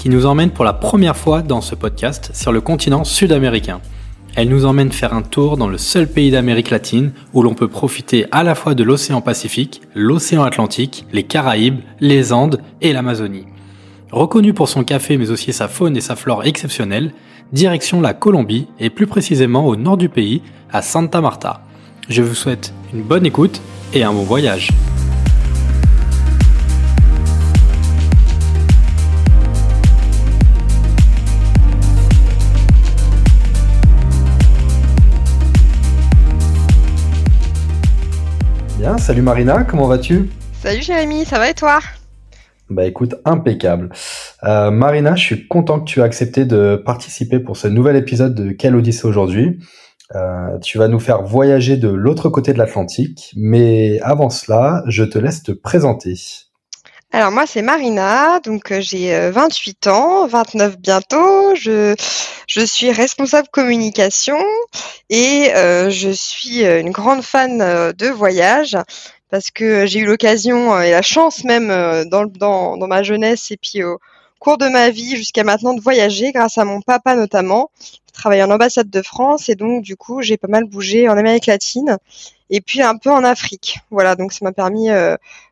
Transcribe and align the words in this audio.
qui 0.00 0.08
nous 0.08 0.24
emmène 0.24 0.48
pour 0.48 0.64
la 0.64 0.72
première 0.72 1.14
fois 1.14 1.42
dans 1.42 1.60
ce 1.60 1.74
podcast 1.74 2.30
sur 2.32 2.52
le 2.52 2.62
continent 2.62 3.04
sud-américain. 3.04 3.82
Elle 4.34 4.48
nous 4.48 4.64
emmène 4.64 4.92
faire 4.92 5.12
un 5.12 5.20
tour 5.20 5.58
dans 5.58 5.68
le 5.68 5.76
seul 5.76 6.08
pays 6.08 6.30
d'Amérique 6.30 6.70
latine 6.70 7.12
où 7.34 7.42
l'on 7.42 7.52
peut 7.52 7.68
profiter 7.68 8.24
à 8.32 8.42
la 8.42 8.54
fois 8.54 8.74
de 8.74 8.82
l'océan 8.82 9.20
Pacifique, 9.20 9.82
l'océan 9.94 10.42
Atlantique, 10.42 11.04
les 11.12 11.24
Caraïbes, 11.24 11.80
les 12.00 12.32
Andes 12.32 12.62
et 12.80 12.94
l'Amazonie. 12.94 13.44
Reconnue 14.10 14.54
pour 14.54 14.70
son 14.70 14.84
café 14.84 15.18
mais 15.18 15.30
aussi 15.30 15.52
sa 15.52 15.68
faune 15.68 15.98
et 15.98 16.00
sa 16.00 16.16
flore 16.16 16.46
exceptionnelles, 16.46 17.12
direction 17.52 18.00
la 18.00 18.14
Colombie 18.14 18.68
et 18.78 18.88
plus 18.88 19.06
précisément 19.06 19.66
au 19.66 19.76
nord 19.76 19.98
du 19.98 20.08
pays, 20.08 20.40
à 20.72 20.80
Santa 20.80 21.20
Marta. 21.20 21.60
Je 22.08 22.22
vous 22.22 22.34
souhaite 22.34 22.72
une 22.94 23.02
bonne 23.02 23.26
écoute 23.26 23.60
et 23.92 24.02
un 24.02 24.14
bon 24.14 24.22
voyage. 24.22 24.70
Bien, 38.80 38.96
salut 38.96 39.20
Marina, 39.20 39.64
comment 39.64 39.86
vas-tu? 39.86 40.30
Salut 40.54 40.80
Jérémy, 40.80 41.26
ça 41.26 41.36
va 41.36 41.50
et 41.50 41.54
toi? 41.54 41.80
Bah 42.70 42.86
écoute, 42.86 43.14
impeccable. 43.26 43.90
Euh, 44.42 44.70
Marina, 44.70 45.14
je 45.16 45.22
suis 45.22 45.48
content 45.48 45.80
que 45.80 45.84
tu 45.84 46.00
aies 46.00 46.02
accepté 46.02 46.46
de 46.46 46.82
participer 46.82 47.40
pour 47.40 47.58
ce 47.58 47.68
nouvel 47.68 47.96
épisode 47.96 48.34
de 48.34 48.52
Quelle 48.52 48.74
Odyssée 48.74 49.06
aujourd'hui. 49.06 49.58
Euh, 50.14 50.58
tu 50.62 50.78
vas 50.78 50.88
nous 50.88 50.98
faire 50.98 51.22
voyager 51.22 51.76
de 51.76 51.90
l'autre 51.90 52.30
côté 52.30 52.54
de 52.54 52.58
l'Atlantique, 52.58 53.34
mais 53.36 54.00
avant 54.00 54.30
cela, 54.30 54.82
je 54.86 55.04
te 55.04 55.18
laisse 55.18 55.42
te 55.42 55.52
présenter. 55.52 56.14
Alors 57.12 57.32
moi 57.32 57.44
c'est 57.44 57.62
Marina, 57.62 58.38
donc 58.38 58.70
euh, 58.70 58.80
j'ai 58.80 59.30
28 59.30 59.88
euh, 59.88 59.90
ans, 59.90 60.26
29 60.28 60.78
bientôt. 60.78 61.56
Je, 61.56 61.96
je 62.46 62.60
suis 62.60 62.92
responsable 62.92 63.48
communication 63.48 64.38
et 65.08 65.50
euh, 65.56 65.90
je 65.90 66.08
suis 66.10 66.64
une 66.64 66.92
grande 66.92 67.22
fan 67.22 67.58
de 67.58 68.06
voyage 68.06 68.78
parce 69.28 69.50
que 69.50 69.86
j'ai 69.86 69.98
eu 69.98 70.06
l'occasion 70.06 70.80
et 70.80 70.92
la 70.92 71.02
chance 71.02 71.42
même 71.42 71.68
dans, 72.08 72.26
dans, 72.26 72.76
dans, 72.76 72.86
ma 72.86 73.02
jeunesse 73.02 73.50
et 73.50 73.56
puis 73.56 73.82
au 73.82 73.98
cours 74.38 74.56
de 74.56 74.68
ma 74.68 74.90
vie 74.90 75.16
jusqu'à 75.16 75.42
maintenant 75.42 75.74
de 75.74 75.80
voyager 75.80 76.30
grâce 76.30 76.58
à 76.58 76.64
mon 76.64 76.80
papa 76.80 77.16
notamment. 77.16 77.72
Je 77.80 78.12
travaille 78.12 78.42
en 78.44 78.50
ambassade 78.52 78.88
de 78.88 79.02
France 79.02 79.48
et 79.48 79.56
donc 79.56 79.82
du 79.82 79.96
coup 79.96 80.22
j'ai 80.22 80.36
pas 80.36 80.48
mal 80.48 80.64
bougé 80.64 81.08
en 81.08 81.16
Amérique 81.16 81.46
latine 81.46 81.98
et 82.50 82.60
puis 82.60 82.82
un 82.82 82.96
peu 82.96 83.10
en 83.10 83.24
Afrique. 83.24 83.80
Voilà, 83.90 84.14
donc 84.14 84.32
ça 84.32 84.44
m'a 84.44 84.52
permis 84.52 84.90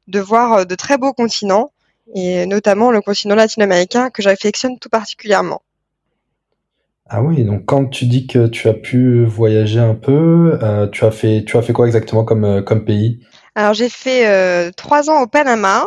de 0.09 0.21
voir 0.21 0.53
euh, 0.53 0.65
de 0.65 0.75
très 0.75 0.99
beaux 0.99 1.13
continents 1.13 1.71
et 2.15 2.47
notamment 2.47 2.91
le 2.91 3.01
continent 3.01 3.37
latino-américain 3.37 4.11
que 4.11 4.23
j'affectionne 4.23 4.79
tout 4.79 4.89
particulièrement. 4.89 5.63
Ah 7.09 7.23
oui, 7.23 7.45
donc 7.45 7.65
quand 7.67 7.87
tu 7.87 8.07
dis 8.07 8.27
que 8.27 8.49
tu 8.49 8.69
as 8.69 8.75
pu 8.75 9.25
voyager 9.25 9.79
un 9.79 9.95
peu, 9.95 10.59
euh, 10.63 10.89
tu 10.89 11.05
as 11.05 11.11
fait 11.11 11.45
tu 11.47 11.57
as 11.57 11.63
fait 11.63 11.73
quoi 11.73 11.87
exactement 11.87 12.25
comme 12.25 12.65
comme 12.65 12.85
pays? 12.85 13.21
Alors 13.55 13.75
j'ai 13.75 13.89
fait 13.89 14.73
trois 14.73 15.09
ans 15.11 15.23
au 15.23 15.27
Panama, 15.27 15.85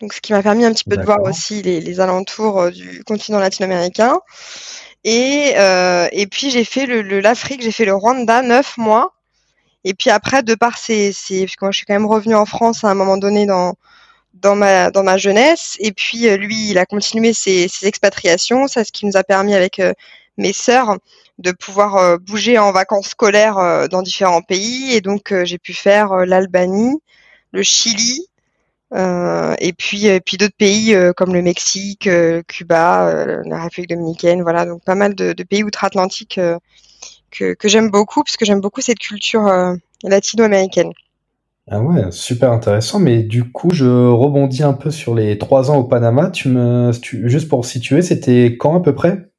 donc 0.00 0.12
ce 0.12 0.20
qui 0.20 0.32
m'a 0.32 0.42
permis 0.42 0.64
un 0.64 0.72
petit 0.72 0.84
peu 0.84 0.96
de 0.96 1.02
voir 1.02 1.22
aussi 1.22 1.62
les, 1.62 1.80
les 1.80 2.00
alentours 2.00 2.70
du 2.70 3.02
continent 3.04 3.38
latino-américain. 3.38 4.20
Et, 5.04 5.54
et 6.12 6.26
puis 6.26 6.50
j'ai 6.50 6.64
fait 6.64 6.86
l'Afrique, 6.86 7.58
le, 7.58 7.64
j'ai 7.64 7.72
fait 7.72 7.84
le 7.84 7.94
Rwanda 7.94 8.42
neuf 8.42 8.76
mois. 8.76 9.13
Et 9.84 9.94
puis 9.94 10.10
après, 10.10 10.42
de 10.42 10.54
par 10.54 10.78
ces, 10.78 11.12
ces 11.12 11.46
parce 11.46 11.56
moi, 11.60 11.70
je 11.70 11.76
suis 11.78 11.86
quand 11.86 11.94
même 11.94 12.06
revenue 12.06 12.34
en 12.34 12.46
France 12.46 12.84
à 12.84 12.90
un 12.90 12.94
moment 12.94 13.18
donné 13.18 13.46
dans 13.46 13.74
dans 14.34 14.56
ma 14.56 14.90
dans 14.90 15.02
ma 15.04 15.16
jeunesse. 15.18 15.76
Et 15.80 15.92
puis 15.92 16.28
euh, 16.28 16.36
lui, 16.36 16.70
il 16.70 16.78
a 16.78 16.86
continué 16.86 17.32
ses, 17.32 17.68
ses 17.68 17.86
expatriations. 17.86 18.66
C'est 18.68 18.84
ce 18.84 18.92
qui 18.92 19.06
nous 19.06 19.16
a 19.16 19.24
permis 19.24 19.54
avec 19.54 19.78
euh, 19.80 19.92
mes 20.38 20.52
sœurs 20.52 20.98
de 21.38 21.52
pouvoir 21.52 21.96
euh, 21.96 22.16
bouger 22.18 22.58
en 22.58 22.72
vacances 22.72 23.08
scolaires 23.08 23.88
dans 23.90 24.02
différents 24.02 24.42
pays. 24.42 24.92
Et 24.94 25.00
donc 25.00 25.34
j'ai 25.44 25.58
pu 25.58 25.74
faire 25.74 26.26
l'Albanie, 26.26 26.98
le 27.52 27.62
Chili. 27.62 28.26
et 28.94 29.72
puis, 29.76 30.20
puis 30.20 30.36
d'autres 30.36 30.56
pays 30.56 30.96
comme 31.16 31.34
le 31.34 31.42
Mexique, 31.42 32.08
Cuba, 32.48 33.42
la 33.44 33.62
République 33.64 33.90
dominicaine, 33.90 34.42
voilà, 34.42 34.64
donc 34.66 34.84
pas 34.84 34.94
mal 34.94 35.14
de, 35.14 35.32
de 35.32 35.42
pays 35.42 35.64
outre-Atlantique 35.64 36.38
que, 37.34 37.68
j'aime 37.68 37.90
beaucoup, 37.90 38.22
parce 38.22 38.36
que 38.36 38.44
j'aime 38.44 38.60
beaucoup 38.60 38.80
cette 38.80 38.98
culture 38.98 39.46
euh, 39.46 39.74
latino-américaine. 40.02 40.92
Ah 41.70 41.80
ouais, 41.80 42.10
super 42.10 42.52
intéressant. 42.52 42.98
Mais 42.98 43.22
du 43.22 43.50
coup, 43.50 43.70
je 43.72 43.86
rebondis 43.86 44.62
un 44.62 44.74
peu 44.74 44.90
sur 44.90 45.14
les 45.14 45.38
trois 45.38 45.70
ans 45.70 45.76
au 45.76 45.84
Panama. 45.84 46.30
Tu 46.30 46.48
me, 46.48 46.92
juste 47.02 47.48
pour 47.48 47.64
situer, 47.64 48.02
c'était 48.02 48.56
quand 48.58 48.76
à 48.76 48.80
peu 48.80 48.94
près? 48.94 49.30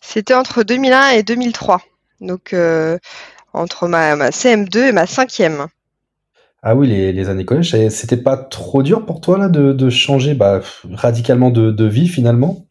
C'était 0.00 0.34
entre 0.34 0.62
2001 0.62 1.10
et 1.10 1.22
2003. 1.22 1.80
Donc 2.20 2.52
euh, 2.52 2.98
entre 3.54 3.88
ma, 3.88 4.14
CM2 4.30 4.88
et 4.88 4.92
ma 4.92 5.06
cinquième. 5.06 5.66
Ah 6.62 6.76
oui, 6.76 6.86
les, 6.88 7.28
années 7.30 7.46
collège, 7.46 7.88
c'était 7.88 8.18
pas 8.18 8.36
trop 8.36 8.82
dur 8.82 9.06
pour 9.06 9.22
toi 9.22 9.38
là 9.38 9.48
de, 9.48 9.90
changer 9.90 10.34
bah, 10.34 10.60
radicalement 10.92 11.50
de 11.50 11.84
vie 11.86 12.06
finalement? 12.06 12.66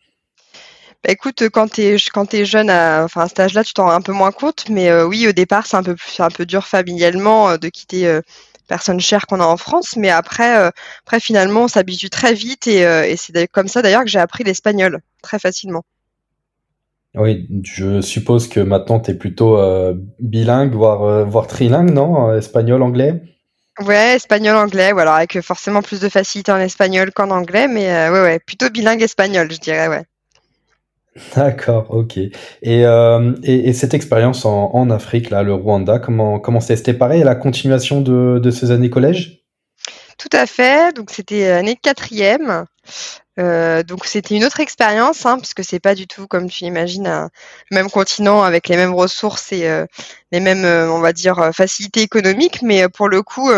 Bah, 1.04 1.14
écoute, 1.14 1.44
quand 1.54 1.72
tu 1.72 1.82
es, 1.82 1.98
quand 2.14 2.34
es 2.34 2.44
jeune, 2.44 2.70
à, 2.70 3.04
enfin, 3.06 3.22
à 3.22 3.28
cet 3.30 3.40
âge-là, 3.40 3.64
tu 3.64 3.74
t'en 3.74 3.86
rends 3.86 3.92
un 3.92 4.02
peu 4.02 4.12
moins 4.12 4.32
compte. 4.32 4.66
Mais 4.70 4.90
euh, 4.90 5.06
oui, 5.06 5.28
au 5.28 5.32
départ, 5.32 5.66
c'est 5.66 5.78
un 5.78 5.84
peu, 5.84 5.96
un 6.20 6.30
peu 6.30 6.46
dur 6.46 6.68
familialement 6.68 7.52
euh, 7.52 7.58
de 7.58 7.70
quitter 7.70 8.06
euh, 8.06 8.22
personne 8.68 9.00
chère 9.00 9.26
qu'on 9.26 9.40
a 9.40 9.46
en 9.46 9.56
France. 9.56 9.96
Mais 9.96 10.10
après, 10.10 10.72
après 11.06 11.20
finalement, 11.20 11.64
on 11.64 11.68
s'habitue 11.70 12.10
très 12.10 12.34
vite. 12.34 12.68
Et, 12.68 12.82
et 12.82 13.16
c'est 13.18 13.48
comme 13.48 13.68
ça 13.68 13.82
d'ailleurs 13.82 14.04
que 14.04 14.10
j'ai 14.10 14.20
appris 14.20 14.44
l'espagnol 14.44 15.00
très 15.24 15.40
facilement. 15.40 15.84
Oui, 17.16 17.48
je 17.64 18.02
suppose 18.02 18.48
que 18.48 18.60
maintenant 18.60 19.00
tu 19.00 19.10
es 19.10 19.14
plutôt 19.16 19.58
bilingue, 20.20 20.76
voire, 20.76 21.26
voire 21.26 21.48
trilingue, 21.48 21.90
non 21.90 22.32
Espagnol, 22.36 22.84
anglais? 22.84 23.24
Ouais, 23.80 24.18
espagnol, 24.18 24.56
anglais, 24.56 24.92
voilà, 24.92 25.16
avec 25.16 25.42
forcément 25.42 25.82
plus 25.82 26.00
de 26.00 26.10
facilité 26.10 26.52
en 26.52 26.58
espagnol 26.58 27.12
qu'en 27.12 27.32
anglais, 27.32 27.68
mais 27.68 27.88
ouais, 28.10 28.22
ouais, 28.22 28.38
plutôt 28.38 28.70
bilingue 28.70 29.02
espagnol, 29.02 29.52
je 29.52 29.58
dirais, 29.58 29.88
ouais. 29.88 30.04
D'accord, 31.36 31.88
ok. 31.90 32.18
Et, 32.18 32.32
euh, 32.64 33.34
et, 33.44 33.70
et, 33.70 33.74
cette 33.74 33.94
expérience 33.94 34.46
en, 34.46 34.72
en, 34.74 34.90
Afrique, 34.90 35.30
là, 35.30 35.44
le 35.44 35.54
Rwanda, 35.54 36.00
comment 36.00 36.40
comment 36.40 36.60
c'était 36.60 36.94
pareil 36.94 37.24
la 37.24 37.36
continuation 37.36 38.02
de, 38.02 38.40
de 38.40 38.52
ces 38.52 38.72
années 38.72 38.90
collège? 38.90 39.44
Tout 40.18 40.30
à 40.34 40.46
fait. 40.46 40.96
Donc 40.96 41.12
c'était 41.12 41.48
année 41.48 41.76
de 41.76 41.80
quatrième. 41.80 42.66
Euh, 43.40 43.84
donc 43.84 44.06
c'était 44.06 44.36
une 44.36 44.44
autre 44.44 44.60
expérience, 44.60 45.26
hein, 45.26 45.38
puisque 45.38 45.64
c'est 45.64 45.80
pas 45.80 45.96
du 45.96 46.08
tout 46.08 46.28
comme 46.28 46.50
tu 46.50 46.66
l'imagines 46.66 47.30
le 47.72 47.76
même 47.76 47.90
continent 47.90 48.44
avec 48.44 48.68
les 48.68 48.76
mêmes 48.76 48.94
ressources 48.94 49.54
et 49.54 49.68
euh, 49.70 49.86
les 50.32 50.42
mêmes, 50.42 50.66
euh, 50.66 50.92
on 50.92 51.00
va 51.00 51.14
dire, 51.14 51.52
facilités 51.54 52.02
économiques, 52.02 52.62
mais 52.62 52.90
pour 52.90 53.08
le 53.08 53.22
coup 53.24 53.50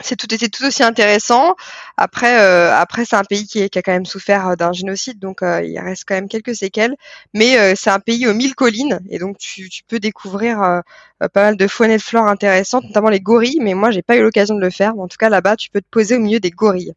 c'est 0.00 0.16
tout 0.16 0.26
tout 0.26 0.64
aussi 0.64 0.82
intéressant. 0.82 1.54
Après, 1.96 2.40
euh, 2.40 2.74
après 2.74 3.04
c'est 3.04 3.16
un 3.16 3.24
pays 3.24 3.46
qui, 3.46 3.62
a 3.62 3.68
quand 3.82 3.92
même 3.92 4.06
souffert 4.06 4.48
euh, 4.48 4.56
d'un 4.56 4.72
génocide, 4.72 5.18
donc 5.18 5.42
euh, 5.42 5.62
il 5.62 5.78
reste 5.78 6.04
quand 6.06 6.14
même 6.14 6.28
quelques 6.28 6.54
séquelles. 6.54 6.96
Mais 7.34 7.74
c'est 7.76 7.90
un 7.90 8.00
pays 8.00 8.26
aux 8.26 8.34
mille 8.34 8.54
collines, 8.54 9.00
et 9.10 9.18
donc 9.18 9.38
tu, 9.38 9.68
peux 9.88 9.98
découvrir 10.00 10.82
pas 11.18 11.42
mal 11.42 11.56
de 11.56 11.66
faune 11.66 11.90
et 11.90 11.96
de 11.96 12.02
flore 12.02 12.26
intéressantes, 12.26 12.84
notamment 12.84 13.10
les 13.10 13.20
gorilles. 13.20 13.60
Mais 13.60 13.74
moi, 13.74 13.90
j'ai 13.90 14.02
pas 14.02 14.16
eu 14.16 14.22
l'occasion 14.22 14.54
de 14.54 14.60
le 14.60 14.70
faire. 14.70 14.98
en 14.98 15.08
tout 15.08 15.16
cas, 15.18 15.28
là-bas, 15.28 15.56
tu 15.56 15.70
peux 15.70 15.80
te 15.80 15.86
poser 15.90 16.16
au 16.16 16.20
milieu 16.20 16.40
des 16.40 16.50
gorilles. 16.50 16.94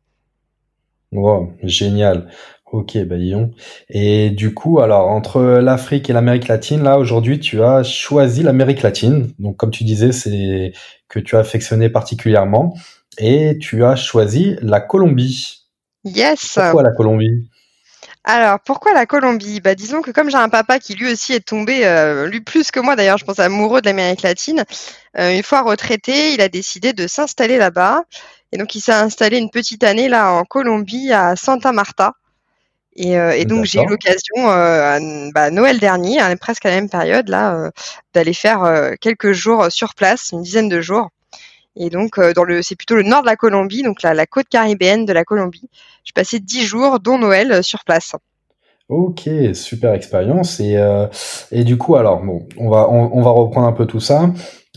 Wow, 1.12 1.54
génial. 1.64 2.32
Ok, 2.72 2.98
bah 3.06 3.18
disons. 3.18 3.52
Et 3.90 4.30
du 4.30 4.54
coup, 4.54 4.80
alors 4.80 5.10
entre 5.10 5.42
l'Afrique 5.42 6.10
et 6.10 6.14
l'Amérique 6.14 6.48
latine, 6.48 6.84
là 6.84 6.98
aujourd'hui, 6.98 7.40
tu 7.40 7.62
as 7.62 7.84
choisi 7.84 8.44
l'Amérique 8.44 8.82
latine. 8.82 9.34
Donc, 9.40 9.58
comme 9.58 9.72
tu 9.72 9.84
disais, 9.84 10.14
c'est 10.14 10.72
que 11.10 11.20
tu 11.20 11.36
as 11.36 11.40
affectionné 11.40 11.90
particulièrement, 11.90 12.74
et 13.18 13.58
tu 13.60 13.84
as 13.84 13.98
choisi 13.98 14.56
la 14.62 14.80
Colombie. 14.80 15.68
Yes. 16.06 16.54
Pourquoi 16.56 16.84
la 16.84 16.92
Colombie? 16.92 17.50
Alors, 18.24 18.60
pourquoi 18.62 18.94
la 18.94 19.06
Colombie? 19.06 19.60
Bah, 19.60 19.76
Disons 19.76 20.02
que 20.02 20.12
comme 20.12 20.30
j'ai 20.30 20.38
un 20.38 20.48
papa 20.50 20.80
qui 20.80 20.96
lui 20.96 21.12
aussi 21.12 21.34
est 21.34 21.46
tombé, 21.46 21.86
euh, 21.86 22.28
lui 22.28 22.40
plus 22.40 22.72
que 22.72 22.80
moi 22.80 22.96
d'ailleurs, 22.96 23.18
je 23.18 23.26
pense 23.26 23.40
amoureux 23.40 23.82
de 23.82 23.88
l'Amérique 23.88 24.22
latine, 24.22 24.64
euh, 25.20 25.36
une 25.36 25.44
fois 25.44 25.62
retraité, 25.62 26.34
il 26.34 26.42
a 26.42 26.48
décidé 26.48 26.94
de 26.94 27.06
s'installer 27.08 27.58
là-bas. 27.58 28.04
Et 28.54 28.58
donc, 28.58 28.76
il 28.76 28.82
s'est 28.82 28.94
installé 28.94 29.38
une 29.38 29.50
petite 29.50 29.84
année 29.84 30.08
là 30.08 30.32
en 30.32 30.44
Colombie, 30.46 31.12
à 31.12 31.36
Santa 31.36 31.72
Marta. 31.72 32.14
Et, 32.96 33.46
donc 33.46 33.66
j'ai 33.66 33.82
eu 33.82 33.88
l'occasion 33.88 34.50
à 34.50 35.00
bah, 35.34 35.50
Noël 35.50 35.80
dernier, 35.80 36.20
hein, 36.20 36.36
presque 36.36 36.66
à 36.66 36.70
la 36.70 36.76
même 36.76 36.90
période 36.90 37.30
là, 37.30 37.72
d'aller 38.14 38.34
faire 38.34 38.92
quelques 39.00 39.32
jours 39.32 39.68
sur 39.70 39.96
place, 39.96 40.32
une 40.34 40.42
dizaine 40.42 40.70
de 40.70 40.82
jours. 40.82 41.10
Et 41.78 41.90
donc, 41.90 42.20
dans 42.20 42.44
le, 42.44 42.62
c'est 42.62 42.76
plutôt 42.76 42.96
le 42.96 43.04
nord 43.04 43.22
de 43.22 43.28
la 43.28 43.38
Colombie, 43.38 43.82
donc 43.82 44.02
la, 44.02 44.14
la 44.14 44.26
côte 44.26 44.50
caribéenne 44.50 45.06
de 45.06 45.14
la 45.14 45.24
Colombie. 45.24 45.70
J'ai 46.04 46.12
passé 46.14 46.40
dix 46.40 46.64
jours, 46.64 47.00
dont 47.00 47.18
Noël, 47.18 47.64
sur 47.64 47.86
place. 47.86 48.14
Ok, 48.92 49.30
super 49.54 49.94
expérience. 49.94 50.60
Et, 50.60 50.76
euh, 50.76 51.08
et 51.50 51.64
du 51.64 51.78
coup, 51.78 51.96
alors, 51.96 52.22
bon, 52.22 52.46
on 52.58 52.70
va, 52.70 52.90
on, 52.90 53.22
va 53.22 53.30
reprendre 53.30 53.66
un 53.66 53.72
peu 53.72 53.86
tout 53.86 54.02
ça. 54.02 54.34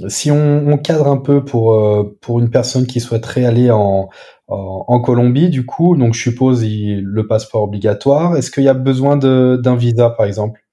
Si 0.06 0.31
on, 0.31 0.78
cadre 0.78 1.08
un 1.08 1.16
peu 1.16 1.44
pour, 1.44 1.72
euh, 1.72 2.16
pour 2.20 2.38
une 2.38 2.49
personne 2.49 2.87
qui 2.87 3.00
souhaiterait 3.00 3.44
aller 3.44 3.72
en, 3.72 4.08
en, 4.49 5.00
Colombie, 5.00 5.49
du 5.49 5.64
coup, 5.64 5.96
donc 5.96 6.14
je 6.14 6.20
suppose 6.20 6.64
le 6.64 7.26
passeport 7.26 7.62
obligatoire. 7.62 8.37
Est-ce 8.37 8.50
qu'il 8.50 8.64
y 8.64 8.69
a 8.69 8.75
besoin 8.75 9.17
d'un 9.17 9.76
visa, 9.76 10.11
par 10.11 10.26
exemple? 10.26 10.64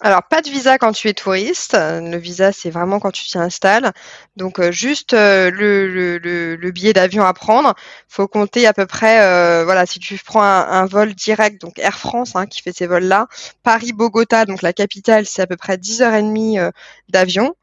Alors, 0.00 0.22
pas 0.22 0.42
de 0.42 0.48
visa 0.48 0.78
quand 0.78 0.92
tu 0.92 1.08
es 1.08 1.12
touriste. 1.12 1.74
Le 1.74 2.16
visa, 2.18 2.52
c'est 2.52 2.70
vraiment 2.70 3.00
quand 3.00 3.10
tu 3.10 3.24
t'y 3.24 3.36
installes. 3.36 3.92
Donc, 4.36 4.60
euh, 4.60 4.70
juste 4.70 5.12
euh, 5.12 5.50
le, 5.50 5.88
le, 5.88 6.54
le, 6.54 6.70
billet 6.70 6.92
d'avion 6.92 7.24
à 7.24 7.32
prendre. 7.32 7.74
faut 8.08 8.28
compter 8.28 8.66
à 8.68 8.72
peu 8.72 8.86
près, 8.86 9.20
euh, 9.22 9.64
voilà, 9.64 9.86
si 9.86 9.98
tu 9.98 10.16
prends 10.24 10.42
un, 10.42 10.86
vol 10.86 11.14
direct, 11.14 11.60
donc 11.60 11.80
Air 11.80 11.98
France 11.98 12.36
hein, 12.36 12.46
qui 12.46 12.62
fait 12.62 12.72
ces 12.72 12.86
vols-là, 12.86 13.26
Paris-Bogota, 13.64 14.44
donc 14.44 14.62
la 14.62 14.72
capitale, 14.72 15.26
c'est 15.26 15.42
à 15.42 15.48
peu 15.48 15.56
près 15.56 15.76
10h30 15.76 16.70
d'avion. 17.08 17.54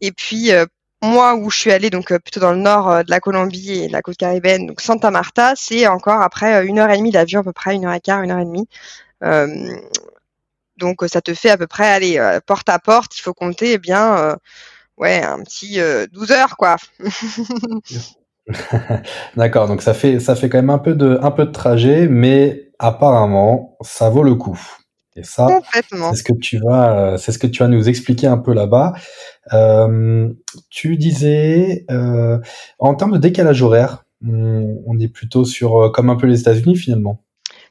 Et 0.00 0.10
puis, 0.10 0.50
moi, 1.04 1.34
où 1.34 1.50
je 1.50 1.58
suis 1.58 1.72
allée, 1.72 1.90
donc 1.90 2.16
plutôt 2.18 2.40
dans 2.40 2.52
le 2.52 2.58
nord 2.58 3.04
de 3.04 3.10
la 3.10 3.20
Colombie 3.20 3.84
et 3.84 3.88
de 3.88 3.92
la 3.92 4.02
côte 4.02 4.16
caribéenne, 4.16 4.66
donc 4.66 4.80
Santa 4.80 5.10
Marta, 5.10 5.54
c'est 5.56 5.86
encore 5.86 6.22
après 6.22 6.66
une 6.66 6.78
heure 6.78 6.90
et 6.90 6.96
demie 6.96 7.10
d'avion, 7.10 7.40
à 7.40 7.44
peu 7.44 7.52
près 7.52 7.74
une 7.74 7.84
heure 7.84 7.94
et 7.94 8.00
quart, 8.00 8.22
une 8.22 8.30
heure 8.30 8.40
et 8.40 8.44
demie. 8.44 8.68
Donc 10.78 11.04
ça 11.06 11.20
te 11.20 11.34
fait 11.34 11.50
à 11.50 11.56
peu 11.56 11.66
près 11.66 11.86
aller 11.86 12.18
euh, 12.18 12.40
porte 12.44 12.68
à 12.68 12.78
porte, 12.78 13.16
il 13.16 13.22
faut 13.22 13.34
compter 13.34 13.74
eh 13.74 13.78
bien 13.78 14.18
euh, 14.18 14.36
ouais, 14.96 15.22
un 15.22 15.42
petit 15.42 15.78
12 15.78 15.78
euh, 15.78 16.34
heures 16.34 16.56
quoi. 16.56 16.76
D'accord, 19.36 19.68
donc 19.68 19.82
ça 19.82 19.94
fait 19.94 20.20
ça 20.20 20.34
fait 20.34 20.48
quand 20.48 20.58
même 20.58 20.70
un 20.70 20.78
peu 20.78 20.94
de 20.94 21.18
un 21.22 21.30
peu 21.30 21.46
de 21.46 21.52
trajet 21.52 22.08
mais 22.08 22.72
apparemment 22.78 23.76
ça 23.82 24.10
vaut 24.10 24.24
le 24.24 24.34
coup. 24.34 24.60
Et 25.16 25.22
ça 25.22 25.60
c'est 25.72 26.16
ce 26.16 26.24
que 26.24 26.32
tu 26.32 26.58
vas 26.58 27.16
c'est 27.18 27.30
ce 27.30 27.38
que 27.38 27.46
tu 27.46 27.62
vas 27.62 27.68
nous 27.68 27.88
expliquer 27.88 28.26
un 28.26 28.38
peu 28.38 28.52
là-bas. 28.52 28.94
Tu 30.70 30.96
disais 30.96 31.86
en 32.78 32.94
termes 32.94 33.12
de 33.12 33.18
décalage 33.18 33.62
horaire, 33.62 34.04
on 34.22 34.98
est 35.00 35.08
plutôt 35.08 35.44
sur 35.44 35.92
comme 35.92 36.10
un 36.10 36.16
peu 36.16 36.26
les 36.26 36.40
États-Unis 36.40 36.76
finalement. 36.76 37.24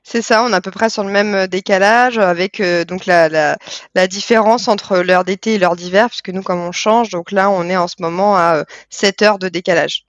C'est 0.04 0.22
ça, 0.22 0.44
on 0.44 0.52
est 0.52 0.56
à 0.56 0.62
peu 0.62 0.70
près 0.70 0.90
sur 0.90 1.04
le 1.04 1.12
même 1.12 1.34
euh, 1.34 1.48
décalage 1.48 2.18
avec 2.18 2.60
euh, 2.60 2.84
donc 2.84 3.06
la, 3.06 3.30
la, 3.30 3.58
la, 3.96 4.08
différence 4.08 4.68
entre 4.68 4.98
l'heure 5.00 5.24
d'été 5.24 5.54
et 5.54 5.58
l'heure 5.58 5.78
d'hiver, 5.78 6.10
puisque 6.10 6.30
nous, 6.30 6.44
comme 6.44 6.60
on 6.60 6.74
change, 6.74 7.10
donc 7.10 7.32
là, 7.32 7.50
on 7.50 7.70
est 7.70 7.78
en 7.78 7.88
ce 7.88 7.96
moment 8.00 8.36
à 8.36 8.66
7 8.90 9.22
euh, 9.22 9.26
heures 9.26 9.40
de 9.40 9.48
décalage. 9.48 10.06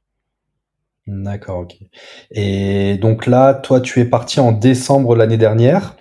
D'accord, 1.07 1.61
ok. 1.61 1.77
Et 2.33 2.97
donc 2.97 3.27
là, 3.27 3.55
toi, 3.55 3.81
tu 3.81 4.01
es 4.01 4.05
parti 4.05 4.41
en 4.41 4.51
décembre 4.51 5.15
l'année 5.15 5.37
dernière. 5.37 5.97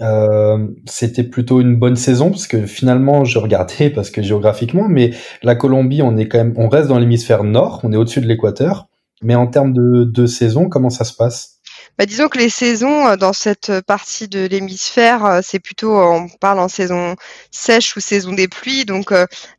Euh, 0.00 0.66
c'était 0.86 1.22
plutôt 1.22 1.60
une 1.60 1.76
bonne 1.76 1.96
saison 1.96 2.30
parce 2.30 2.46
que 2.46 2.66
finalement, 2.66 3.24
je 3.24 3.38
regardais 3.38 3.90
parce 3.90 4.10
que 4.10 4.22
géographiquement, 4.22 4.88
mais 4.88 5.12
la 5.42 5.54
Colombie, 5.54 6.02
on 6.02 6.16
est 6.16 6.28
quand 6.28 6.38
même, 6.38 6.54
on 6.56 6.68
reste 6.68 6.88
dans 6.88 6.98
l'hémisphère 6.98 7.44
nord, 7.44 7.80
on 7.84 7.92
est 7.92 7.96
au-dessus 7.96 8.20
de 8.20 8.26
l'équateur. 8.26 8.88
Mais 9.22 9.34
en 9.34 9.46
termes 9.46 9.72
de, 9.72 10.04
de 10.04 10.26
saison, 10.26 10.68
comment 10.68 10.90
ça 10.90 11.04
se 11.04 11.14
passe? 11.14 11.53
Bah, 11.98 12.06
disons 12.06 12.28
que 12.28 12.38
les 12.38 12.48
saisons 12.48 13.06
euh, 13.06 13.16
dans 13.16 13.32
cette 13.32 13.80
partie 13.82 14.26
de 14.28 14.46
l'hémisphère, 14.46 15.24
euh, 15.24 15.40
c'est 15.42 15.60
plutôt, 15.60 15.96
euh, 15.96 16.04
on 16.04 16.28
parle 16.28 16.58
en 16.58 16.68
saison 16.68 17.14
sèche 17.52 17.96
ou 17.96 18.00
saison 18.00 18.32
des 18.32 18.48
pluies, 18.48 18.84
donc 18.84 19.12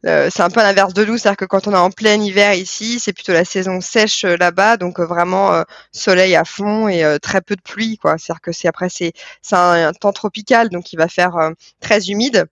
c'est 0.03 0.41
un 0.41 0.49
peu 0.49 0.59
l'inverse 0.61 0.93
de 0.93 1.05
nous, 1.05 1.17
c'est-à-dire 1.17 1.37
que 1.37 1.45
quand 1.45 1.67
on 1.67 1.73
est 1.73 1.77
en 1.77 1.91
plein 1.91 2.15
hiver 2.21 2.53
ici, 2.53 2.99
c'est 2.99 3.13
plutôt 3.13 3.33
la 3.33 3.45
saison 3.45 3.79
sèche 3.81 4.23
là-bas, 4.25 4.77
donc 4.77 4.99
vraiment 4.99 5.63
soleil 5.91 6.35
à 6.35 6.43
fond 6.45 6.87
et 6.87 7.17
très 7.21 7.41
peu 7.41 7.55
de 7.55 7.61
pluie, 7.61 7.97
quoi. 7.97 8.17
C'est-à-dire 8.17 8.41
que 8.41 8.51
c'est 8.51 8.67
après 8.67 8.89
c'est 8.89 9.13
un, 9.51 9.87
un, 9.87 9.93
temps 9.93 10.13
tropical, 10.13 10.69
donc 10.69 10.93
il 10.93 10.97
va 10.97 11.07
faire 11.07 11.51
très 11.79 12.09
humide 12.09 12.47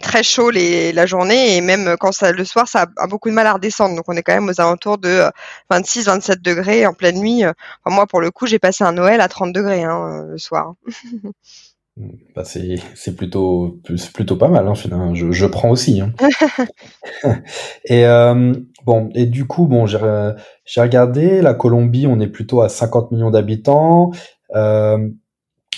très 0.00 0.22
chaud 0.22 0.50
les, 0.50 0.92
la 0.92 1.06
journée 1.06 1.56
et 1.56 1.60
même 1.60 1.96
quand 1.98 2.12
ça 2.12 2.32
le 2.32 2.44
soir 2.44 2.68
ça 2.68 2.86
a 2.96 3.06
beaucoup 3.06 3.28
de 3.28 3.34
mal 3.34 3.46
à 3.46 3.54
redescendre. 3.54 3.96
Donc 3.96 4.04
on 4.08 4.14
est 4.14 4.22
quand 4.22 4.34
même 4.34 4.48
aux 4.48 4.60
alentours 4.60 4.98
de 4.98 5.22
26 5.70 6.06
27 6.06 6.42
degrés 6.42 6.86
en 6.86 6.94
pleine 6.94 7.18
nuit. 7.18 7.44
Enfin, 7.44 7.94
moi 7.94 8.06
pour 8.06 8.20
le 8.20 8.30
coup 8.30 8.46
j'ai 8.46 8.58
passé 8.58 8.84
un 8.84 8.92
Noël 8.92 9.20
à 9.20 9.28
30 9.28 9.52
degrés 9.52 9.84
hein, 9.84 10.26
le 10.28 10.38
soir. 10.38 10.74
Bah 12.36 12.44
c'est 12.44 13.16
plutôt 13.16 13.80
plutôt 14.14 14.36
pas 14.36 14.46
mal 14.46 14.68
hein, 14.68 15.14
je, 15.14 15.32
je 15.32 15.46
prends 15.46 15.70
aussi 15.70 16.00
hein. 16.00 16.12
et 17.84 18.06
euh, 18.06 18.52
bon 18.86 19.10
et 19.16 19.26
du 19.26 19.48
coup 19.48 19.66
bon 19.66 19.86
j'ai 19.86 19.98
j'ai 20.64 20.80
regardé 20.80 21.42
la 21.42 21.54
Colombie 21.54 22.06
on 22.06 22.20
est 22.20 22.28
plutôt 22.28 22.60
à 22.60 22.68
50 22.68 23.10
millions 23.10 23.30
d'habitants. 23.30 24.12
Euh, 24.54 25.08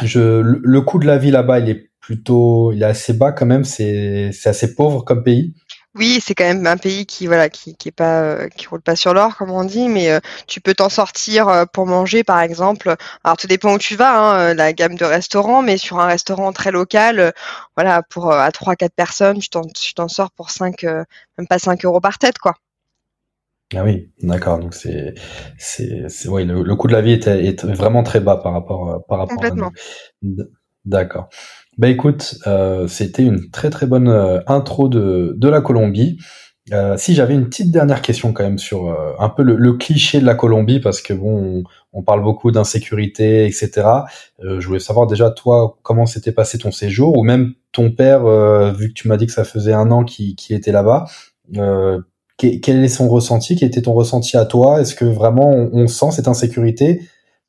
je 0.02 0.40
le, 0.42 0.60
le 0.62 0.80
coût 0.82 0.98
de 0.98 1.06
la 1.06 1.16
vie 1.16 1.30
là-bas 1.30 1.60
il 1.60 1.70
est 1.70 1.89
plutôt, 2.10 2.72
il 2.72 2.82
est 2.82 2.86
assez 2.86 3.12
bas 3.12 3.30
quand 3.30 3.46
même. 3.46 3.62
C'est 3.62 4.32
assez 4.44 4.74
pauvre 4.74 5.04
comme 5.04 5.22
pays. 5.22 5.54
Oui, 5.94 6.18
c'est 6.20 6.34
quand 6.34 6.44
même 6.44 6.66
un 6.66 6.76
pays 6.76 7.06
qui 7.06 7.28
voilà 7.28 7.48
qui, 7.48 7.76
qui 7.76 7.88
est 7.88 7.92
pas 7.92 8.22
euh, 8.22 8.48
qui 8.48 8.66
roule 8.66 8.80
pas 8.80 8.96
sur 8.96 9.14
l'or 9.14 9.36
comme 9.36 9.52
on 9.52 9.62
dit, 9.62 9.88
mais 9.88 10.10
euh, 10.10 10.18
tu 10.48 10.60
peux 10.60 10.74
t'en 10.74 10.88
sortir 10.88 11.48
euh, 11.48 11.66
pour 11.72 11.86
manger 11.86 12.24
par 12.24 12.40
exemple. 12.40 12.96
Alors 13.22 13.36
tout 13.36 13.46
dépend 13.46 13.74
où 13.74 13.78
tu 13.78 13.94
vas, 13.94 14.18
hein, 14.18 14.54
la 14.54 14.72
gamme 14.72 14.96
de 14.96 15.04
restaurants, 15.04 15.62
mais 15.62 15.78
sur 15.78 16.00
un 16.00 16.06
restaurant 16.06 16.52
très 16.52 16.72
local, 16.72 17.32
voilà 17.76 18.02
pour 18.02 18.32
à 18.32 18.50
trois 18.50 18.74
quatre 18.74 18.94
personnes, 18.94 19.38
tu 19.38 19.48
t'en 19.48 19.62
tu 19.62 19.94
t'en 19.94 20.08
sors 20.08 20.32
pour 20.32 20.50
5 20.50 20.82
même 20.82 21.46
pas 21.48 21.60
5 21.60 21.84
euros 21.84 22.00
par 22.00 22.18
tête 22.18 22.38
quoi. 22.38 22.56
Ah 23.76 23.84
oui, 23.84 24.10
d'accord. 24.20 24.58
Donc 24.58 24.74
c'est 24.74 25.14
c'est 25.58 26.28
ouais 26.28 26.44
le, 26.44 26.64
le, 26.64 26.74
coût 26.74 26.88
de 26.88 26.92
la 26.92 27.02
vie 27.02 27.12
est, 27.12 27.28
est, 27.28 27.64
vraiment 27.64 28.02
très 28.02 28.18
bas 28.18 28.36
par 28.36 28.52
rapport 28.52 29.04
par 29.08 29.18
rapport. 29.18 29.36
Complètement. 29.36 29.70
D'accord. 30.84 31.28
Bah 31.80 31.88
écoute, 31.88 32.36
euh, 32.46 32.86
c'était 32.88 33.22
une 33.22 33.48
très 33.50 33.70
très 33.70 33.86
bonne 33.86 34.08
euh, 34.08 34.40
intro 34.46 34.90
de, 34.90 35.32
de 35.38 35.48
la 35.48 35.62
Colombie. 35.62 36.18
Euh, 36.74 36.98
si 36.98 37.14
j'avais 37.14 37.32
une 37.32 37.46
petite 37.46 37.70
dernière 37.70 38.02
question 38.02 38.34
quand 38.34 38.42
même 38.44 38.58
sur 38.58 38.94
un 39.18 39.28
peu 39.30 39.42
le, 39.42 39.72
cliché 39.72 40.20
de 40.20 40.26
la 40.26 40.34
Colombie, 40.34 40.80
parce 40.80 41.00
que 41.00 41.14
bon, 41.14 41.64
on, 41.94 42.02
parle 42.02 42.22
beaucoup 42.22 42.50
d'insécurité, 42.50 43.46
etc. 43.46 43.88
Je 44.42 44.66
voulais 44.66 44.78
savoir 44.78 45.06
déjà 45.06 45.30
toi 45.30 45.78
comment 45.82 46.04
s'était 46.04 46.32
passé 46.32 46.58
ton 46.58 46.70
séjour, 46.70 47.16
ou 47.16 47.24
même 47.24 47.54
ton 47.72 47.90
père, 47.90 48.26
vu 48.74 48.88
que 48.88 48.92
tu 48.92 49.08
m'as 49.08 49.16
dit 49.16 49.24
que 49.26 49.32
ça 49.32 49.44
faisait 49.44 49.72
un 49.72 49.90
an 49.90 50.04
qu'il 50.04 50.36
était 50.50 50.72
là-bas. 50.72 51.06
quel 52.36 52.84
est 52.84 52.88
son 52.88 53.08
ressenti 53.08 53.56
Quel 53.56 53.68
était 53.68 53.82
ton 53.82 53.94
ressenti 53.94 54.36
à 54.36 54.44
toi? 54.44 54.82
Est-ce 54.82 54.94
que 54.94 55.06
vraiment 55.06 55.50
on, 55.50 55.86
sent 55.86 56.10
cette 56.12 56.28
insécurité 56.28 57.00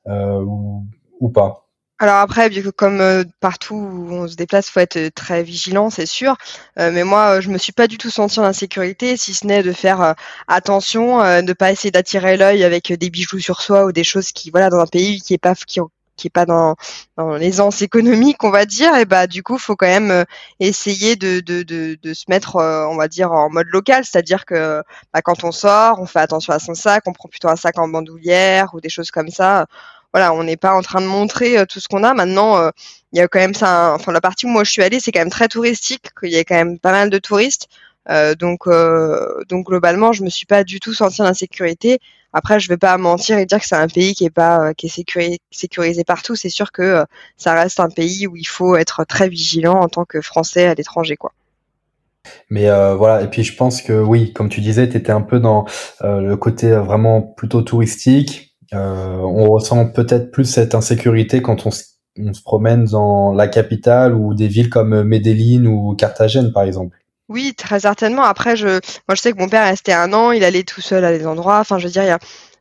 ou 0.07 1.29
pas? 1.33 1.67
Alors 2.01 2.15
après, 2.15 2.49
comme 2.75 2.99
euh, 2.99 3.23
partout 3.41 3.75
où 3.75 4.11
on 4.11 4.27
se 4.27 4.35
déplace, 4.35 4.71
faut 4.71 4.79
être 4.79 4.97
euh, 4.97 5.09
très 5.13 5.43
vigilant, 5.43 5.91
c'est 5.91 6.07
sûr. 6.07 6.35
Euh, 6.79 6.89
mais 6.91 7.03
moi, 7.03 7.41
je 7.41 7.49
me 7.49 7.59
suis 7.59 7.73
pas 7.73 7.85
du 7.85 7.99
tout 7.99 8.09
sentie 8.09 8.39
en 8.39 8.43
insécurité, 8.43 9.17
si 9.17 9.35
ce 9.35 9.45
n'est 9.45 9.61
de 9.61 9.71
faire 9.71 10.15
attention, 10.47 11.19
ne 11.19 11.53
pas 11.53 11.71
essayer 11.71 11.91
d'attirer 11.91 12.37
l'œil 12.37 12.63
avec 12.63 12.91
des 12.91 13.11
bijoux 13.11 13.37
sur 13.37 13.61
soi 13.61 13.85
ou 13.85 13.91
des 13.91 14.03
choses 14.03 14.31
qui, 14.31 14.49
voilà, 14.49 14.71
dans 14.71 14.79
un 14.79 14.87
pays 14.87 15.21
qui 15.21 15.35
est 15.35 15.37
pas 15.37 15.53
qui, 15.53 15.79
est 15.79 16.29
pas 16.31 16.45
dans, 16.47 16.75
dans 17.17 17.35
l'aisance 17.35 17.83
économique, 17.83 18.43
on 18.43 18.49
va 18.49 18.65
dire, 18.65 18.95
et 18.95 19.05
bah 19.05 19.27
du 19.27 19.43
coup, 19.43 19.59
faut 19.59 19.75
quand 19.75 19.87
même 19.87 20.25
essayer 20.59 21.15
de, 21.15 21.39
de, 21.39 21.61
de, 21.61 21.99
de 22.01 22.13
se 22.15 22.25
mettre, 22.29 22.55
on 22.55 22.95
va 22.95 23.07
dire, 23.07 23.31
en 23.31 23.51
mode 23.51 23.67
local, 23.69 24.05
c'est-à-dire 24.05 24.45
que 24.45 24.81
bah, 25.13 25.21
quand 25.21 25.43
on 25.43 25.51
sort, 25.51 25.99
on 25.99 26.07
fait 26.07 26.19
attention 26.19 26.53
à 26.53 26.59
son 26.59 26.73
sac, 26.73 27.03
on 27.05 27.13
prend 27.13 27.29
plutôt 27.29 27.49
un 27.49 27.55
sac 27.55 27.77
en 27.77 27.87
bandoulière 27.87 28.73
ou 28.73 28.81
des 28.81 28.89
choses 28.89 29.11
comme 29.11 29.29
ça 29.29 29.67
voilà, 30.13 30.33
on 30.33 30.43
n'est 30.43 30.57
pas 30.57 30.73
en 30.73 30.81
train 30.81 31.01
de 31.01 31.07
montrer 31.07 31.57
euh, 31.57 31.65
tout 31.65 31.79
ce 31.79 31.87
qu'on 31.87 32.03
a. 32.03 32.13
Maintenant, 32.13 32.57
euh, 32.57 32.69
il 33.13 33.19
y 33.19 33.21
a 33.21 33.27
quand 33.27 33.39
même 33.39 33.53
ça. 33.53 33.93
Enfin, 33.95 34.11
la 34.11 34.21
partie 34.21 34.45
où 34.45 34.49
moi 34.49 34.63
je 34.63 34.71
suis 34.71 34.83
allée, 34.83 34.99
c'est 34.99 35.11
quand 35.11 35.19
même 35.19 35.29
très 35.29 35.47
touristique, 35.47 36.09
qu'il 36.19 36.31
y 36.31 36.37
a 36.37 36.43
quand 36.43 36.55
même 36.55 36.79
pas 36.79 36.91
mal 36.91 37.09
de 37.09 37.17
touristes. 37.17 37.67
Euh, 38.09 38.35
donc, 38.35 38.67
donc 39.47 39.67
globalement, 39.67 40.11
je 40.11 40.23
me 40.23 40.29
suis 40.29 40.45
pas 40.45 40.63
du 40.63 40.79
tout 40.79 40.93
sentie 40.93 41.21
en 41.21 41.25
insécurité. 41.25 41.99
Après, 42.33 42.59
je 42.59 42.69
vais 42.69 42.77
pas 42.77 42.97
mentir 42.97 43.37
et 43.37 43.45
dire 43.45 43.59
que 43.59 43.67
c'est 43.67 43.75
un 43.75 43.87
pays 43.87 44.13
qui 44.13 44.25
est 44.25 44.29
pas 44.29 44.73
qui 44.73 44.87
est 44.87 45.39
sécurisé, 45.51 46.03
partout. 46.03 46.35
C'est 46.35 46.49
sûr 46.49 46.71
que 46.71 47.05
ça 47.37 47.53
reste 47.53 47.79
un 47.79 47.89
pays 47.89 48.25
où 48.25 48.37
il 48.37 48.47
faut 48.47 48.75
être 48.75 49.03
très 49.03 49.27
vigilant 49.27 49.79
en 49.79 49.89
tant 49.89 50.05
que 50.05 50.21
Français 50.21 50.65
à 50.65 50.73
l'étranger, 50.73 51.17
quoi. 51.17 51.33
Mais 52.49 52.67
voilà, 52.95 53.21
et 53.21 53.27
puis 53.27 53.43
je 53.43 53.55
pense 53.55 53.81
que 53.81 53.93
oui, 53.93 54.31
comme 54.33 54.49
tu 54.49 54.61
disais, 54.61 54.87
tu 54.87 54.97
étais 54.97 55.11
un 55.11 55.21
peu 55.21 55.39
dans 55.39 55.65
le 56.01 56.35
côté 56.35 56.71
vraiment 56.71 57.21
plutôt 57.21 57.61
touristique, 57.61 58.50
on 58.73 59.49
ressent 59.49 59.87
peut-être 59.87 60.31
plus 60.31 60.45
cette 60.45 60.75
insécurité 60.75 61.41
quand 61.41 61.65
on 61.65 61.71
se, 61.71 61.83
promène 62.43 62.85
dans 62.85 63.33
la 63.33 63.47
capitale 63.47 64.13
ou 64.13 64.33
des 64.33 64.47
villes 64.47 64.69
comme 64.69 65.03
Medellin 65.03 65.65
ou 65.65 65.95
Carthagène, 65.95 66.51
par 66.51 66.63
exemple. 66.63 66.97
Oui, 67.29 67.53
très 67.55 67.81
certainement. 67.81 68.23
Après, 68.23 68.57
je, 68.57 68.67
moi, 68.67 69.15
je 69.15 69.21
sais 69.21 69.31
que 69.31 69.39
mon 69.39 69.47
père 69.47 69.63
restait 69.63 69.93
un 69.93 70.11
an, 70.11 70.31
il 70.31 70.43
allait 70.43 70.63
tout 70.63 70.81
seul 70.81 71.05
à 71.05 71.17
des 71.17 71.25
endroits. 71.25 71.59
Enfin, 71.59 71.79
je 71.79 71.85
veux 71.85 71.91
dire, 71.91 72.03
il 72.03 72.07
y 72.07 72.11
a, 72.11 72.19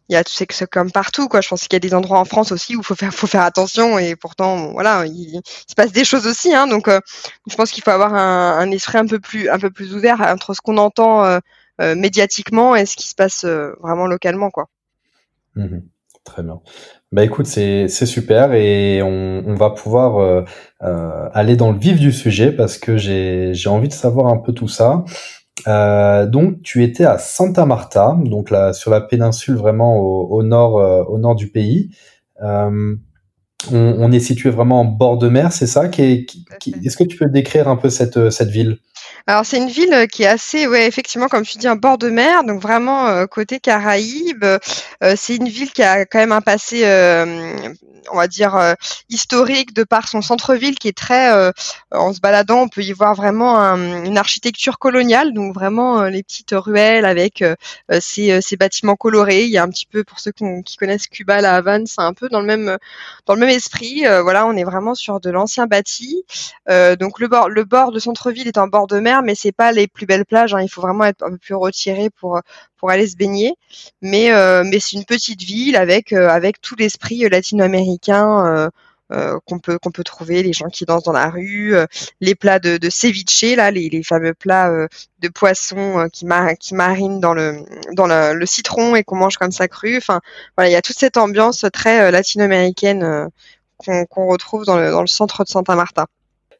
il 0.08 0.12
y 0.14 0.16
a 0.16 0.22
c'est 0.26 0.46
que 0.46 0.64
comme 0.64 0.92
partout 0.92 1.28
quoi. 1.28 1.40
Je 1.40 1.48
pense 1.48 1.62
qu'il 1.62 1.72
y 1.72 1.76
a 1.76 1.80
des 1.80 1.94
endroits 1.94 2.18
en 2.18 2.24
France 2.24 2.52
aussi 2.52 2.76
où 2.76 2.82
faut 2.82 2.96
faire 2.96 3.14
faut 3.14 3.28
faire 3.28 3.42
attention 3.42 3.98
et 3.98 4.16
pourtant 4.16 4.72
voilà 4.72 5.06
il, 5.06 5.40
se 5.44 5.74
passe 5.76 5.92
des 5.92 6.04
choses 6.04 6.26
aussi 6.26 6.52
hein. 6.52 6.66
Donc 6.66 6.88
je 6.88 7.54
pense 7.54 7.70
qu'il 7.70 7.84
faut 7.84 7.92
avoir 7.92 8.12
un, 8.14 8.58
un, 8.58 8.70
esprit 8.72 8.98
un 8.98 9.06
peu 9.06 9.20
plus 9.20 9.48
un 9.48 9.60
peu 9.60 9.70
plus 9.70 9.94
ouvert 9.94 10.20
entre 10.20 10.52
ce 10.52 10.60
qu'on 10.60 10.78
entend 10.78 11.38
médiatiquement 11.78 12.74
et 12.74 12.86
ce 12.86 12.96
qui 12.96 13.08
se 13.08 13.14
passe 13.14 13.44
vraiment 13.44 14.08
localement 14.08 14.50
quoi. 14.50 14.66
Mmh 15.54 15.78
Très 16.30 16.44
bien. 16.44 16.60
Bah 17.10 17.24
écoute, 17.24 17.46
c'est 17.46 17.88
super 17.88 18.52
et 18.52 19.02
on, 19.02 19.42
on 19.44 19.54
va 19.56 19.70
pouvoir 19.70 20.18
euh, 20.18 20.44
euh, 20.82 21.28
aller 21.32 21.56
dans 21.56 21.72
le 21.72 21.78
vif 21.78 21.98
du 21.98 22.12
sujet 22.12 22.52
parce 22.52 22.78
que 22.78 22.96
j'ai 22.96 23.52
envie 23.66 23.88
de 23.88 23.92
savoir 23.92 24.28
un 24.28 24.36
peu 24.36 24.52
tout 24.52 24.68
ça. 24.68 25.04
Euh, 25.66 26.26
donc 26.26 26.62
tu 26.62 26.84
étais 26.84 27.04
à 27.04 27.18
Santa 27.18 27.66
Marta, 27.66 28.16
donc 28.16 28.50
là 28.50 28.72
sur 28.72 28.92
la 28.92 29.00
péninsule 29.00 29.56
vraiment 29.56 29.98
au, 29.98 30.28
au 30.30 30.44
nord 30.44 30.74
au 31.10 31.18
nord 31.18 31.34
du 31.34 31.48
pays. 31.48 31.90
On, 32.40 32.96
on, 33.72 34.12
est 34.12 34.20
situé 34.20 34.48
vraiment 34.50 34.82
en 34.82 34.84
bord 34.84 35.18
de 35.18 35.28
mer, 35.28 35.52
c'est 35.52 35.66
ça 35.66 35.88
qui 35.88 36.26
Est-ce 36.84 36.96
que 36.96 37.04
tu 37.04 37.16
peux 37.16 37.28
décrire 37.28 37.66
un 37.66 37.76
peu 37.76 37.90
cette 37.90 38.30
cette 38.30 38.50
ville? 38.50 38.78
Alors 39.30 39.46
c'est 39.46 39.58
une 39.58 39.68
ville 39.68 39.92
euh, 39.92 40.06
qui 40.06 40.24
est 40.24 40.26
assez, 40.26 40.66
ouais, 40.66 40.88
effectivement, 40.88 41.28
comme 41.28 41.44
tu 41.44 41.56
dis, 41.58 41.68
en 41.68 41.76
bord 41.76 41.98
de 41.98 42.10
mer, 42.10 42.42
donc 42.42 42.60
vraiment 42.60 43.06
euh, 43.06 43.26
côté 43.26 43.60
Caraïbes. 43.60 44.44
Euh, 44.44 45.14
c'est 45.16 45.36
une 45.36 45.48
ville 45.48 45.70
qui 45.70 45.84
a 45.84 46.04
quand 46.04 46.18
même 46.18 46.32
un 46.32 46.40
passé, 46.40 46.82
on 48.12 48.16
va 48.16 48.26
dire, 48.26 48.74
historique 49.08 49.72
de 49.72 49.84
par 49.84 50.08
son 50.08 50.20
centre-ville 50.20 50.76
qui 50.78 50.88
est 50.88 50.96
très, 50.96 51.52
en 51.92 52.12
se 52.12 52.20
baladant, 52.20 52.62
on 52.62 52.68
peut 52.68 52.82
y 52.82 52.92
voir 52.92 53.14
vraiment 53.14 53.56
une 53.56 54.18
architecture 54.18 54.78
coloniale, 54.78 55.32
donc 55.32 55.54
vraiment 55.54 56.02
les 56.04 56.22
petites 56.22 56.52
ruelles 56.52 57.04
avec 57.04 57.44
ces, 58.00 58.56
bâtiments 58.58 58.96
colorés. 58.96 59.44
Il 59.44 59.50
y 59.50 59.58
a 59.58 59.62
un 59.62 59.68
petit 59.68 59.86
peu, 59.86 60.02
pour 60.02 60.18
ceux 60.18 60.32
qui 60.64 60.76
connaissent 60.76 61.06
Cuba, 61.06 61.40
la 61.40 61.54
Havane, 61.54 61.86
c'est 61.86 62.00
un 62.00 62.14
peu 62.14 62.28
dans 62.28 62.40
le 62.40 62.46
même, 62.46 62.78
esprit. 63.48 64.02
voilà, 64.22 64.46
on 64.46 64.56
est 64.56 64.64
vraiment 64.64 64.94
sur 64.94 65.20
de 65.20 65.30
l'ancien 65.30 65.66
bâti. 65.66 66.24
donc 66.98 67.20
le 67.20 67.28
bord, 67.28 67.48
le 67.48 67.64
bord 67.64 67.92
de 67.92 67.98
centre-ville 67.98 68.48
est 68.48 68.58
en 68.58 68.66
bord 68.66 68.86
de 68.86 68.98
mer 68.98 69.19
mais 69.22 69.34
c'est 69.34 69.52
pas 69.52 69.72
les 69.72 69.86
plus 69.88 70.06
belles 70.06 70.24
plages. 70.26 70.54
Hein. 70.54 70.62
Il 70.62 70.68
faut 70.68 70.80
vraiment 70.80 71.04
être 71.04 71.22
un 71.22 71.30
peu 71.30 71.38
plus 71.38 71.54
retiré 71.54 72.10
pour 72.10 72.40
pour 72.78 72.90
aller 72.90 73.06
se 73.06 73.16
baigner. 73.16 73.54
Mais 74.02 74.32
euh, 74.32 74.64
mais 74.64 74.80
c'est 74.80 74.96
une 74.96 75.04
petite 75.04 75.42
ville 75.42 75.76
avec 75.76 76.12
euh, 76.12 76.28
avec 76.28 76.60
tout 76.60 76.76
l'esprit 76.76 77.28
latino-américain. 77.28 78.70
Euh, 79.12 79.40
qu'on 79.44 79.58
peut 79.58 79.76
qu'on 79.76 79.90
peut 79.90 80.04
trouver 80.04 80.40
les 80.44 80.52
gens 80.52 80.68
qui 80.68 80.84
dansent 80.84 81.02
dans 81.02 81.10
la 81.10 81.30
rue 81.30 81.74
les 82.20 82.36
plats 82.36 82.60
de, 82.60 82.76
de 82.76 82.90
ceviche 82.90 83.42
là 83.56 83.72
les, 83.72 83.88
les 83.88 84.04
fameux 84.04 84.34
plats 84.34 84.70
de 85.18 85.28
poisson 85.28 86.08
qui 86.12 86.26
qui 86.60 86.74
marinent 86.76 87.18
dans 87.18 87.34
le 87.34 87.64
dans 87.92 88.06
le, 88.06 88.46
citron 88.46 88.94
et 88.94 89.02
qu'on 89.02 89.16
mange 89.16 89.36
comme 89.36 89.50
ça 89.50 89.66
cru 89.66 89.96
enfin 89.96 90.20
voilà 90.56 90.70
il 90.70 90.72
y 90.74 90.76
a 90.76 90.80
toute 90.80 90.96
cette 90.96 91.16
ambiance 91.16 91.64
très 91.72 92.12
latino-américaine 92.12 93.28
qu'on 93.78 94.26
retrouve 94.28 94.64
dans 94.64 94.78
le 94.78 94.92
dans 94.92 95.00
le 95.00 95.08
centre 95.08 95.42
de 95.42 95.48
Santa 95.48 95.74
Marta 95.74 96.06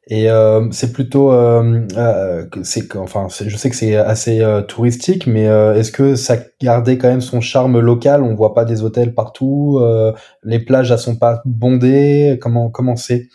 et 0.07 0.29
euh, 0.29 0.69
c'est 0.71 0.91
plutôt, 0.93 1.31
euh, 1.31 1.87
euh, 1.95 2.45
c'est 2.63 2.95
enfin, 2.97 3.27
je 3.29 3.55
sais 3.55 3.69
que 3.69 3.75
c'est 3.75 3.95
assez 3.95 4.43
touristique, 4.67 5.27
mais 5.27 5.43
est-ce 5.43 5.91
que 5.91 6.15
ça 6.15 6.37
gardait 6.59 6.97
quand 6.97 7.07
même 7.09 7.21
son 7.21 7.39
charme 7.39 7.79
local? 7.79 8.23
On 8.23 8.33
voit 8.35 8.53
pas 8.53 8.65
des 8.65 8.81
hôtels 8.83 9.13
partout, 9.13 9.79
les 10.43 10.59
plages 10.59 10.91
elles 10.91 10.99
sont 10.99 11.17
pas 11.17 11.41
bondées? 11.45 12.37
Comment 12.41 12.69
comment 12.69 12.95
c'est? 12.95 13.27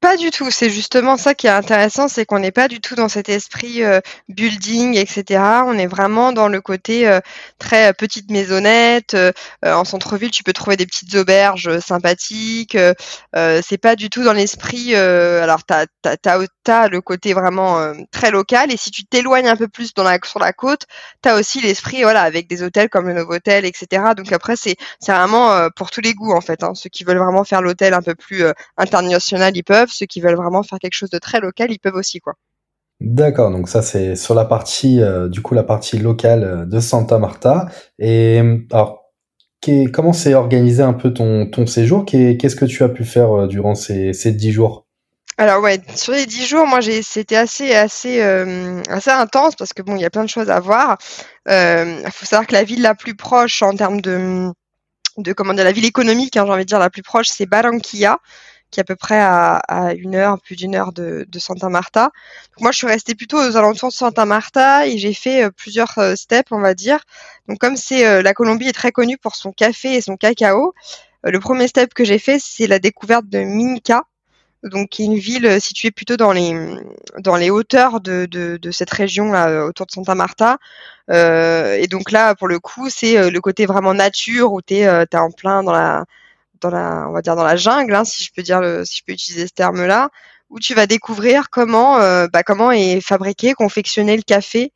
Pas 0.00 0.16
du 0.16 0.30
tout. 0.30 0.50
C'est 0.50 0.70
justement 0.70 1.16
ça 1.16 1.34
qui 1.34 1.48
est 1.48 1.50
intéressant, 1.50 2.06
c'est 2.08 2.24
qu'on 2.24 2.38
n'est 2.38 2.52
pas 2.52 2.68
du 2.68 2.80
tout 2.80 2.94
dans 2.94 3.08
cet 3.08 3.28
esprit 3.28 3.82
euh, 3.82 4.00
building, 4.28 4.96
etc. 4.96 5.42
On 5.66 5.76
est 5.76 5.88
vraiment 5.88 6.32
dans 6.32 6.48
le 6.48 6.60
côté 6.60 7.08
euh, 7.08 7.20
très 7.58 7.88
euh, 7.88 7.92
petite 7.92 8.30
maisonnette. 8.30 9.16
en 9.64 9.84
centre-ville, 9.84 10.30
tu 10.30 10.44
peux 10.44 10.52
trouver 10.52 10.76
des 10.76 10.86
petites 10.86 11.14
auberges 11.16 11.80
sympathiques. 11.80 12.76
c'est 13.34 13.78
pas 13.78 13.96
du 13.96 14.10
tout 14.10 14.22
dans 14.22 14.32
l'esprit. 14.32 14.94
alors, 14.94 15.64
t'as 15.64 15.86
as, 16.04 16.88
le 16.88 17.00
côté 17.00 17.32
vraiment 17.32 17.92
très 18.12 18.30
local, 18.30 18.70
et 18.72 18.76
si 18.76 18.90
tu 18.90 19.04
t'éloignes 19.04 19.48
un 19.48 19.56
peu 19.56 19.68
plus 19.68 19.94
dans 19.94 20.04
la, 20.04 20.18
sur 20.24 20.38
la 20.38 20.52
côte, 20.52 20.86
t'as 21.22 21.38
aussi 21.38 21.60
l'esprit, 21.60 22.02
voilà, 22.02 22.22
avec 22.22 22.48
des 22.48 22.62
hôtels 22.62 22.88
comme 22.88 23.08
le 23.08 23.14
Novotel, 23.14 23.64
etc. 23.64 24.02
Donc 24.16 24.32
après, 24.32 24.54
c'est 24.56 24.76
vraiment 25.06 25.68
pour 25.76 25.90
tous 25.90 26.00
les 26.00 26.14
goûts 26.14 26.32
en 26.32 26.40
fait. 26.40 26.62
Hein. 26.62 26.74
Ceux 26.74 26.90
qui 26.90 27.04
veulent 27.04 27.18
vraiment 27.18 27.44
faire 27.44 27.62
l'hôtel 27.62 27.94
un 27.94 28.02
peu 28.02 28.14
plus 28.14 28.44
international, 28.76 29.56
ils 29.56 29.64
peuvent 29.64 29.88
ceux 29.98 30.06
qui 30.06 30.20
veulent 30.20 30.36
vraiment 30.36 30.62
faire 30.62 30.78
quelque 30.78 30.94
chose 30.94 31.10
de 31.10 31.18
très 31.18 31.40
local, 31.40 31.70
ils 31.70 31.78
peuvent 31.78 31.94
aussi 31.94 32.20
quoi. 32.20 32.34
D'accord, 33.00 33.52
donc 33.52 33.68
ça 33.68 33.80
c'est 33.80 34.16
sur 34.16 34.34
la 34.34 34.44
partie 34.44 35.00
euh, 35.00 35.28
du 35.28 35.40
coup 35.40 35.54
la 35.54 35.62
partie 35.62 35.98
locale 35.98 36.42
euh, 36.42 36.64
de 36.64 36.80
Santa 36.80 37.18
Marta. 37.18 37.66
Et 37.98 38.40
alors 38.72 39.04
comment 39.92 40.12
s'est 40.12 40.34
organisé 40.34 40.82
un 40.82 40.94
peu 40.94 41.12
ton, 41.12 41.46
ton 41.46 41.66
séjour? 41.66 42.04
Qu'est-ce 42.04 42.56
que 42.56 42.64
tu 42.64 42.82
as 42.82 42.88
pu 42.88 43.04
faire 43.04 43.30
euh, 43.32 43.46
durant 43.46 43.74
ces, 43.74 44.12
ces 44.12 44.32
dix 44.32 44.50
jours? 44.50 44.86
Alors 45.36 45.62
ouais, 45.62 45.80
sur 45.94 46.12
les 46.12 46.26
dix 46.26 46.46
jours, 46.46 46.66
moi 46.66 46.80
j'ai, 46.80 47.02
c'était 47.02 47.36
assez 47.36 47.72
assez 47.72 48.20
assez 48.20 49.10
intense 49.10 49.54
parce 49.54 49.72
que 49.72 49.82
bon, 49.82 49.94
il 49.94 50.02
y 50.02 50.04
a 50.04 50.10
plein 50.10 50.24
de 50.24 50.28
choses 50.28 50.50
à 50.50 50.58
voir. 50.58 50.98
Il 51.46 52.10
faut 52.12 52.26
savoir 52.26 52.48
que 52.48 52.54
la 52.54 52.64
ville 52.64 52.82
la 52.82 52.96
plus 52.96 53.14
proche 53.14 53.62
en 53.62 53.76
termes 53.76 54.00
de 54.00 54.50
de 55.18 55.32
comment 55.32 55.54
dire, 55.54 55.64
la 55.64 55.72
ville 55.72 55.84
économique, 55.84 56.36
hein, 56.36 56.44
j'ai 56.46 56.52
envie 56.52 56.64
de 56.64 56.68
dire 56.68 56.78
la 56.78 56.90
plus 56.90 57.02
proche, 57.02 57.28
c'est 57.28 57.46
Barranquilla 57.46 58.18
qui 58.70 58.80
est 58.80 58.82
à 58.82 58.84
peu 58.84 58.96
près 58.96 59.18
à, 59.20 59.94
une 59.96 60.14
heure, 60.14 60.40
plus 60.40 60.56
d'une 60.56 60.74
heure 60.74 60.92
de, 60.92 61.26
Santa 61.38 61.68
Marta. 61.68 62.10
moi, 62.60 62.72
je 62.72 62.78
suis 62.78 62.86
restée 62.86 63.14
plutôt 63.14 63.38
aux 63.38 63.56
alentours 63.56 63.88
de 63.90 63.94
Santa 63.94 64.24
Marta 64.24 64.86
et 64.86 64.98
j'ai 64.98 65.14
fait 65.14 65.44
euh, 65.44 65.50
plusieurs 65.50 65.96
euh, 65.98 66.16
steps, 66.16 66.50
on 66.50 66.60
va 66.60 66.74
dire. 66.74 67.00
Donc, 67.48 67.58
comme 67.58 67.76
c'est 67.76 68.06
euh, 68.06 68.22
la 68.22 68.34
Colombie 68.34 68.68
est 68.68 68.72
très 68.72 68.92
connue 68.92 69.16
pour 69.16 69.36
son 69.36 69.52
café 69.52 69.94
et 69.94 70.00
son 70.00 70.16
cacao, 70.16 70.74
le 71.24 71.40
premier 71.40 71.68
step 71.68 71.94
que 71.94 72.04
j'ai 72.04 72.18
fait, 72.18 72.38
c'est 72.40 72.66
la 72.66 72.78
découverte 72.78 73.28
de 73.28 73.40
Minca, 73.40 74.04
donc 74.62 74.90
qui 74.90 75.02
est 75.02 75.06
une 75.06 75.18
ville 75.18 75.60
située 75.60 75.90
plutôt 75.90 76.16
dans 76.16 76.32
les 76.32 76.54
dans 77.18 77.36
les 77.36 77.50
hauteurs 77.50 78.00
de, 78.00 78.26
de, 78.26 78.70
cette 78.70 78.90
région 78.90 79.32
là 79.32 79.64
autour 79.64 79.86
de 79.86 79.92
Santa 79.92 80.14
Marta 80.14 80.58
et 81.08 81.86
donc 81.88 82.10
là 82.12 82.34
pour 82.34 82.48
le 82.48 82.58
coup 82.60 82.88
c'est 82.90 83.30
le 83.30 83.40
côté 83.40 83.66
vraiment 83.66 83.94
nature 83.94 84.52
où 84.52 84.62
tu 84.62 84.74
es, 84.74 85.16
en 85.16 85.30
plein 85.30 85.62
dans 85.62 85.72
la 85.72 86.04
dans 86.60 86.70
la, 86.70 87.06
on 87.08 87.12
va 87.12 87.22
dire 87.22 87.36
dans 87.36 87.44
la 87.44 87.56
jungle, 87.56 87.94
hein, 87.94 88.04
si 88.04 88.24
je 88.24 88.30
peux 88.34 88.42
dire, 88.42 88.60
le, 88.60 88.84
si 88.84 88.98
je 88.98 89.04
peux 89.04 89.12
utiliser 89.12 89.46
ce 89.46 89.52
terme-là, 89.52 90.10
où 90.50 90.58
tu 90.60 90.74
vas 90.74 90.86
découvrir 90.86 91.50
comment, 91.50 91.98
euh, 91.98 92.26
bah, 92.32 92.42
comment 92.42 92.72
est 92.72 93.00
fabriqué, 93.00 93.54
confectionné 93.54 94.16
le 94.16 94.22
café 94.22 94.72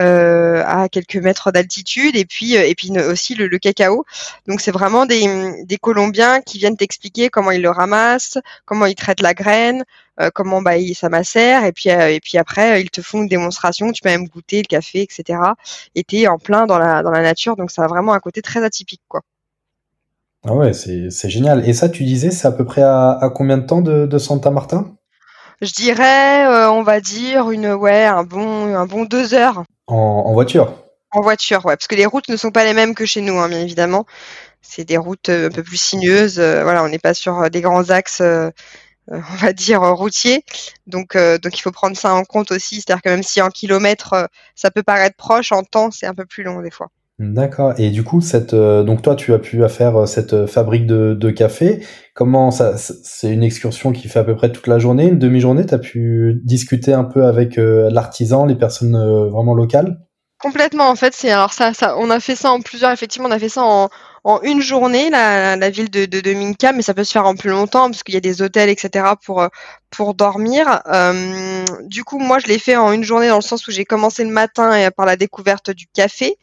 euh, 0.00 0.62
à 0.66 0.88
quelques 0.90 1.16
mètres 1.16 1.50
d'altitude, 1.52 2.16
et 2.16 2.26
puis, 2.26 2.56
euh, 2.56 2.66
et 2.66 2.74
puis 2.74 2.90
aussi 3.00 3.34
le, 3.34 3.48
cacao. 3.58 4.04
Donc 4.46 4.60
c'est 4.60 4.70
vraiment 4.70 5.06
des, 5.06 5.64
des 5.64 5.78
Colombiens 5.78 6.42
qui 6.42 6.58
viennent 6.58 6.76
t'expliquer 6.76 7.30
comment 7.30 7.50
ils 7.50 7.62
le 7.62 7.70
ramassent, 7.70 8.38
comment 8.66 8.86
ils 8.86 8.94
traitent 8.94 9.22
la 9.22 9.34
graine, 9.34 9.84
comment 10.34 10.62
bah, 10.62 10.76
ils, 10.78 10.94
ça 10.94 11.08
et 11.66 11.72
puis, 11.72 11.90
et 11.90 12.20
puis 12.20 12.38
après 12.38 12.82
ils 12.82 12.90
te 12.90 13.02
font 13.02 13.22
une 13.22 13.28
démonstration. 13.28 13.92
Tu 13.92 14.02
peux 14.02 14.10
même 14.10 14.28
goûter 14.28 14.58
le 14.58 14.66
café, 14.66 15.02
etc. 15.02 15.40
Et 15.94 16.04
t'es 16.04 16.26
en 16.28 16.38
plein 16.38 16.66
dans 16.66 16.78
la, 16.78 17.02
dans 17.02 17.10
la 17.10 17.22
nature, 17.22 17.56
donc 17.56 17.70
ça 17.70 17.84
a 17.84 17.86
vraiment 17.86 18.12
un 18.12 18.20
côté 18.20 18.42
très 18.42 18.62
atypique, 18.64 19.02
quoi. 19.08 19.22
Ah 20.48 20.54
ouais, 20.54 20.72
c'est 20.72 21.28
génial. 21.28 21.68
Et 21.68 21.72
ça, 21.72 21.88
tu 21.88 22.04
disais, 22.04 22.30
c'est 22.30 22.46
à 22.46 22.52
peu 22.52 22.64
près 22.64 22.82
à, 22.82 23.30
combien 23.34 23.58
de 23.58 23.66
temps 23.66 23.80
de, 23.80 24.18
Santa 24.18 24.50
Marta? 24.50 24.84
Je 25.60 25.72
dirais, 25.72 26.46
euh, 26.46 26.70
on 26.70 26.82
va 26.82 27.00
dire 27.00 27.50
une 27.50 27.72
ouais, 27.72 28.04
un 28.04 28.22
bon, 28.22 28.74
un 28.74 28.86
bon 28.86 29.04
deux 29.04 29.34
heures. 29.34 29.64
En, 29.88 30.32
voiture? 30.34 30.72
En 31.10 31.20
voiture, 31.20 31.64
ouais, 31.64 31.76
parce 31.76 31.88
que 31.88 31.94
les 31.96 32.06
routes 32.06 32.28
ne 32.28 32.36
sont 32.36 32.50
pas 32.50 32.64
les 32.64 32.74
mêmes 32.74 32.94
que 32.94 33.06
chez 33.06 33.22
nous, 33.22 33.38
hein, 33.38 33.48
bien 33.48 33.60
évidemment. 33.60 34.06
C'est 34.62 34.84
des 34.84 34.98
routes 34.98 35.30
euh, 35.30 35.48
un 35.48 35.50
peu 35.50 35.62
plus 35.64 35.80
sinueuses. 35.80 36.38
Euh, 36.38 36.62
voilà, 36.62 36.84
on 36.84 36.88
n'est 36.88 36.98
pas 36.98 37.14
sur 37.14 37.50
des 37.50 37.60
grands 37.60 37.90
axes. 37.90 38.22
on 39.08 39.20
va 39.40 39.52
dire 39.52 39.80
routiers. 39.82 40.44
Donc, 40.86 41.16
donc 41.16 41.58
il 41.58 41.60
faut 41.60 41.72
prendre 41.72 41.96
ça 41.96 42.14
en 42.14 42.24
compte 42.24 42.52
aussi. 42.52 42.76
C'est-à-dire 42.76 43.02
que 43.02 43.08
même 43.08 43.22
si 43.24 43.42
en 43.42 43.48
kilomètres, 43.48 44.28
ça 44.54 44.70
peut 44.70 44.82
paraître 44.84 45.16
proche, 45.16 45.50
en 45.50 45.64
temps, 45.64 45.90
c'est 45.90 46.06
un 46.06 46.14
peu 46.14 46.26
plus 46.26 46.44
long 46.44 46.60
des 46.60 46.70
fois. 46.70 46.88
D'accord. 47.18 47.72
Et 47.78 47.90
du 47.90 48.04
coup, 48.04 48.20
cette, 48.20 48.52
euh, 48.52 48.82
donc 48.82 49.00
toi, 49.00 49.14
tu 49.14 49.32
as 49.32 49.38
pu 49.38 49.66
faire 49.70 49.96
euh, 49.96 50.06
cette 50.06 50.34
euh, 50.34 50.46
fabrique 50.46 50.86
de, 50.86 51.30
café. 51.30 51.82
Comment 52.14 52.50
ça, 52.50 52.76
c'est 52.76 53.32
une 53.32 53.42
excursion 53.42 53.92
qui 53.92 54.08
fait 54.08 54.18
à 54.18 54.24
peu 54.24 54.36
près 54.36 54.52
toute 54.52 54.66
la 54.66 54.78
journée, 54.78 55.08
une 55.08 55.18
demi-journée? 55.18 55.64
Tu 55.64 55.74
as 55.74 55.78
pu 55.78 56.40
discuter 56.44 56.92
un 56.92 57.04
peu 57.04 57.24
avec 57.24 57.56
l'artisan, 57.56 58.46
les 58.46 58.54
personnes 58.54 58.96
vraiment 59.28 59.54
locales? 59.54 59.98
Complètement. 60.38 60.88
En 60.88 60.96
fait, 60.96 61.14
alors 61.26 61.52
ça, 61.52 61.72
on 61.98 62.08
a 62.08 62.20
fait 62.20 62.36
ça 62.36 62.52
en 62.52 62.60
plusieurs. 62.60 62.90
Effectivement, 62.90 63.28
on 63.28 63.32
a 63.32 63.38
fait 63.38 63.50
ça 63.50 63.64
en, 63.64 63.90
une 64.42 64.62
journée, 64.62 65.10
la, 65.10 65.70
ville 65.70 65.90
de, 65.90 66.06
de, 66.06 66.32
Minka, 66.32 66.72
mais 66.72 66.80
ça 66.80 66.94
peut 66.94 67.04
se 67.04 67.12
faire 67.12 67.26
en 67.26 67.34
plus 67.34 67.50
longtemps 67.50 67.90
parce 67.90 68.02
qu'il 68.02 68.14
y 68.14 68.18
a 68.18 68.20
des 68.20 68.40
hôtels, 68.40 68.70
etc. 68.70 69.04
pour 69.20 70.14
dormir. 70.14 70.80
du 71.82 72.02
coup, 72.04 72.18
moi, 72.18 72.38
je 72.38 72.46
l'ai 72.46 72.58
fait 72.58 72.76
en 72.76 72.92
une 72.92 73.04
journée 73.04 73.28
dans 73.28 73.36
le 73.36 73.42
sens 73.42 73.66
où 73.68 73.70
j'ai 73.72 73.84
commencé 73.84 74.24
le 74.24 74.30
matin 74.30 74.90
par 74.96 75.04
la 75.04 75.16
découverte 75.16 75.70
du 75.70 75.86
café. 75.86 76.38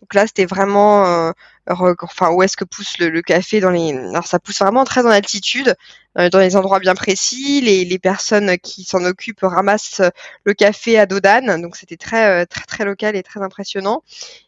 Donc 0.00 0.14
là, 0.14 0.26
c'était 0.26 0.44
vraiment, 0.44 1.06
euh, 1.06 1.32
enfin, 1.68 2.30
où 2.30 2.42
est-ce 2.42 2.56
que 2.56 2.64
pousse 2.64 2.98
le, 2.98 3.22
café 3.22 3.60
dans 3.60 3.70
les. 3.70 3.92
Alors, 3.92 4.26
ça 4.26 4.38
pousse 4.38 4.58
vraiment 4.58 4.84
très 4.84 5.04
en 5.06 5.10
altitude, 5.10 5.74
euh, 6.18 6.28
dans 6.28 6.38
les 6.38 6.56
endroits 6.56 6.80
bien 6.80 6.94
précis. 6.94 7.60
Les, 7.62 7.84
les 7.84 7.98
personnes 7.98 8.58
qui 8.58 8.84
s'en 8.84 9.04
occupent 9.04 9.40
ramassent 9.42 10.02
le 10.44 10.54
café 10.54 10.98
à 10.98 11.06
dos 11.06 11.20
donc 11.20 11.76
c'était 11.76 11.96
très, 11.96 12.42
euh, 12.42 12.44
très, 12.46 12.64
très 12.64 12.84
local 12.84 13.16
et 13.16 13.22
très 13.22 13.40
impressionnant. 13.40 14.02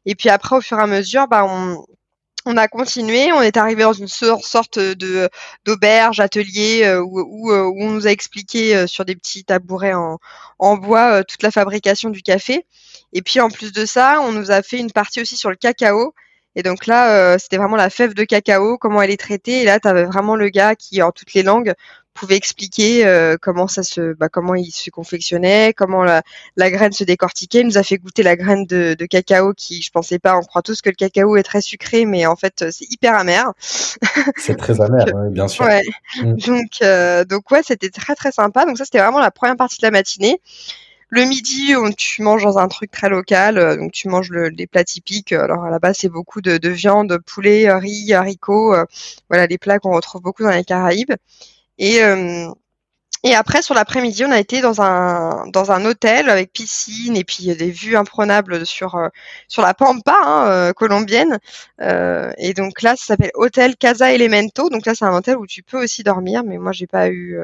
Et 0.07 0.15
puis 0.15 0.29
après, 0.29 0.57
au 0.57 0.61
fur 0.61 0.79
et 0.79 0.83
à 0.83 0.87
mesure, 0.87 1.27
bah, 1.29 1.45
on, 1.45 1.85
on 2.45 2.57
a 2.57 2.69
continué, 2.69 3.33
on 3.33 3.43
est 3.43 3.57
arrivé 3.57 3.83
dans 3.83 3.93
une 3.93 4.09
sorte 4.09 4.79
de 4.79 5.29
d'auberge, 5.65 6.21
atelier 6.21 6.83
euh, 6.85 7.01
où, 7.01 7.51
euh, 7.51 7.65
où, 7.65 7.83
on 7.83 7.91
nous 7.91 8.07
a 8.07 8.11
expliqué 8.11 8.77
euh, 8.77 8.87
sur 8.87 9.05
des 9.05 9.17
petits 9.17 9.45
tabourets 9.45 9.95
en, 9.95 10.19
en 10.59 10.77
bois 10.77 11.25
toute 11.25 11.43
la 11.43 11.51
fabrication 11.51 12.11
du 12.11 12.23
café. 12.23 12.67
Et 13.13 13.23
puis 13.23 13.41
en 13.41 13.51
plus 13.51 13.73
de 13.73 13.87
ça, 13.87 14.21
on 14.23 14.33
nous 14.33 14.51
a 14.51 14.63
fait 14.63 14.79
une 14.79 14.93
partie 14.93 15.21
aussi 15.21 15.37
sur 15.37 15.51
le 15.51 15.57
cacao. 15.57 16.15
Et 16.55 16.63
donc 16.63 16.87
là, 16.87 17.39
c'était 17.39 17.57
vraiment 17.57 17.77
la 17.77 17.91
fève 17.91 18.15
de 18.15 18.25
cacao, 18.25 18.79
comment 18.79 19.01
elle 19.01 19.11
est 19.11 19.21
traitée. 19.21 19.63
Et 19.63 19.65
là, 19.65 19.79
tu 19.79 19.87
avais 19.87 20.05
vraiment 20.05 20.35
le 20.35 20.49
gars 20.49 20.75
qui, 20.75 21.01
en 21.03 21.13
toutes 21.13 21.35
les 21.35 21.43
langues, 21.45 21.75
pouvait 22.19 22.37
expliquer 22.37 23.07
euh, 23.07 23.37
comment 23.41 23.69
ça 23.69 23.83
se, 23.83 24.13
bah, 24.15 24.29
comment 24.29 24.55
il 24.55 24.71
se 24.71 24.91
confectionnait, 24.91 25.73
comment 25.73 26.03
la, 26.03 26.23
la, 26.57 26.71
graine 26.71 26.93
se 26.93 27.05
décortiquait. 27.05 27.61
Il 27.61 27.67
nous 27.67 27.79
a 27.79 27.83
fait 27.83 27.99
goûter 27.99 28.23
la 28.23 28.37
graine 28.37 28.65
de, 28.67 28.95
de, 28.99 29.07
cacao 29.07 29.55
qui, 29.55 29.83
je 29.83 29.91
pensais 29.91 30.19
pas. 30.19 30.37
On 30.37 30.43
croit 30.43 30.63
tous 30.63 30.83
que 30.83 30.89
le 30.89 30.95
cacao 30.95 31.37
est 31.37 31.43
très 31.43 31.61
sucré, 31.61 32.05
mais 32.05 32.27
en 32.27 32.37
fait, 32.37 32.71
c'est 32.71 32.91
hyper 32.91 33.15
amer. 33.15 33.53
C'est 34.37 34.57
très 34.57 34.81
amer, 34.81 35.05
oui, 35.15 35.31
bien 35.31 35.49
sûr. 35.49 35.65
Ouais. 35.65 35.83
Mm. 36.23 36.37
Donc, 36.37 36.71
euh, 36.83 37.25
donc 37.25 37.51
ouais, 37.51 37.63
c'était 37.65 37.91
très 37.91 38.15
très 38.15 38.33
sympa. 38.33 38.65
Donc 38.65 38.79
ça, 38.79 38.85
c'était 38.85 38.99
vraiment 38.99 39.21
la 39.21 39.31
première 39.31 39.57
partie 39.57 39.79
de 39.81 39.87
la 39.87 39.91
matinée. 39.91 40.41
Le 41.11 41.25
midi, 41.25 41.75
on, 41.77 41.91
tu 41.91 42.23
manges 42.23 42.43
dans 42.43 42.59
un 42.59 42.69
truc 42.69 42.91
très 42.91 43.09
local, 43.09 43.59
euh, 43.59 43.77
donc 43.77 43.93
tu 43.93 44.09
manges 44.09 44.31
le, 44.31 44.49
les 44.49 44.67
plats 44.67 44.85
typiques. 44.85 45.33
Alors 45.33 45.65
à 45.65 45.71
la 45.71 45.79
base, 45.79 45.99
c'est 46.01 46.09
beaucoup 46.09 46.41
de, 46.41 46.59
de, 46.59 46.69
viande, 46.69 47.19
poulet, 47.25 47.73
riz, 47.73 48.13
haricots, 48.13 48.75
voilà 49.31 49.47
les 49.47 49.59
plats 49.59 49.79
qu'on 49.79 49.93
retrouve 49.93 50.23
beaucoup 50.23 50.43
dans 50.43 50.51
les 50.51 50.65
Caraïbes. 50.65 51.15
Et, 51.79 52.03
euh, 52.03 52.49
et 53.25 53.35
après, 53.35 53.63
sur 53.63 53.75
l'après-midi, 53.75 54.25
on 54.25 54.31
a 54.31 54.39
été 54.39 54.61
dans 54.61 54.81
un, 54.81 55.49
dans 55.49 55.73
un 55.73 55.85
hôtel 55.85 56.31
avec 56.31 56.53
piscine 56.53 57.17
et 57.17 57.25
puis 57.25 57.47
des 57.57 57.71
vues 57.73 57.97
imprenables 57.97 58.65
sur, 58.65 58.95
euh, 58.95 59.09
sur 59.49 59.63
la 59.63 59.75
pampa 59.75 60.15
hein, 60.25 60.47
euh, 60.49 60.73
colombienne. 60.73 61.39
Euh, 61.81 62.33
et 62.39 62.55
donc 62.55 62.81
là, 62.83 62.95
ça 62.95 63.07
s'appelle 63.07 63.33
Hôtel 63.35 63.77
Casa 63.77 64.13
Elemento. 64.13 64.71
Donc 64.71 64.87
là, 64.87 64.95
c'est 64.95 65.05
un 65.05 65.13
hôtel 65.17 65.37
où 65.37 65.47
tu 65.49 65.65
peux 65.65 65.83
aussi 65.83 66.05
dormir, 66.05 66.45
mais 66.45 66.59
moi, 66.59 66.71
j'ai 66.71 66.87
pas 66.87 67.09
eu, 67.11 67.37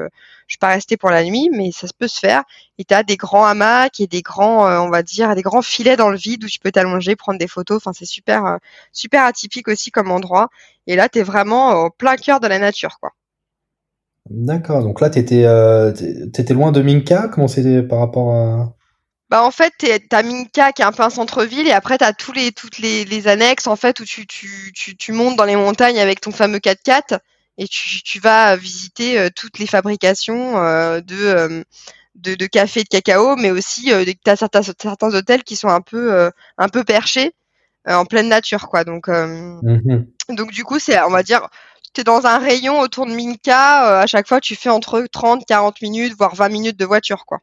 je 0.47 0.53
suis 0.53 0.57
pas 0.59 0.69
restée 0.69 0.95
pour 0.95 1.09
la 1.09 1.23
nuit, 1.25 1.49
mais 1.51 1.71
ça 1.73 1.87
peut 1.97 2.07
se 2.07 2.19
faire. 2.19 2.43
Et 2.77 2.85
as 2.93 3.03
des 3.03 3.17
grands 3.17 3.45
hamacs 3.45 3.99
et 3.99 4.07
des 4.07 4.21
grands, 4.21 4.65
on 4.81 4.89
va 4.89 5.03
dire, 5.03 5.35
des 5.35 5.41
grands 5.41 5.61
filets 5.61 5.97
dans 5.97 6.09
le 6.09 6.17
vide 6.17 6.45
où 6.45 6.47
tu 6.47 6.59
peux 6.59 6.71
t'allonger, 6.71 7.17
prendre 7.17 7.39
des 7.39 7.47
photos. 7.49 7.77
Enfin, 7.77 7.91
c'est 7.93 8.05
super, 8.05 8.59
super 8.93 9.25
atypique 9.25 9.67
aussi 9.67 9.91
comme 9.91 10.09
endroit. 10.11 10.49
Et 10.87 10.95
là, 10.95 11.09
tu 11.09 11.19
es 11.19 11.23
vraiment 11.23 11.73
au 11.83 11.89
plein 11.89 12.15
cœur 12.15 12.39
de 12.39 12.47
la 12.47 12.59
nature, 12.59 12.99
quoi. 13.01 13.11
D'accord. 14.29 14.83
Donc 14.83 15.01
là, 15.01 15.09
t'étais 15.09 15.45
euh, 15.45 15.93
étais 15.93 16.53
loin 16.53 16.71
de 16.71 16.81
Minka? 16.81 17.27
Comment 17.27 17.47
c'était 17.47 17.83
par 17.83 17.99
rapport 17.99 18.33
à 18.33 18.75
bah 19.27 19.43
en 19.43 19.49
fait, 19.49 19.73
t'as 20.07 20.21
Minka 20.21 20.71
qui 20.71 20.83
est 20.83 20.85
un 20.85 20.91
peu 20.91 21.01
un 21.01 21.09
centre-ville 21.09 21.67
et 21.67 21.71
après 21.71 21.97
t'as 21.97 22.13
tous 22.13 22.31
les 22.31 22.51
toutes 22.51 22.77
les, 22.77 23.05
les, 23.05 23.27
annexes 23.27 23.65
en 23.65 23.75
fait 23.75 23.99
où 23.99 24.05
tu, 24.05 24.27
tu, 24.27 24.71
tu, 24.75 24.95
tu, 24.95 25.13
montes 25.13 25.35
dans 25.35 25.45
les 25.45 25.55
montagnes 25.55 25.97
avec 25.97 26.21
ton 26.21 26.31
fameux 26.31 26.59
4x4 26.59 27.17
et 27.57 27.67
tu, 27.67 28.03
tu 28.03 28.19
vas 28.19 28.55
visiter 28.55 29.17
euh, 29.17 29.29
toutes 29.35 29.57
les 29.57 29.65
fabrications 29.65 30.59
euh, 30.59 31.01
de, 31.01 31.65
de, 32.13 32.35
de 32.35 32.45
café 32.45 32.81
et 32.81 32.83
de 32.83 32.87
cacao, 32.89 33.35
mais 33.35 33.49
aussi 33.49 33.91
t'as 34.23 34.35
certains 34.35 34.61
certains 34.61 35.15
hôtels 35.15 35.43
qui 35.43 35.55
sont 35.55 35.69
un 35.69 35.81
peu 35.81 36.29
un 36.59 36.69
peu 36.69 36.83
perchés 36.83 37.33
en 37.87 38.05
pleine 38.05 38.29
nature 38.29 38.69
quoi. 38.69 38.83
Donc 38.83 39.07
mmh 39.07 40.05
donc 40.29 40.51
du 40.51 40.63
coup 40.63 40.79
c'est 40.79 40.99
on 41.01 41.09
va 41.09 41.23
dire 41.23 41.49
tu 41.95 42.01
es 42.01 42.03
dans 42.03 42.25
un 42.25 42.37
rayon 42.37 42.79
autour 42.79 43.05
de 43.05 43.11
Minka, 43.11 43.89
euh, 43.89 44.01
à 44.01 44.05
chaque 44.05 44.27
fois 44.27 44.41
tu 44.41 44.55
fais 44.55 44.69
entre 44.69 45.05
30, 45.11 45.45
40 45.45 45.81
minutes, 45.81 46.13
voire 46.17 46.35
20 46.35 46.49
minutes 46.49 46.79
de 46.79 46.85
voiture, 46.85 47.25
quoi. 47.25 47.39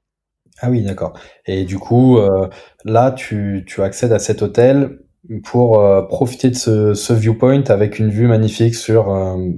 Ah 0.60 0.70
oui, 0.70 0.82
d'accord. 0.82 1.14
Et 1.46 1.64
du 1.64 1.78
coup, 1.78 2.18
euh, 2.18 2.48
là, 2.84 3.10
tu, 3.10 3.64
tu, 3.66 3.82
accèdes 3.82 4.12
à 4.12 4.18
cet 4.18 4.42
hôtel 4.42 5.00
pour 5.44 5.80
euh, 5.80 6.02
profiter 6.02 6.50
de 6.50 6.54
ce, 6.54 6.94
ce, 6.94 7.12
viewpoint 7.12 7.64
avec 7.68 7.98
une 7.98 8.10
vue 8.10 8.28
magnifique 8.28 8.74
sur, 8.74 9.06